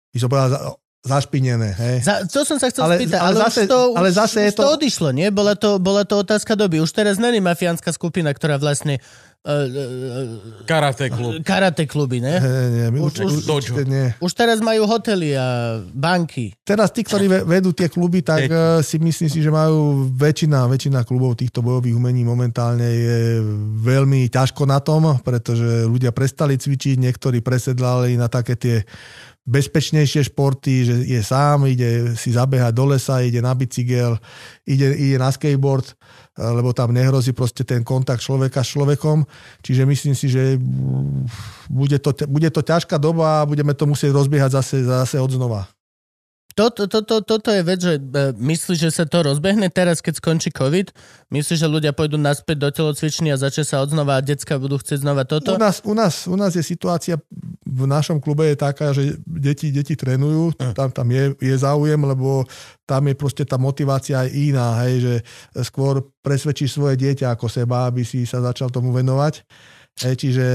[0.09, 0.59] by som povedal, za,
[1.03, 1.69] zašpinené.
[1.73, 1.95] Hej?
[2.01, 4.63] Za, to som sa chcel Ale- spýtať, ale ale, zase- to, ale zase je to
[4.63, 5.27] to- odišlo, nie?
[5.27, 6.79] Bola to, bola to otázka doby.
[6.79, 9.03] Už teraz není mafiánska skupina, ktorá vlastne
[9.43, 11.43] uh, uh, Karate klub.
[11.43, 12.39] karate kluby, ne?
[12.39, 14.15] Hej, nie, my Už- už, určite nie.
[14.17, 16.55] Už teraz majú hotely a banky.
[16.63, 20.63] Teraz tí, ktorí ve- vedú tie kluby, tak eh, si myslím si, že majú väčšina,
[20.67, 23.19] väčšina klubov týchto bojových umení momentálne je
[23.79, 28.77] veľmi ťažko na tom, pretože ľudia prestali cvičiť, niektorí presedlali na také tie
[29.43, 34.15] bezpečnejšie športy, že je sám, ide si zabehať do lesa, ide na bicykel,
[34.63, 35.83] ide, ide na skateboard,
[36.37, 39.21] lebo tam nehrozí proste ten kontakt človeka s človekom.
[39.61, 41.29] Čiže myslím si, že mm,
[41.69, 45.69] bude to, bude to ťažká doba a budeme to musieť rozbiehať zase, zase od znova.
[46.53, 50.53] Toto, toto, toto je vec, že e, myslíš, že sa to rozbehne teraz, keď skončí
[50.53, 50.93] COVID?
[51.33, 55.01] Myslíš, že ľudia pôjdu naspäť do telocvičny a začne sa odznova a decka budú chcieť
[55.01, 55.57] znova toto?
[55.57, 57.17] U nás, u, nás, u nás je situácia
[57.73, 62.45] v našom klube je taká, že deti, deti trénujú, tam, tam je, je záujem, lebo
[62.85, 65.13] tam je proste tá motivácia aj iná, hej, že
[65.65, 69.41] skôr presvedčíš svoje dieťa ako seba, aby si sa začal tomu venovať.
[69.93, 70.47] Čiže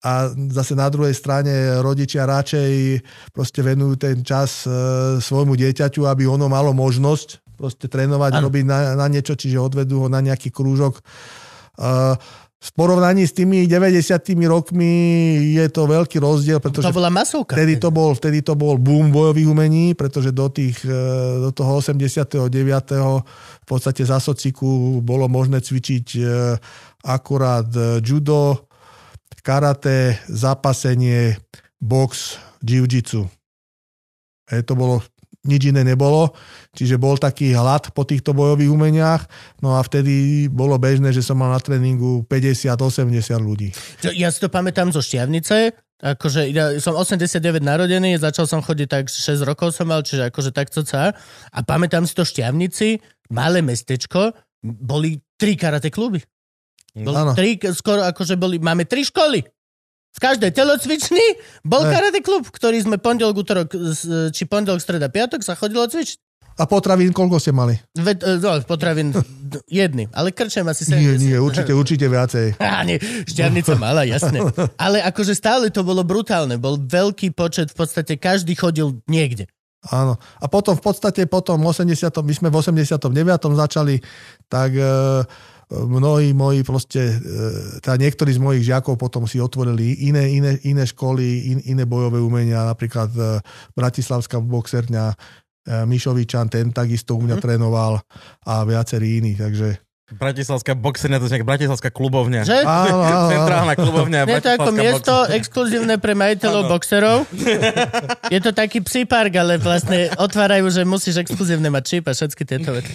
[0.00, 3.04] a zase na druhej strane rodičia radšej
[3.36, 4.72] proste venujú ten čas e,
[5.20, 8.48] svojmu dieťaťu, aby ono malo možnosť proste trénovať, Áno.
[8.48, 11.04] robiť na, na niečo, čiže odvedú ho na nejaký krúžok.
[11.76, 12.16] Uh,
[12.60, 14.92] v porovnaní s tými 90 rokmi
[15.56, 17.56] je to veľký rozdiel, pretože To bola masovka.
[17.56, 21.00] Vtedy to bol, vtedy to bol boom bojových umení, pretože do, tých, e,
[21.40, 22.36] do toho 89.
[23.64, 26.22] v podstate za sociku bolo možné cvičiť e,
[27.08, 28.68] akurát e, judo,
[29.40, 31.40] karate, zapasenie,
[31.80, 33.24] box, jiu-jitsu.
[34.52, 35.00] E, to bolo,
[35.40, 36.36] nič iné nebolo,
[36.76, 39.22] čiže bol taký hlad po týchto bojových umeniach,
[39.64, 43.72] no a vtedy bolo bežné, že som mal na tréningu 50-80 ľudí.
[44.12, 49.04] Ja si to pamätám zo Šťavnice, akože ja som 89 narodený, začal som chodiť tak
[49.08, 51.12] 6 rokov som mal, čiže akože takto sa.
[51.52, 53.00] A pamätám si to Šťavnici,
[53.32, 56.20] malé mestečko, boli tri karate kluby.
[56.90, 59.40] Boli tri, skoro akože boli, máme tri školy.
[60.10, 61.22] V každej telocvični
[61.62, 61.92] bol Ne.
[61.94, 63.68] karate klub, ktorý sme pondelok, útorok,
[64.34, 66.18] či pondelok, streda, piatok sa chodilo cvičiť.
[66.60, 67.72] A potravín koľko ste mali?
[67.96, 69.16] Ve, no, potravín
[69.70, 70.92] jedny, ale krčem asi 70.
[70.92, 72.58] Nie, nie, určite, určite viacej.
[72.60, 74.44] Á, nie, šťavnica mala, jasné.
[74.76, 76.60] Ale akože stále to bolo brutálne.
[76.60, 79.48] Bol veľký počet, v podstate každý chodil niekde.
[79.88, 80.20] Áno.
[80.36, 83.08] A potom v podstate potom 80, my sme v 89.
[83.56, 83.96] začali,
[84.44, 85.24] tak e,
[85.70, 87.16] mnohí moji proste, e,
[87.78, 92.18] teda niektorí z mojich žiakov potom si otvorili iné, iné, iné školy, in, iné bojové
[92.18, 93.38] umenia, napríklad e,
[93.78, 95.16] Bratislavská boxerňa, e,
[95.86, 98.02] Mišovičan, ten takisto u mňa trénoval
[98.46, 99.78] a viacerí iní, takže
[100.10, 102.42] Bratislavská boxerňa, to je nejaká Bratislavská klubovňa.
[102.42, 102.66] Že?
[102.66, 103.30] áno, áno.
[103.30, 104.18] Centrálna klubovňa.
[104.26, 105.36] Je to ako miesto boxerňa.
[105.38, 107.18] exkluzívne pre majiteľov boxerov.
[108.34, 112.42] Je to taký psí park, ale vlastne otvárajú, že musíš exkluzívne mať čip a všetky
[112.42, 112.90] tieto veci.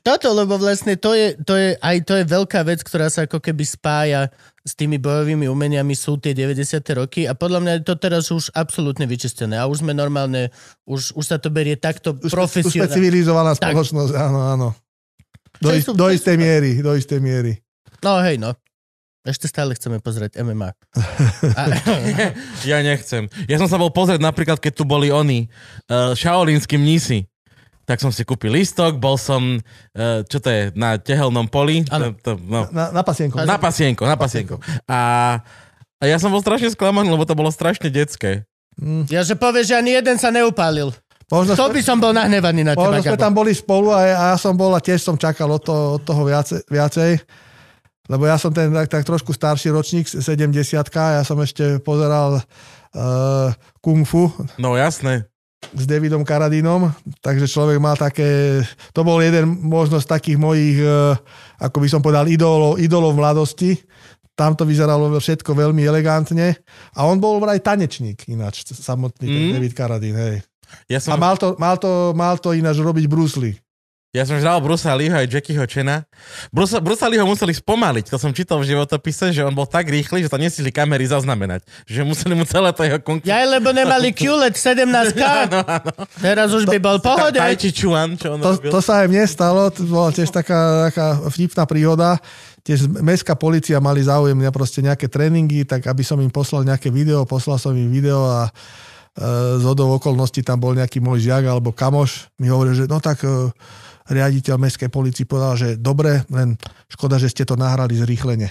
[0.00, 3.38] Toto, lebo vlastne to je, to je, aj to je veľká vec, ktorá sa ako
[3.38, 4.28] keby spája
[4.60, 6.60] s tými bojovými umeniami, sú tie 90.
[6.94, 10.52] roky a podľa mňa je to teraz už absolútne vyčistené a už sme normálne,
[10.84, 12.92] už, už sa to berie takto Už, sme- už sme profesionálne.
[12.92, 13.72] civilizovaná Tak.
[13.72, 14.68] spoločnosť, áno, áno.
[15.58, 17.52] Do, sú- do istej sú- miery, do istej miery.
[17.98, 18.52] No hej, no.
[19.22, 20.72] Ešte stále chceme pozrieť MMA.
[21.58, 21.62] A,
[22.64, 23.28] Ja nechcem.
[23.44, 25.50] Ja som sa bol pozrieť napríklad, keď tu boli oni,
[25.88, 27.28] uh, šaolínsky mnísi.
[27.88, 29.56] Tak som si kúpil lístok, bol som,
[29.96, 31.88] uh, čo to je, na tehelnom poli.
[31.88, 32.12] Áno.
[32.20, 33.40] To, to, no, Na, na pasienko.
[33.48, 34.60] na pasienko, na pasienko.
[34.84, 35.00] A,
[35.96, 38.44] a ja som bol strašne sklamaný, lebo to bolo strašne detské.
[38.76, 40.92] Mm, ja, že povieš, že ani jeden sa neupálil.
[41.32, 44.24] možno, To by som bol nahnevaný na teba, Možno sme tam boli spolu a, a
[44.32, 47.10] ja som bol a tiež som čakal od toho, od toho viacej, viacej.
[48.08, 50.24] Lebo ja som ten tak, tak trošku starší ročník, 70
[50.76, 53.52] ja som ešte pozeral uh,
[53.84, 55.28] Kung Fu No jasné.
[55.58, 56.88] S Davidom Karadínom,
[57.20, 58.62] takže človek mal také,
[58.94, 61.18] to bol jeden možno z takých mojich, uh,
[61.58, 63.76] ako by som povedal, idolov, idolov mladosti.
[64.38, 66.54] Tam to vyzeralo všetko veľmi elegantne.
[66.94, 69.52] A on bol vraj tanečník ináč, samotný Mm.
[69.58, 70.46] David Karadín, hej.
[70.86, 73.58] Ja A som, mal to, mal to, mal to ináč robiť Bruce Lee.
[74.08, 76.08] Ja som žral Brusa Leeho aj Jackieho Chena.
[76.48, 80.24] Brusa, Brusa Leeho museli spomaliť, to som čítal v životopise, že on bol tak rýchly,
[80.24, 81.60] že to nesili kamery zaznamenať.
[81.84, 85.20] Že museli mu celé to jeho kung Ja lebo nemali QLED 17K.
[85.44, 85.92] Áno, áno.
[86.24, 87.36] Teraz už by bol pohode.
[87.36, 88.72] Tai Chi Chuan, čo on To, robil.
[88.72, 92.16] to sa aj mne stalo, to bola tiež taká, taká vtipná príhoda.
[92.64, 96.88] Tiež mestská policia mali záujem na proste nejaké tréningy, tak aby som im poslal nejaké
[96.88, 98.52] video, poslal som im video a e,
[99.60, 102.32] z hodou okolností tam bol nejaký môj žiak alebo kamoš.
[102.40, 103.52] Mi hovoril, že no tak e,
[104.08, 106.56] riaditeľ mestskej policii povedal, že dobre, len
[106.88, 108.48] škoda, že ste to nahrali zrýchlene.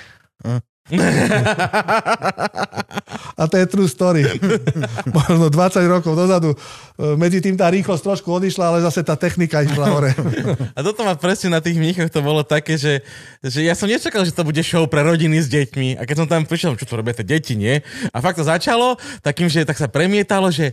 [3.37, 4.23] A to je true story.
[5.15, 6.55] Možno 20 rokov dozadu.
[6.55, 10.11] e, Medzi tým tá rýchlosť trošku odišla, ale zase tá technika išla hore.
[10.77, 13.03] A toto ma presne na tých mníchoch to bolo také, že,
[13.43, 15.99] že ja som nečakal, že to bude show pre rodiny s deťmi.
[15.99, 17.83] A keď som tam prišiel, čo to robia tie deti, nie?
[18.15, 20.71] A fakt to začalo takým, že tak sa premietalo, že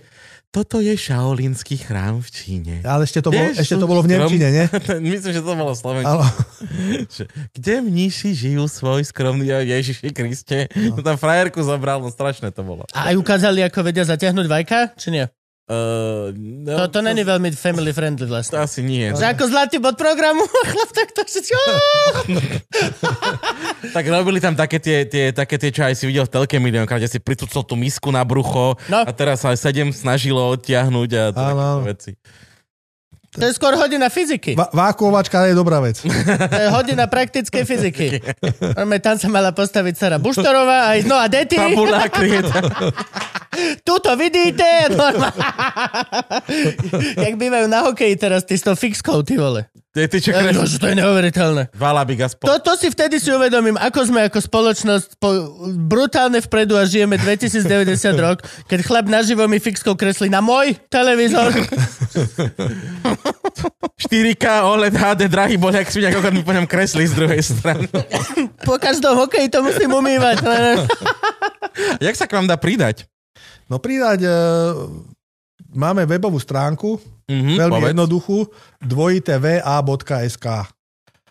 [0.55, 2.75] toto je šaolínsky chrám v Číne.
[2.87, 4.65] Ale ešte to, bolo, ešte to bolo v Nemčine, nie?
[5.11, 6.31] Myslím, že to bolo slovenčine.
[7.59, 10.71] Kde mníši žijú svoj skromný Ježiši Kriste?
[10.79, 11.03] No.
[11.03, 12.87] tam frajerku zobral, no strašné to bolo.
[12.95, 15.27] A aj ukázali, ako vedia zatiahnuť vajka, či nie?
[15.65, 18.61] Uh, no, To, to není veľmi family friendly To vlastne.
[18.61, 19.09] asi nie.
[19.09, 21.53] Že ako zlatý bod programu, chlap takto všetci...
[23.85, 26.99] Tak robili tam také tie, tie, také tie, čo aj si videl v telke miliónkrát,
[26.99, 29.01] kde si pritucol tú misku na brucho No.
[29.01, 31.85] a teraz sa aj sedem snažilo odtiahnuť a áno.
[31.85, 32.17] veci.
[33.35, 34.55] To je skôr hodina fyziky.
[34.55, 36.01] Va- vákuovačka je dobrá vec.
[36.45, 38.07] To je hodina praktickej fyziky.
[38.79, 41.57] Normálne tam sa mala postaviť Sara Buštorová aj, no a deti,
[43.87, 44.91] tuto vidíte.
[44.91, 45.41] Normálne.
[47.17, 49.67] Jak bývajú na hokeji teraz, ty s tou fixkou, ty vole.
[49.95, 50.75] Ty, ty čo No, kres...
[50.75, 51.71] že to je neuveriteľné.
[51.73, 52.43] Valabik aspoň.
[52.43, 55.31] To, to si vtedy si uvedomím, ako sme ako spoločnosť po,
[55.71, 61.55] brutálne vpredu a žijeme 2090 rok, keď chlap naživo mi fixkou kreslí na môj televízor.
[63.97, 67.87] 4K OLED HD, drahý bol, jak svinia, ako mi po ňom kresli z druhej strany.
[68.61, 70.43] Po každom hokeji to musím umývať.
[72.03, 73.07] Jak sa k vám dá pridať?
[73.67, 74.31] No pridať, e,
[75.71, 77.91] máme webovú stránku, Mhm, veľmi povedz.
[77.91, 78.39] jednoduchú,
[78.85, 80.47] dvojitva.sk.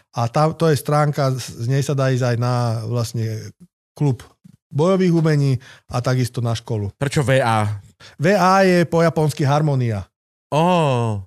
[0.09, 2.53] A tá, to je stránka, z nej sa dá ísť aj na
[2.83, 3.53] vlastne
[3.93, 4.25] klub
[4.67, 5.51] bojových umení
[5.85, 6.89] a takisto na školu.
[6.95, 7.77] Prečo VA?
[8.17, 10.01] VA je po japonsky harmonia.
[10.49, 11.21] Ó,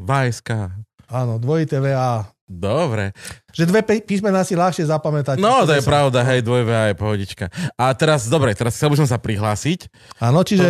[0.00, 0.72] vajska.
[1.10, 2.24] Áno, dvojité VA.
[2.46, 3.14] Dobre.
[3.54, 5.38] Že dve pí- písmena si ľahšie zapamätať.
[5.38, 7.46] No, to je som- pravda, hej, dvoj VA je pohodička.
[7.78, 9.86] A teraz, dobre, teraz chcel by som sa prihlásiť.
[10.18, 10.66] Áno, čiže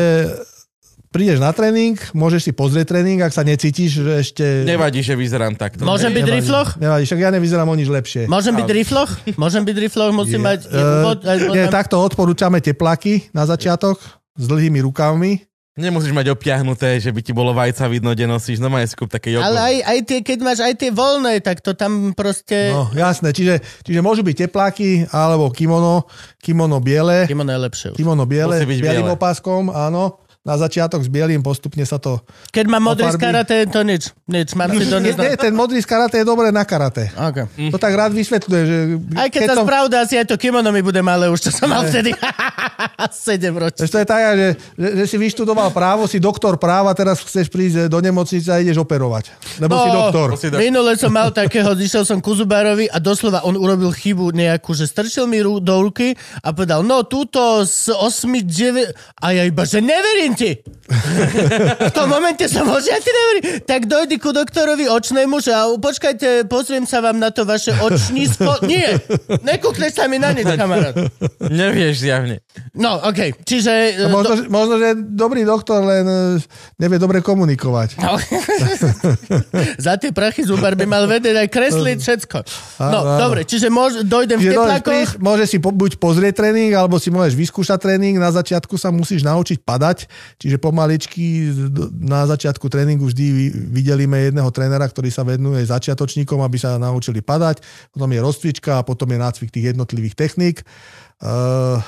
[1.10, 4.44] prídeš na tréning, môžeš si pozrieť tréning, ak sa necítiš, že ešte...
[4.62, 5.82] Nevadí, že vyzerám takto.
[5.82, 6.68] Môžem byť rifloch?
[6.78, 8.22] Nevadí, však ja nevyzerám o nič lepšie.
[8.30, 9.10] Môžem byť rifloch?
[9.34, 10.10] Môžem byť rifloch?
[10.14, 10.70] Musím mať...
[10.70, 13.98] Aj- nie, takto odporúčame teplaky na začiatok
[14.38, 15.49] s dlhými rukavmi.
[15.80, 18.60] Nemusíš mať obťahnuté, že by ti bolo vajca vidno, kde nosíš.
[18.60, 19.42] No má si kúp také jogo.
[19.42, 22.68] Ale aj, aj tie, keď máš aj tie voľné, tak to tam proste...
[22.68, 26.04] No, jasné, čiže, čiže môžu byť tepláky alebo kimono,
[26.36, 27.96] kimono biele, Kimono je lepšie už.
[27.96, 29.16] kimono biele, Musí byť s bielým biele.
[29.16, 30.20] opáskom, áno.
[30.40, 32.16] Na začiatok s bielým, postupne sa to...
[32.48, 34.08] Keď mám modrý z karate, to nič.
[34.24, 37.12] Nič, Nie, nie, ten modrý z karate je dobré na karate.
[37.12, 37.68] Okay.
[37.68, 38.76] To tak rád vysvetľuje, že...
[39.20, 41.68] Aj keď, sa som- spravda, asi aj to kimono mi bude malé, už čo som
[41.68, 42.16] mal vtedy.
[43.20, 43.84] 7 ročí.
[43.84, 44.48] To je tak, že,
[44.80, 48.80] že, že si vyštudoval právo, si doktor práva, teraz chceš prísť do nemocnice a ideš
[48.80, 49.36] operovať.
[49.60, 50.28] Lebo si doktor.
[50.40, 50.60] si doktor.
[50.64, 54.88] Minule som mal takého, išiel som ku Zubárovi a doslova on urobil chybu nejakú, že
[54.88, 59.20] strčil mi rú, do ruky a povedal, no túto z 8, 9...
[59.20, 60.60] A ja iba, že neverím ti.
[61.90, 63.42] v tom momente som bol, že ja ti neverím.
[63.62, 68.62] Tak dojdi ku doktorovi očnému, že a počkajte, pozriem sa vám na to vaše očnísko.
[68.70, 68.98] Nie,
[69.42, 70.94] nekúkneš sa mi na nič, kamarát.
[71.40, 72.42] Nevieš zjavne.
[72.74, 73.70] No, okej, čiže...
[74.02, 76.42] A Možno, že, možno, že dobrý doktor, len e,
[76.82, 78.02] nevie dobre komunikovať.
[78.02, 78.18] No.
[79.84, 82.38] Za tie prachy zubar by mal vedieť aj kresliť všetko.
[82.82, 84.86] No, Áno, dobre, čiže môž, dojdem v Čiže môžeš, teplákoch.
[84.90, 88.18] prísť, môžeš si po, buď pozrieť tréning, alebo si môžeš vyskúšať tréning.
[88.18, 91.50] Na začiatku sa musíš naučiť padať, čiže pomaličky
[92.00, 97.62] na začiatku tréningu vždy vydelíme jedného trénera, ktorý sa venuje začiatočníkom, aby sa naučili padať.
[97.92, 100.62] Potom je rozcvička a potom je nácvik tých jednotlivých techník.
[101.20, 101.80] Uh,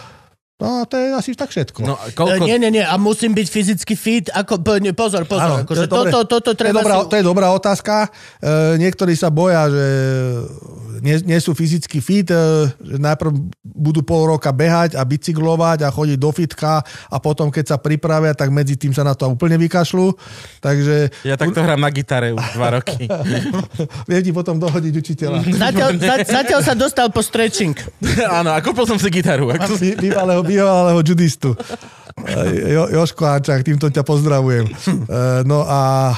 [0.62, 1.82] no a to je asi tak všetko.
[1.82, 2.46] No, a E, koľko...
[2.46, 4.62] Nie, nie, nie, a musím byť fyzicky fit, ako,
[4.94, 6.10] pozor, pozor, Áno, akože to je dobré.
[6.14, 7.08] toto, toto To je, treba dobrá, si...
[7.10, 7.94] to je dobrá otázka.
[8.38, 8.48] E,
[8.78, 9.86] niektorí sa boja, že
[11.02, 12.38] nie, nie sú fyzicky fit, e,
[12.70, 13.34] že najprv
[13.64, 18.30] budú pol roka behať a bicyklovať a chodiť do fitka a potom, keď sa pripravia,
[18.30, 20.14] tak medzi tým sa na to úplne vykašľú.
[20.60, 23.10] Takže Ja takto hrám na gitare už dva roky.
[24.10, 25.38] vie ti potom dohodiť učiteľa.
[25.42, 27.74] Zatiaľ, za, zatiaľ sa dostal po stretching.
[28.30, 29.50] Áno, a kúpil som si gitaru.
[29.50, 29.74] Ak som...
[29.74, 31.56] Bí- Bývalého, bývalého judistu.
[32.52, 34.68] Jo, Joško Ančák, týmto ťa pozdravujem.
[35.08, 36.16] E, No a e,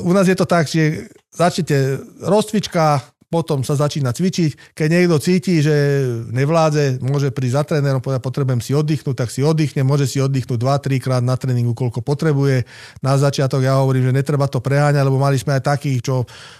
[0.00, 1.04] u nás je to tak, že
[1.36, 4.76] začnete rozcvička, potom sa začína cvičiť.
[4.76, 5.74] Keď niekto cíti, že
[6.30, 10.58] nevládze, môže prísť za trénerom, povedať, potrebujem si oddychnúť, tak si oddychne, môže si oddychnúť
[10.58, 12.64] 2-3 krát na tréningu, koľko potrebuje.
[13.02, 16.14] Na začiatok ja hovorím, že netreba to preháňať, lebo mali sme aj takých, čo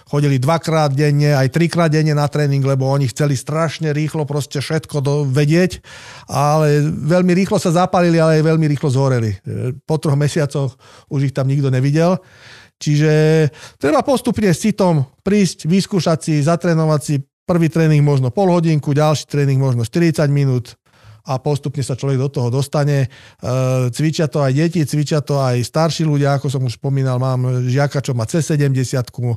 [0.09, 4.97] chodili dvakrát denne, aj trikrát denne na tréning, lebo oni chceli strašne rýchlo proste všetko
[4.99, 5.79] do, vedieť,
[6.27, 9.31] ale veľmi rýchlo sa zapálili, ale aj veľmi rýchlo zhoreli.
[9.87, 10.75] Po troch mesiacoch
[11.09, 12.19] už ich tam nikto nevidel.
[12.75, 13.11] Čiže
[13.79, 17.15] treba postupne s citom prísť, vyskúšať si, zatrénovať si
[17.47, 20.75] prvý tréning možno pol hodinku, ďalší tréning možno 40 minút
[21.25, 23.05] a postupne sa človek do toho dostane.
[23.05, 23.07] E,
[23.89, 27.97] cvičia to aj deti, cvičia to aj starší ľudia, ako som už spomínal, mám žiaka,
[27.97, 29.35] čo má cez 70 e,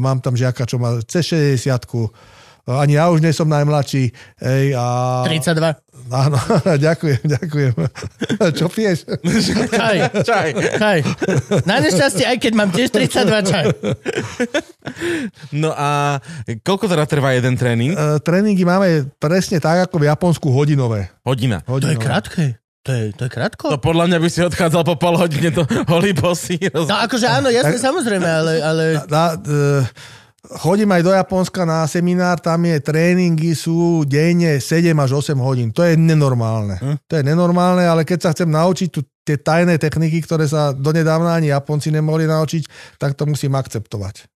[0.00, 1.28] mám tam žiaka, čo má cez
[1.60, 1.60] 60
[2.64, 4.10] ani ja už nie som najmladší.
[4.40, 5.24] Ej, a...
[5.28, 5.84] 32.
[6.12, 6.36] Áno,
[6.88, 7.74] ďakujem, ďakujem.
[8.58, 9.08] Čo piješ?
[9.72, 9.96] Čaj,
[10.28, 10.48] Čaj.
[10.76, 10.98] čaj.
[11.64, 13.64] Na nešťastie, aj keď mám tiež 32 čaj.
[15.56, 16.20] No a
[16.60, 17.96] koľko teda trvá jeden tréning?
[17.96, 21.08] E, tréningy máme presne tak, ako v Japonsku hodinové.
[21.24, 21.64] Hodina.
[21.64, 22.04] To je hodinové.
[22.04, 22.44] krátke.
[22.84, 23.72] To je, to je krátko.
[23.72, 26.60] To podľa mňa by si odchádzal po pol hodine do holý bosy.
[26.68, 29.88] No akože áno, jasne, samozrejme, ale, ale Na, e,
[30.44, 35.72] chodím aj do Japonska na seminár, tam je tréningy sú denne 7 až 8 hodín.
[35.72, 36.76] To je nenormálne.
[36.76, 36.96] Hm.
[37.08, 41.40] To je nenormálne, ale keď sa chcem naučiť tu, tie tajné techniky, ktoré sa donedávna
[41.40, 44.28] ani Japonci nemohli naučiť, tak to musím akceptovať.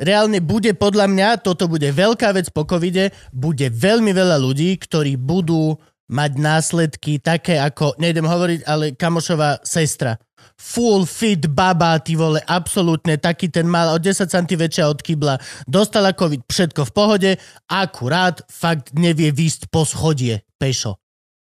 [0.00, 5.14] reálne bude podľa mňa, toto bude veľká vec po covide, bude veľmi veľa ľudí, ktorí
[5.20, 5.78] budú
[6.10, 10.20] mať následky také ako, nejdem hovoriť, ale kamošová sestra.
[10.64, 15.36] Full fit baba, ty vole, absolútne, taký ten mal o 10 cm väčšia od kybla,
[15.68, 17.30] dostala covid, všetko v pohode,
[17.68, 20.96] akurát fakt nevie výsť po schodie, pešo.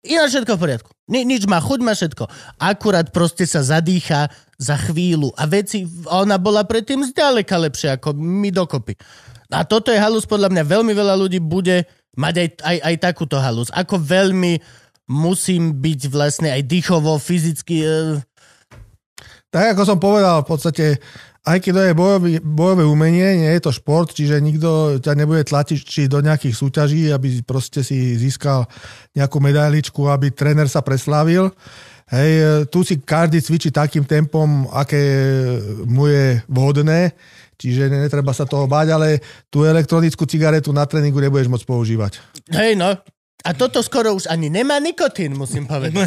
[0.07, 0.91] Ináč všetko v poriadku.
[1.11, 2.25] Ni, nič má, chuť má všetko.
[2.63, 5.35] Akurát proste sa zadýcha za chvíľu.
[5.35, 8.95] A veci, ona bola predtým zďaleka lepšia ako my dokopy.
[9.51, 11.87] A toto je halus, podľa mňa veľmi veľa ľudí bude
[12.19, 13.71] mať aj, aj, aj takúto halus.
[13.71, 14.59] Ako veľmi
[15.07, 17.77] musím byť vlastne aj dýchovo, fyzicky...
[17.87, 18.23] Uh,
[19.57, 20.87] Tak ako som povedal, v podstate
[21.49, 26.01] Aikido je bojový, bojové umenie, nie je to šport, čiže nikto ťa nebude tlačiť či
[26.13, 28.69] do nejakých súťaží, aby proste si získal
[29.17, 31.49] nejakú medailičku, aby tréner sa preslávil.
[32.13, 35.01] Hej, tu si každý cvičí takým tempom, aké
[35.89, 37.17] mu je vhodné,
[37.57, 42.21] čiže netreba sa toho báť, ale tú elektronickú cigaretu na tréningu nebudeš môcť používať.
[42.53, 42.93] hej no,
[43.47, 46.03] a toto skoro už ani nemá nikotín, musím povedať.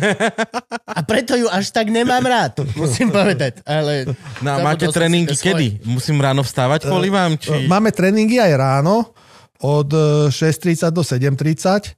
[0.99, 3.63] A preto ju až tak nemám rád, musím povedať.
[3.63, 4.11] Ale
[4.43, 5.87] No, máte tréningy kedy?
[5.87, 7.39] Musím ráno vstávať kvôli vám?
[7.39, 7.71] Či...
[7.71, 9.15] Máme tréningy aj ráno
[9.63, 11.95] od e, 6.30 do 7.30.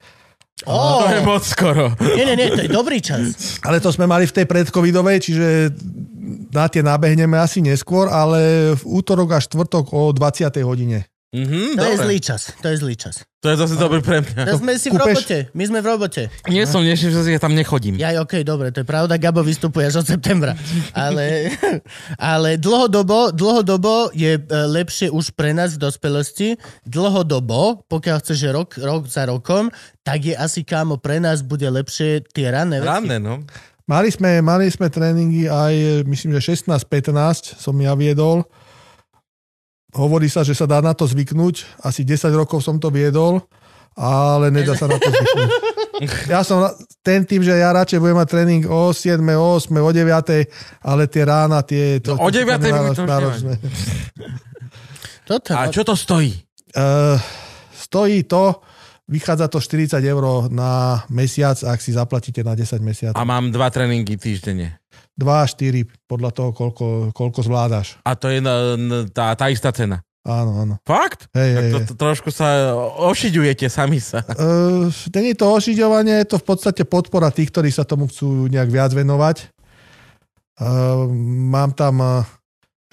[0.62, 1.98] To je moc skoro.
[1.98, 3.58] Nie, nie, nie, to je dobrý čas.
[3.66, 5.74] Ale to sme mali v tej predcovidovej, čiže
[6.54, 10.54] na tie nabehneme asi neskôr, ale v útorok a štvrtok o 20.
[10.62, 11.11] hodine.
[11.32, 12.04] Mhm, To je dobre.
[12.04, 13.24] zlý čas, to je zlý čas.
[13.40, 14.52] To je zase dobrý pre mňa.
[14.52, 15.24] To sme si v kúpeš?
[15.24, 16.22] robote, my sme v robote.
[16.52, 17.96] Nie som dnešný, že ja tam nechodím.
[17.96, 20.60] Ja, okej, dobre, to je pravda, Gabo vystupuje až od septembra.
[20.92, 21.56] Ale,
[22.36, 26.60] ale dlhodobo, dlhodobo je e, lepšie už pre nás v dospelosti.
[26.84, 29.72] Dlhodobo, pokiaľ chceš rok, rok za rokom,
[30.04, 32.92] tak je asi kámo pre nás bude lepšie tie ranné veci.
[32.92, 33.48] Ranné, no.
[33.88, 38.44] Mali sme, mali sme tréningy aj, myslím, že 16-15 som ja viedol.
[39.92, 41.84] Hovorí sa, že sa dá na to zvyknúť.
[41.84, 43.44] Asi 10 rokov som to viedol,
[43.96, 45.52] ale nedá sa na to zvyknúť.
[46.26, 46.66] Ja som
[47.06, 51.04] ten tým, že ja radšej budem mať tréning o 7, o 8, o 9, ale
[51.06, 52.02] tie rána, tie...
[52.02, 53.54] To, No, o 9 by mi to náročné.
[55.30, 56.34] Toto, A no, čo to stojí?
[56.74, 57.22] Uh,
[57.70, 58.66] stojí to,
[59.06, 63.22] vychádza to 40 eur na mesiac, ak si zaplatíte na 10 mesiacov.
[63.22, 64.81] A mám dva tréningy týždenne.
[65.18, 68.00] 2 až 4, podľa toho, koľko, koľko zvládaš.
[68.08, 70.02] A to je na, na, tá, tá istá cena.
[70.22, 70.76] Áno, áno.
[70.86, 71.26] Fakt?
[71.34, 72.78] Hej, Tak hej, to, to, trošku sa
[73.10, 74.22] ošiďujete sami sa.
[74.42, 78.70] Uh, není to ošiďovanie, je to v podstate podpora tých, ktorí sa tomu chcú nejak
[78.70, 79.50] viac venovať.
[80.62, 81.10] Uh,
[81.50, 82.22] mám tam uh,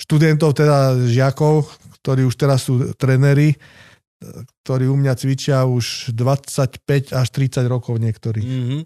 [0.01, 1.69] študentov, teda žiakov,
[2.01, 8.01] ktorí už teraz sú trenéri, uh, ktorí u mňa cvičia už 25 až 30 rokov
[8.01, 8.41] niektorí.
[8.41, 8.79] Mhm.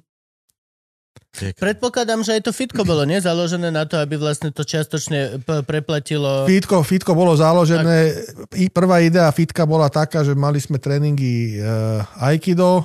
[1.56, 3.18] Predpokladám, že aj to fitko bolo, nie?
[3.18, 6.44] Založené na to, aby vlastne to čiastočne p- preplatilo...
[6.44, 8.12] Fitko, fitko bolo založené,
[8.56, 12.84] i prvá idea fitka bola taká, že mali sme tréningy uh, Aikido,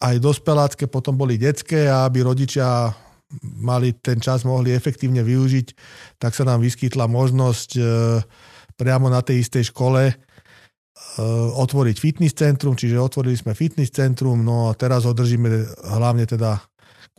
[0.00, 2.90] aj dospelácké, potom boli detské a aby rodičia
[3.60, 5.66] mali ten čas, mohli efektívne využiť,
[6.18, 7.86] tak sa nám vyskytla možnosť uh,
[8.74, 10.16] priamo na tej istej škole
[11.56, 15.48] otvoriť fitness centrum, čiže otvorili sme fitness centrum, no a teraz ho držíme
[15.96, 16.60] hlavne teda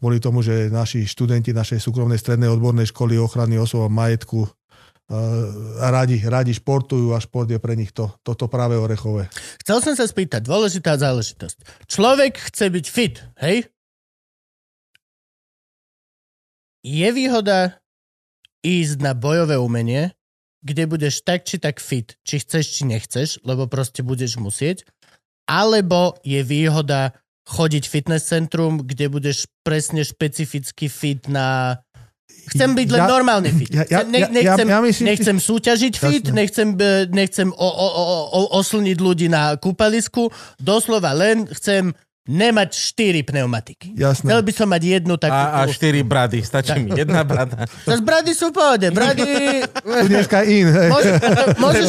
[0.02, 4.50] kvôli tomu, že naši študenti našej súkromnej strednej odbornej školy ochrany osôb a majetku
[5.12, 9.28] Uh, radi, radi športujú a šport je pre nich to, toto práve orechové.
[9.60, 11.84] Chcel som sa spýtať, dôležitá záležitosť.
[11.84, 13.68] Človek chce byť fit, hej?
[16.80, 17.76] Je výhoda
[18.64, 20.16] ísť na bojové umenie,
[20.64, 24.88] kde budeš tak či tak fit, či chceš, či nechceš, lebo proste budeš musieť,
[25.44, 27.20] alebo je výhoda
[27.52, 31.78] chodiť fitness centrum, kde budeš presne špecificky fit na...
[32.56, 33.70] Chcem byť len Ja- normálne fit.
[33.70, 36.34] ja- ja- ne, ja- nechcem, ja myslím, nechcem súťažiť fit, Jasné.
[36.34, 36.68] nechcem,
[37.12, 38.04] nechcem o, o, o,
[38.34, 41.92] o, oslniť ľudí na kúpalisku, doslova len chcem
[42.30, 43.98] nemať štyri pneumatiky.
[43.98, 44.30] Jasné.
[44.30, 45.34] Chcel by som mať jednu takú.
[45.34, 47.66] A, a štyri brady, stačí mi jedna brada.
[47.82, 48.88] Zas brady sú v pohode.
[48.94, 49.26] Brady...
[49.66, 50.90] Tu dneska in, hej.
[50.94, 51.14] Môžeš,
[51.58, 51.88] môžeš,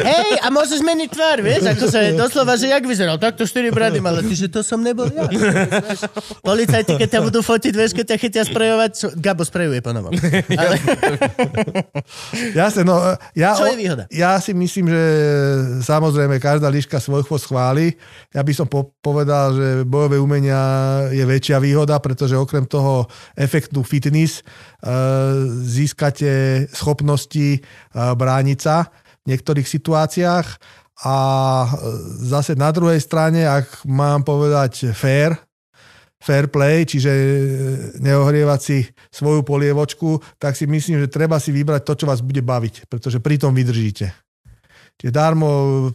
[0.00, 1.68] hej, a môžeš meniť tvár, vieš?
[1.76, 3.20] Akože doslova, že jak vyzeral.
[3.20, 4.16] Takto štyri brady mal.
[4.24, 5.28] že to som nebol ja.
[6.40, 8.90] Policajti, keď ťa budú fotiť, vieš, keď ťa chytia sprejovať.
[8.96, 9.06] Čo...
[9.12, 10.16] Gabo sprejuje po novom.
[10.56, 10.76] Ale...
[12.56, 12.96] Jasne, no,
[13.36, 14.04] ja, Čo je výhoda?
[14.08, 15.02] Ja si myslím, že
[15.84, 17.92] samozrejme každá liška svoj chvost chváli.
[18.32, 20.60] Ja by som po, povedal, že že bojové umenia
[21.10, 24.46] je väčšia výhoda, pretože okrem toho efektu fitness eh,
[25.66, 27.60] získate schopnosti eh,
[27.94, 28.86] brániť sa
[29.26, 30.46] v niektorých situáciách
[31.02, 31.16] a
[31.66, 31.68] eh,
[32.30, 35.34] zase na druhej strane, ak mám povedať fair,
[36.22, 37.10] fair play, čiže
[38.00, 38.78] neohrievať si
[39.12, 43.22] svoju polievočku, tak si myslím, že treba si vybrať to, čo vás bude baviť, pretože
[43.22, 44.25] pri tom vydržíte.
[44.96, 45.50] Čiže darmo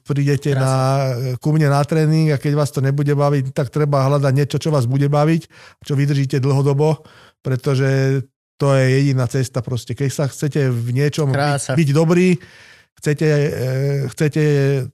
[0.06, 1.10] prídete na,
[1.42, 4.70] ku mne na tréning a keď vás to nebude baviť, tak treba hľadať niečo, čo
[4.70, 5.50] vás bude baviť,
[5.82, 7.02] čo vydržíte dlhodobo,
[7.42, 8.22] pretože
[8.62, 9.98] to je jediná cesta proste.
[9.98, 11.74] Keď sa chcete v niečom Krása.
[11.74, 12.38] byť, dobrý,
[13.02, 13.50] chcete, e,
[14.14, 14.44] chcete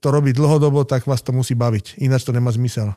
[0.00, 2.00] to robiť dlhodobo, tak vás to musí baviť.
[2.00, 2.96] Ináč to nemá zmysel.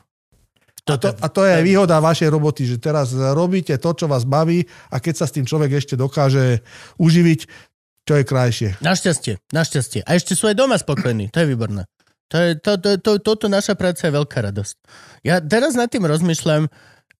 [0.82, 4.66] A to, a to je výhoda vašej roboty, že teraz robíte to, čo vás baví
[4.90, 6.58] a keď sa s tým človek ešte dokáže
[6.98, 7.70] uživiť,
[8.02, 8.68] čo je krajšie.
[8.82, 10.00] Našťastie, našťastie.
[10.02, 11.86] A ešte sú aj doma spokojní, to je výborné.
[12.32, 14.74] To je, to, to, to, toto naša práca je veľká radosť.
[15.20, 16.66] Ja teraz nad tým rozmýšľam,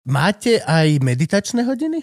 [0.09, 2.01] máte aj meditačné hodiny?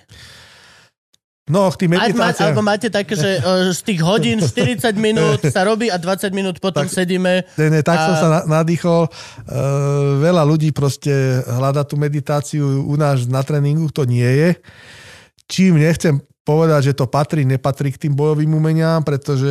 [1.50, 2.54] No, má, meditáciám.
[2.54, 3.42] alebo máte také, že
[3.74, 7.42] z tých hodín 40 minút sa robí a 20 minút potom Tak- sedíme.
[7.58, 9.10] Ne, ne, tak A- som sa na- nadýchol.
[9.50, 14.50] Uh, veľa ľudí proste hľada tú meditáciu u nás na tréningu, to nie je.
[15.50, 19.46] Čím nechcem povedať, že to patrí, nepatrí k tým bojovým umeniam, pretože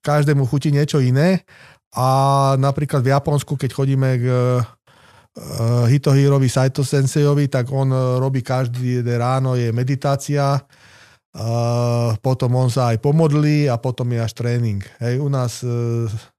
[0.00, 1.44] každému chutí niečo iné.
[1.92, 2.08] A
[2.56, 4.64] napríklad v Japonsku, keď chodíme k uh,
[5.84, 12.96] Hitohirovi Saito Sensejovi, tak on uh, robí každý ráno, je meditácia, uh, potom on sa
[12.96, 14.80] aj pomodlí a potom je až tréning.
[15.04, 15.60] Hej, u nás,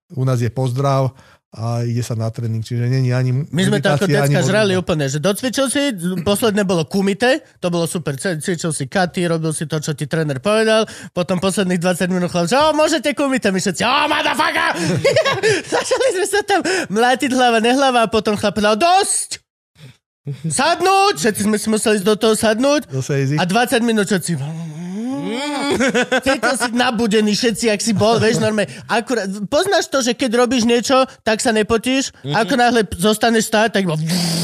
[0.10, 1.14] u nás je pozdrav
[1.50, 5.10] a ide sa na tréning, čiže není ani My sme to ako decka žrali úplne,
[5.10, 5.82] že docvičil si,
[6.22, 10.38] posledné bolo kumite, to bolo super, cvičil si katy, robil si to, čo ti tréner
[10.38, 14.74] povedal, potom posledných 20 minút chlap, že o, môžete kumite, my všetci, o, motherfucker!
[15.74, 16.62] Začali sme sa tam
[16.94, 19.42] mlátiť hlava, nehlava a potom chlap povedal, dosť!
[20.30, 21.18] Sadnúť!
[21.18, 22.86] Všetci sme si museli do toho sadnúť
[23.42, 24.38] a 20 minút všetci...
[26.26, 28.72] Cítil si nabudený všetci, ak si bol, vieš, normálne.
[28.90, 33.84] Akurát, poznáš to, že keď robíš niečo, tak sa nepotíš, ako náhle zostaneš stáť, tak.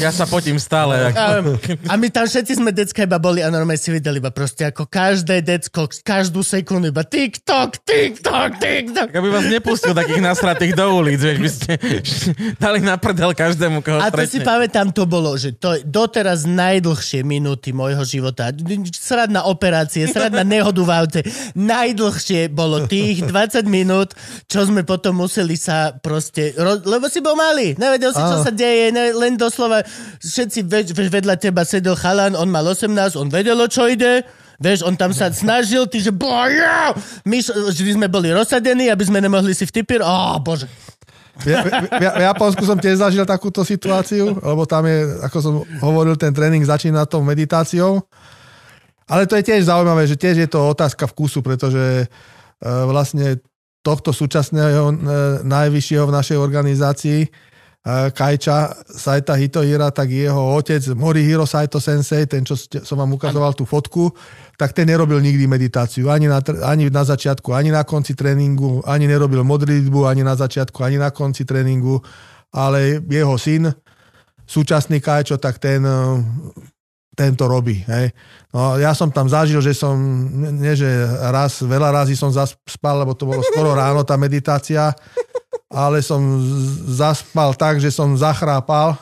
[0.00, 1.10] Ja sa potím stále.
[1.12, 1.56] Ako...
[1.88, 4.86] A, my tam všetci sme decka iba boli a normálne si videli iba proste ako
[4.88, 9.08] každé decko, každú sekundu iba TikTok, TikTok, TikTok.
[9.12, 11.72] Aby vás nepustil takých nasratých do ulic, vieš, by ste
[12.60, 14.48] dali na prdel každému, koho A to si stretne.
[14.48, 18.52] pamätám, to bolo, že to je doteraz najdlhšie minúty môjho života.
[18.92, 20.44] Srad na operácie, srad na
[20.82, 21.20] v aute.
[21.54, 24.12] Najdlhšie bolo tých 20 minút,
[24.44, 26.52] čo sme potom museli sa proste...
[26.52, 29.80] Ro- lebo si bol malý, nevedel si, čo sa deje, ne, len doslova
[30.18, 34.26] všetci ve- ve- vedľa teba sedel chalan, on mal 18, on vedel, o čo ide.
[34.56, 36.96] Vieš, on tam sa snažil, ty že boja!
[37.24, 40.00] My vždy sme boli rozsadení, aby sme nemohli si vtipir.
[40.00, 40.64] Ó, bože.
[41.36, 45.54] V, v, v, v Japonsku som tiež zažil takúto situáciu, lebo tam je, ako som
[45.84, 48.00] hovoril, ten tréning začína tou meditáciou.
[49.06, 52.06] Ale to je tiež zaujímavé, že tiež je to otázka vkusu, pretože e,
[52.90, 53.38] vlastne
[53.86, 54.94] tohto súčasného e,
[55.46, 57.28] najvyššieho v našej organizácii e,
[58.10, 63.62] Kajča Saita Hitohira, tak jeho otec Morihiro Saito Sensei, ten, čo som vám ukazoval tú
[63.62, 64.10] fotku,
[64.58, 66.10] tak ten nerobil nikdy meditáciu.
[66.10, 70.82] Ani na, ani na začiatku, ani na konci tréningu, ani nerobil modlitbu, ani na začiatku,
[70.82, 72.02] ani na konci tréningu,
[72.50, 73.70] ale jeho syn,
[74.50, 75.86] súčasný Kajčo, tak ten,
[77.16, 77.80] e, ten to robí.
[77.88, 78.12] Hej.
[78.52, 79.96] No, ja som tam zažil, že som,
[80.36, 80.88] nie že
[81.32, 84.92] raz, veľa razy som zaspal, lebo to bolo skoro ráno tá meditácia,
[85.72, 86.20] ale som
[86.92, 89.00] zaspal tak, že som zachrápal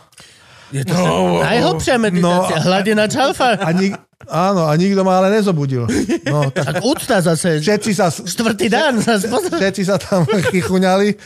[0.74, 3.58] Je to no, najhlbšia meditácia, No, hladina čalfa.
[3.58, 3.94] a, nik,
[4.26, 5.84] áno, a nikto ma ale nezobudil.
[6.24, 7.58] No, tak Tak úcta zase.
[7.58, 8.98] všetci sa, Štvrtý dan.
[8.98, 11.16] Všetci sa tam chychuňali,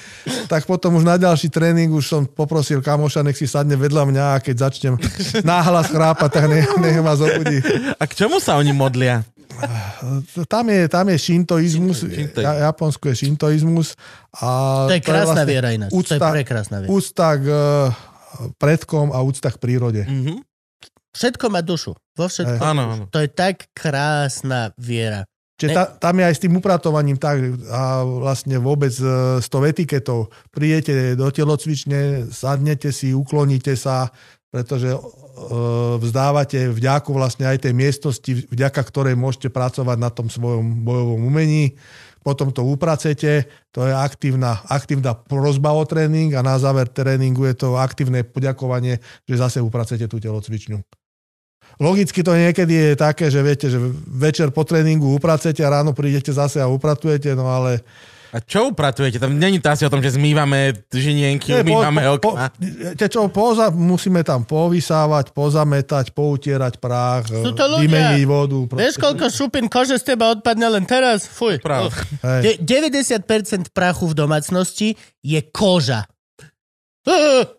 [0.47, 4.25] tak potom už na ďalší tréning už som poprosil kamoša, nech si sadne vedľa mňa
[4.33, 4.95] a keď začnem
[5.43, 7.59] náhlas chrápať, tak nech, nech ma zobudí.
[7.95, 9.23] A k čomu sa oni modlia?
[10.47, 13.99] Tam je, tam je šintoizmus, Šinto- ja, Japonsko je šintoizmus.
[14.37, 15.91] A To je krásna viera ináč.
[15.91, 16.91] To je prekrásna viera.
[16.91, 17.91] úcta k eh,
[18.55, 20.07] predkom a úcta k prírode.
[20.07, 20.47] Mhm.
[21.17, 21.97] Všetko má dušu.
[22.19, 22.63] Vo všetkom.
[22.63, 23.05] Áno, áno.
[23.09, 25.25] To je tak krásna viera.
[25.59, 29.67] Čiže ta, tam je aj s tým upratovaním tak a vlastne vôbec e, s tou
[29.67, 30.31] etiketou.
[30.55, 34.15] Prídete do telocvične, sadnete si, ukloníte sa,
[34.55, 34.99] pretože e,
[35.99, 41.75] vzdávate vďaku vlastne aj tej miestnosti, vďaka ktorej môžete pracovať na tom svojom bojovom umení.
[42.29, 47.57] Potom to upracete, to je aktívna, aktívna prozba o tréning a na záver tréningu je
[47.57, 50.77] to aktívne poďakovanie, že zase upracete tú telocvičňu.
[51.81, 53.81] Logicky to niekedy je také, že viete, že
[54.13, 57.81] večer po tréningu upracete a ráno prídete zase a upratujete, no ale
[58.29, 59.17] A čo upratujete?
[59.17, 62.47] Tam není to asi o tom, že zmývame žinienky, Nie, po- umývame po, po, okna.
[62.93, 67.89] te čo, poza, musíme tam povysávať, pozametať, poutierať prach, Sú to ľudia.
[67.89, 68.59] vymeniť vodu.
[68.77, 71.25] Vieš, koľko šupín kože z teba odpadne len teraz?
[71.25, 71.57] Fuj.
[71.59, 72.61] Hej.
[72.61, 74.89] De- 90% prachu v domácnosti
[75.21, 76.05] je koža.
[77.03, 77.58] Uh.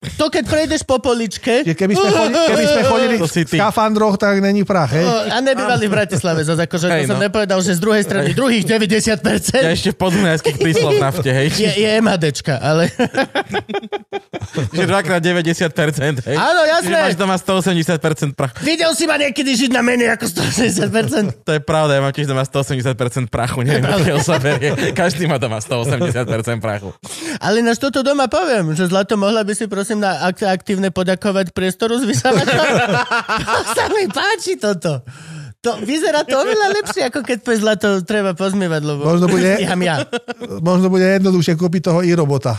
[0.00, 4.40] To keď prejdeš po poličke Keby sme chodili, keby sme chodili To v skafandroch, tak
[4.40, 5.04] není prach, hej?
[5.04, 7.28] uh, a nebývali v Bratislave, zase akože to Hej, som no.
[7.28, 11.52] nepovedal, že z druhej strany druhých 90% Ja ešte v podunajských príslov nafte, hej.
[11.52, 12.88] je, je MHDčka, ale
[14.72, 16.36] Že dvakrát 90%, hej.
[16.36, 16.88] Áno, jasné.
[16.88, 18.56] Čiže máš doma 180% prachu.
[18.64, 21.28] videl si ma niekedy žiť na menej ako 160%.
[21.50, 24.70] To je pravda, ja mám tiež doma 180% prachu, neviem, odkiaľ sa berie.
[24.94, 26.24] Každý má doma 180%
[26.62, 26.94] prachu.
[27.42, 31.50] Ale naš toto doma poviem, že Zlato, mohla by si prosím na ak- aktívne poďakovať
[31.50, 32.66] priestoru z vysávačom?
[33.50, 35.02] to sa mi páči toto.
[35.60, 40.08] To, vyzerá to oveľa lepšie, ako keď povie Zlato, treba pozmievať, lebo Možno bude- ja.
[40.64, 42.56] Možno bude jednoduchšie kúpiť toho i-robota.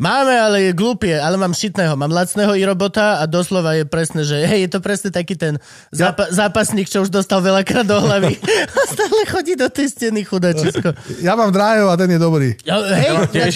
[0.00, 1.92] Máme, ale je glúpie, ale mám šitného.
[1.92, 5.60] Mám lacného i robota a doslova je presne, že hej, je to presne taký ten
[5.92, 8.32] zápa- zápasník, čo už dostal veľakrát do hlavy
[8.76, 10.92] a stále chodí do tej steny chudačisko.
[11.20, 12.56] Ja mám drahého a ten je dobrý.
[12.64, 13.54] Ja, hej, tiež.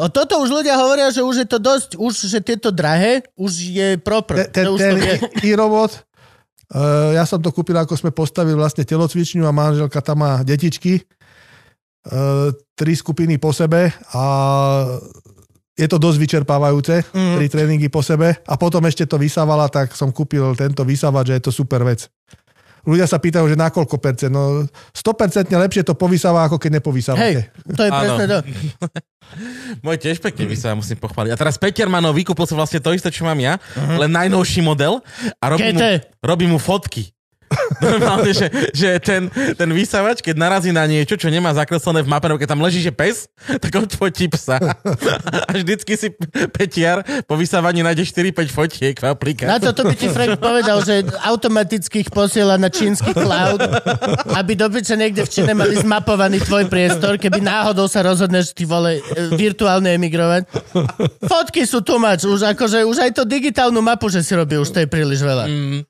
[0.00, 3.52] o toto už ľudia hovoria, že už je to dosť, už že tieto drahé, už
[3.60, 4.48] je proper.
[4.48, 5.14] Ten, ten, ten to vie.
[5.52, 5.92] i-robot,
[6.72, 11.04] uh, ja som to kúpil, ako sme postavili vlastne telocvičňu a manželka tam má detičky.
[12.00, 14.24] Uh, tri skupiny po sebe a
[15.80, 17.40] je to dosť vyčerpávajúce, Mm.
[17.40, 18.36] tri tréningy po sebe.
[18.44, 22.04] A potom ešte to vysávala, tak som kúpil tento vysávač, že je to super vec.
[22.80, 24.32] Ľudia sa pýtajú, že na koľko percent.
[24.32, 24.64] No
[24.96, 27.52] 100% lepšie to povysáva, ako keď nepovysávate.
[27.52, 28.38] Hej, to je presne to.
[29.84, 31.32] Môj tiež pekne vysáva, musím pochváliť.
[31.32, 35.04] A teraz Peter Manov vykúpil som vlastne to isté, čo mám ja, len najnovší model
[35.38, 35.80] a robí mu,
[36.24, 37.12] robí mu fotky.
[37.80, 42.28] Normálne, že, že ten, ten vysávač, keď narazí na niečo, čo nemá zakreslené v mape,
[42.30, 43.26] keď tam leží, že pes,
[43.62, 44.60] tak on fotí psa.
[45.48, 46.08] A vždycky si
[46.54, 49.66] Petiar po vysávaní nájde 4-5 fotiek v Na aplikácii.
[49.66, 53.60] toto by ti Frank povedal, že automaticky ich posiela na čínsky cloud,
[54.36, 58.98] aby do niekde v Číne mali zmapovaný tvoj priestor, keby náhodou sa rozhodneš ty vole
[58.98, 60.46] e, virtuálne emigrovať.
[61.24, 64.70] Fotky sú tu mač, už akože už aj to digitálnu mapu, že si robí, už
[64.70, 65.44] to je príliš veľa.
[65.48, 65.80] Mm.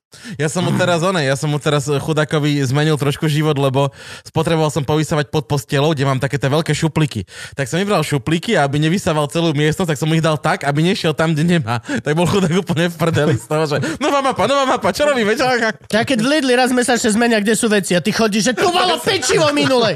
[0.43, 3.95] Ja som mu teraz, one, ja som mu teraz eh, chudákovi zmenil trošku život, lebo
[4.27, 7.25] spotreboval som povysávať pod postelou, kde mám také tie veľké šupliky.
[7.57, 10.83] Tak som vybral šupliky a aby nevysával celú miestnosť, tak som ich dal tak, aby
[10.83, 11.81] nešiel tam, kde nemá.
[11.81, 15.39] Tak bol chudák úplne v prdeli z toho, že nová mapa, nová mapa, čo robíme?
[15.39, 15.47] Čo?
[15.87, 18.69] Tak keď v Lidli raz mesačne zmenia, kde sú veci a ty chodíš, že tu
[18.69, 19.95] bolo pečivo minule.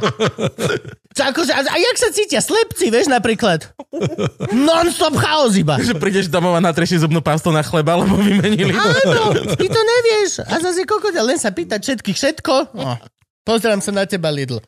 [1.14, 2.42] Akože, a, a jak sa cítia?
[2.42, 3.70] Slepci, vieš, napríklad.
[4.50, 5.78] Non-stop chaos iba.
[5.78, 8.74] Že prídeš domov a natrieš si zubnú pastu na chleba, lebo vymenili.
[8.74, 10.42] Áno, ty to nevieš.
[10.42, 12.54] A zase kokot, len sa pýtať všetkých všetko.
[12.78, 12.94] No.
[13.42, 14.62] Pozerám sa na teba, Lidl.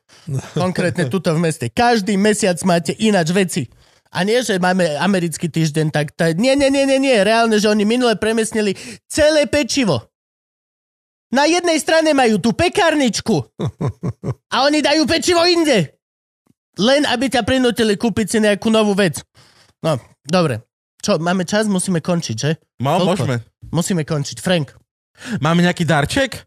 [0.58, 1.70] Konkrétne tuto v meste.
[1.70, 3.62] Každý mesiac máte ináč veci.
[4.10, 6.34] A nie, že máme americký týždeň, tak tá...
[6.34, 7.16] nie, nie, nie, nie, nie.
[7.22, 8.74] Reálne, že oni minule premiesnili
[9.06, 10.10] celé pečivo.
[11.30, 13.36] Na jednej strane majú tú pekárničku
[14.54, 15.94] a oni dajú pečivo inde.
[16.76, 19.22] Len aby ťa prinútili kúpiť si nejakú novú vec.
[19.82, 20.62] No, dobre.
[21.02, 21.70] Čo, máme čas?
[21.70, 22.50] Musíme končiť, že?
[22.82, 23.42] No, môžeme.
[23.70, 24.38] Musíme končiť.
[24.38, 24.74] Frank,
[25.40, 26.44] Máme nejaký darček?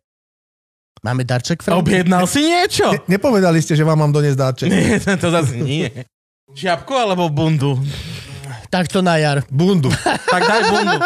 [1.04, 1.80] Máme darček, Frank?
[1.80, 2.92] Objednal si niečo?
[2.92, 4.70] Ne, nepovedali ste, že vám mám doniesť dáček.
[4.70, 5.90] Nie, to zase nie.
[6.54, 7.78] Žiabku alebo bundu?
[8.70, 9.42] Takto na jar.
[9.50, 9.90] Bundu.
[10.06, 10.98] Tak daj bundu.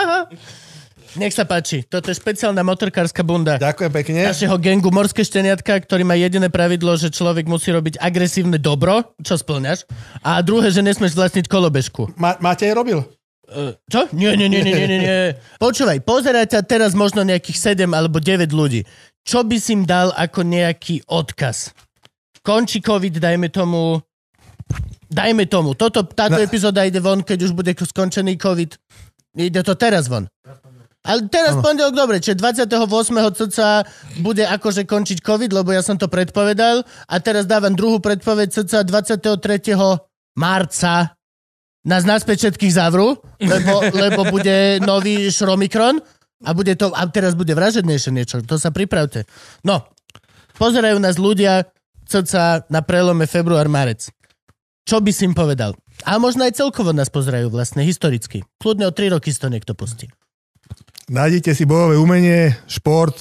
[1.14, 1.86] Nech sa páči.
[1.86, 3.61] Toto je špeciálna motorkárska bunda.
[3.61, 4.20] Ďakujem pekne.
[4.34, 9.38] Našeho gengu Morské šteniatka, ktorý má jediné pravidlo, že človek musí robiť agresívne dobro, čo
[9.38, 9.86] splňaš,
[10.26, 12.18] a druhé, že nesmieš vlastniť kolobežku.
[12.18, 13.06] Ma, máte aj robil?
[13.86, 14.10] Čo?
[14.15, 15.18] Nie, nie, nie, nie, nie, nie.
[15.64, 18.88] Počúvaj, pozeraj ťa teraz možno nejakých 7 alebo 9 ľudí.
[19.24, 21.72] Čo by si im dal ako nejaký odkaz?
[22.44, 24.04] Končí COVID, dajme tomu...
[25.08, 25.78] Dajme tomu.
[25.78, 28.72] Toto, táto Na- epizóda ide von, keď už bude skončený COVID.
[29.40, 30.28] Ide to teraz von.
[31.04, 32.80] Ale teraz pondelok, dobre, čiže 28.
[33.36, 33.84] cca
[34.24, 36.80] bude akože končiť COVID, lebo ja som to predpovedal
[37.12, 39.28] a teraz dávam druhú predpoveď cca 23.
[40.40, 41.12] marca
[41.84, 46.00] nás naspäť všetkých zavrú, lebo, lebo bude nový šromikron
[46.44, 49.24] a bude to, a teraz bude vražednejšie niečo, to sa pripravte.
[49.64, 49.88] No,
[50.60, 51.72] pozerajú nás ľudia
[52.07, 54.11] cca na prelome február-marec.
[54.84, 55.80] Čo by si im povedal?
[56.03, 58.44] A možno aj celkovo nás pozerajú vlastne historicky.
[58.60, 60.11] Kľudne o 3 roky to niekto pustí.
[61.07, 63.15] Nájdete si bojové umenie, šport,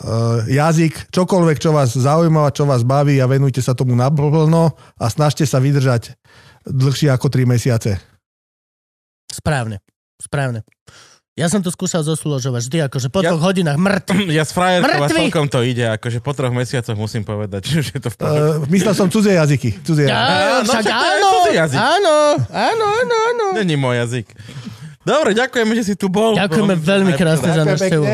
[0.00, 5.04] uh, jazyk, čokoľvek, čo vás zaujíma, čo vás baví a venujte sa tomu naplno a
[5.12, 6.16] snažte sa vydržať
[6.64, 8.00] dlhšie ako 3 mesiace.
[9.28, 9.80] Správne.
[10.20, 10.62] Správne.
[11.32, 14.28] Ja som to skúšal zosúložovať vždy, akože po Ja- dvoch hodinách mŕtvy.
[14.36, 17.98] Ja s frajerkou a celkom to ide, akože po troch mesiacoch musím povedať, že je
[17.98, 18.40] to v pohode.
[18.60, 19.80] Uh, myslel som cudzie jazyky.
[19.80, 20.12] Cudzie jazyky.
[20.12, 21.78] Áno, no však však to je áno, jazyk.
[21.80, 22.16] áno,
[22.52, 23.44] áno, áno, áno.
[23.56, 24.28] Není môj jazyk.
[25.02, 26.36] Dobre, ďakujeme, že si tu bol.
[26.36, 28.04] Ďakujeme Bol- veľmi krásne za návštevu.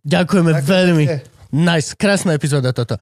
[0.00, 1.04] Ďakujeme Ďakujem veľmi.
[1.04, 1.18] pekne.
[1.52, 2.96] Nice, krásna epizóda toto.